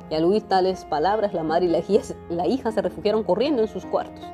Y 0.08 0.14
al 0.14 0.24
oír 0.24 0.44
tales 0.44 0.86
palabras, 0.86 1.34
la 1.34 1.42
madre 1.42 1.66
y 1.66 1.68
la 1.68 2.46
hija, 2.46 2.72
se 2.72 2.80
refugiaron 2.80 3.22
corriendo 3.22 3.60
en 3.60 3.68
sus 3.68 3.84
cuartos. 3.84 4.24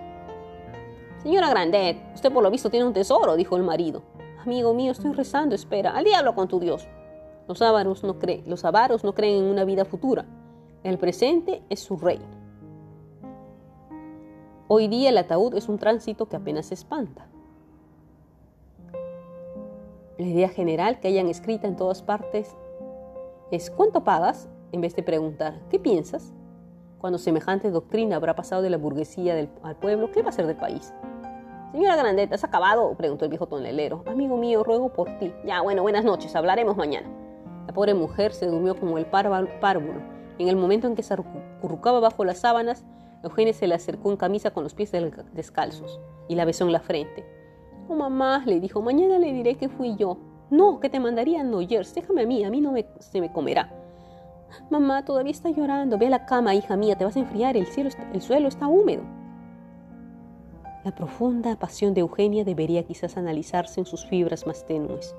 Señora 1.24 1.50
Grandet, 1.50 1.96
usted 2.14 2.32
por 2.32 2.44
lo 2.44 2.52
visto 2.52 2.70
tiene 2.70 2.86
un 2.86 2.92
tesoro, 2.92 3.34
dijo 3.34 3.56
el 3.56 3.64
marido. 3.64 4.02
Amigo 4.38 4.74
mío, 4.74 4.92
estoy 4.92 5.12
rezando, 5.12 5.56
espera. 5.56 5.90
Al 5.90 6.04
diablo 6.04 6.36
con 6.36 6.46
tu 6.46 6.60
Dios. 6.60 6.86
Los 7.48 7.60
avaros 7.62 8.04
no, 8.04 8.20
creen, 8.20 8.44
los 8.46 8.62
no 8.62 9.12
creen 9.12 9.42
en 9.42 9.50
una 9.50 9.64
vida 9.64 9.84
futura. 9.84 10.24
El 10.84 10.98
presente 10.98 11.64
es 11.68 11.80
su 11.80 11.96
reino. 11.96 12.26
Hoy 14.68 14.86
día 14.86 15.08
el 15.08 15.18
ataúd 15.18 15.56
es 15.56 15.68
un 15.68 15.78
tránsito 15.78 16.28
que 16.28 16.36
apenas 16.36 16.70
espanta. 16.70 17.26
La 20.18 20.24
idea 20.24 20.48
general 20.48 20.98
que 20.98 21.08
hayan 21.08 21.28
escrita 21.28 21.68
en 21.68 21.76
todas 21.76 22.02
partes 22.02 22.56
es 23.50 23.70
¿cuánto 23.70 24.02
pagas? 24.02 24.48
en 24.72 24.80
vez 24.80 24.96
de 24.96 25.02
preguntar 25.02 25.60
¿qué 25.68 25.78
piensas? 25.78 26.32
Cuando 26.98 27.18
semejante 27.18 27.70
doctrina 27.70 28.16
habrá 28.16 28.34
pasado 28.34 28.62
de 28.62 28.70
la 28.70 28.78
burguesía 28.78 29.36
al 29.62 29.76
pueblo, 29.76 30.10
¿qué 30.10 30.22
va 30.22 30.30
a 30.30 30.32
ser 30.32 30.46
del 30.46 30.56
país? 30.56 30.94
Señora 31.72 31.96
Grandeta, 31.96 32.34
¿has 32.34 32.44
acabado? 32.44 32.94
preguntó 32.96 33.26
el 33.26 33.28
viejo 33.28 33.46
tonelero. 33.46 34.04
Amigo 34.06 34.38
mío, 34.38 34.64
ruego 34.64 34.90
por 34.90 35.18
ti. 35.18 35.34
Ya, 35.44 35.60
bueno, 35.60 35.82
buenas 35.82 36.06
noches, 36.06 36.34
hablaremos 36.34 36.78
mañana. 36.78 37.06
La 37.66 37.74
pobre 37.74 37.92
mujer 37.92 38.32
se 38.32 38.46
durmió 38.46 38.74
como 38.74 38.96
el 38.96 39.04
párvulo. 39.04 40.00
En 40.38 40.48
el 40.48 40.56
momento 40.56 40.86
en 40.86 40.94
que 40.94 41.02
se 41.02 41.12
acurrucaba 41.12 42.00
bajo 42.00 42.24
las 42.24 42.38
sábanas, 42.38 42.86
Eugenia 43.22 43.52
se 43.52 43.66
le 43.66 43.74
acercó 43.74 44.10
en 44.10 44.16
camisa 44.16 44.50
con 44.50 44.64
los 44.64 44.72
pies 44.72 44.92
descalzos 45.34 46.00
y 46.28 46.36
la 46.36 46.46
besó 46.46 46.64
en 46.64 46.72
la 46.72 46.80
frente. 46.80 47.35
Oh, 47.88 47.94
mamá, 47.94 48.42
le 48.46 48.60
dijo, 48.60 48.82
mañana 48.82 49.18
le 49.18 49.32
diré 49.32 49.56
que 49.56 49.68
fui 49.68 49.96
yo. 49.96 50.18
No, 50.50 50.80
que 50.80 50.88
te 50.88 51.00
mandaría 51.00 51.40
a 51.40 51.44
Noyers, 51.44 51.94
déjame 51.94 52.22
a 52.22 52.26
mí, 52.26 52.44
a 52.44 52.50
mí 52.50 52.60
no 52.60 52.74
se 52.98 53.20
me 53.20 53.32
comerá. 53.32 53.72
Mamá, 54.70 55.04
todavía 55.04 55.32
está 55.32 55.50
llorando, 55.50 55.98
ve 55.98 56.06
a 56.06 56.10
la 56.10 56.26
cama, 56.26 56.54
hija 56.54 56.76
mía, 56.76 56.96
te 56.96 57.04
vas 57.04 57.16
a 57.16 57.20
enfriar, 57.20 57.56
el, 57.56 57.66
cielo 57.66 57.90
el 58.12 58.22
suelo 58.22 58.48
está 58.48 58.68
húmedo. 58.68 59.02
La 60.84 60.94
profunda 60.94 61.56
pasión 61.56 61.94
de 61.94 62.00
Eugenia 62.00 62.44
debería 62.44 62.84
quizás 62.84 63.16
analizarse 63.16 63.80
en 63.80 63.86
sus 63.86 64.06
fibras 64.06 64.46
más 64.46 64.64
tenues, 64.66 65.16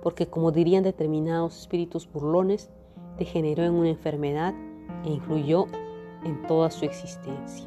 porque 0.00 0.26
como 0.26 0.52
dirían 0.52 0.84
determinados 0.84 1.58
espíritus 1.58 2.10
burlones, 2.10 2.70
degeneró 3.18 3.64
en 3.64 3.72
una 3.72 3.88
enfermedad 3.88 4.54
e 5.04 5.10
influyó 5.10 5.66
en 6.24 6.46
toda 6.46 6.70
su 6.70 6.84
existencia. 6.84 7.66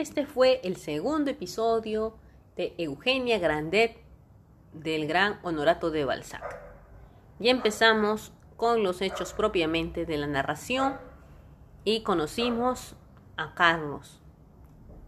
Este 0.00 0.24
fue 0.24 0.62
el 0.64 0.76
segundo 0.76 1.30
episodio 1.30 2.14
de 2.56 2.74
Eugenia 2.78 3.38
Grandet 3.38 3.98
del 4.72 5.06
Gran 5.06 5.38
Honorato 5.42 5.90
de 5.90 6.06
Balzac. 6.06 6.58
Ya 7.38 7.50
empezamos 7.50 8.32
con 8.56 8.82
los 8.82 9.02
hechos 9.02 9.34
propiamente 9.34 10.06
de 10.06 10.16
la 10.16 10.26
narración 10.26 10.96
y 11.84 12.02
conocimos 12.02 12.96
a 13.36 13.52
Carlos, 13.54 14.22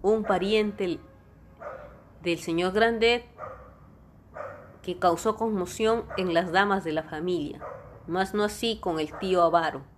un 0.03 0.25
pariente 0.25 1.01
del 2.21 2.39
señor 2.39 2.75
Grandet 2.75 3.25
que 4.83 4.99
causó 4.99 5.37
conmoción 5.37 6.05
en 6.19 6.35
las 6.35 6.53
damas 6.53 6.85
de 6.85 6.93
la 6.93 7.05
familia, 7.05 7.63
mas 8.07 8.35
no 8.35 8.45
así 8.45 8.79
con 8.79 9.01
el 9.01 9.19
tío 9.21 9.41
avaro. 9.41 9.92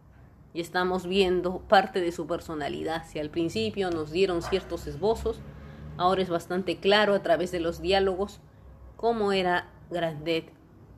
Y 0.54 0.62
estamos 0.62 1.06
viendo 1.06 1.58
parte 1.68 2.00
de 2.00 2.12
su 2.12 2.26
personalidad. 2.26 3.04
Si 3.06 3.18
al 3.18 3.28
principio 3.28 3.90
nos 3.90 4.10
dieron 4.10 4.40
ciertos 4.40 4.86
esbozos, 4.86 5.40
ahora 5.98 6.22
es 6.22 6.30
bastante 6.30 6.78
claro 6.78 7.14
a 7.14 7.22
través 7.22 7.52
de 7.52 7.60
los 7.60 7.82
diálogos 7.82 8.40
cómo 8.96 9.32
era 9.32 9.68
Grandet, 9.90 10.50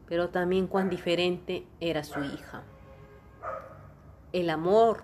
pero 0.06 0.28
también 0.28 0.68
cuán 0.68 0.90
diferente 0.90 1.66
era 1.80 2.04
su 2.04 2.22
hija. 2.22 2.62
El 4.32 4.50
amor 4.50 5.02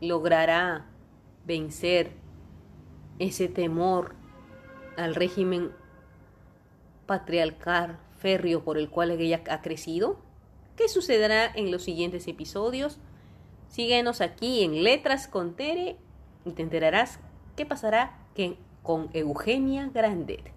logrará 0.00 0.86
vencer 1.46 2.12
ese 3.18 3.48
temor 3.48 4.14
al 4.96 5.14
régimen 5.14 5.70
patriarcal 7.06 7.98
férreo 8.18 8.62
por 8.62 8.78
el 8.78 8.90
cual 8.90 9.10
ella 9.12 9.42
ha 9.50 9.62
crecido? 9.62 10.18
¿Qué 10.76 10.88
sucederá 10.88 11.46
en 11.46 11.72
los 11.72 11.82
siguientes 11.82 12.28
episodios? 12.28 13.00
Síguenos 13.68 14.20
aquí 14.20 14.64
en 14.64 14.82
Letras 14.82 15.28
con 15.28 15.54
Tere 15.54 15.96
y 16.44 16.52
te 16.52 16.62
enterarás 16.62 17.20
qué 17.56 17.66
pasará 17.66 18.18
con 18.82 19.10
Eugenia 19.12 19.90
Grandet. 19.92 20.52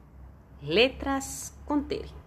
Letras 0.62 1.54
con 1.66 1.88
Tere. 1.88 2.21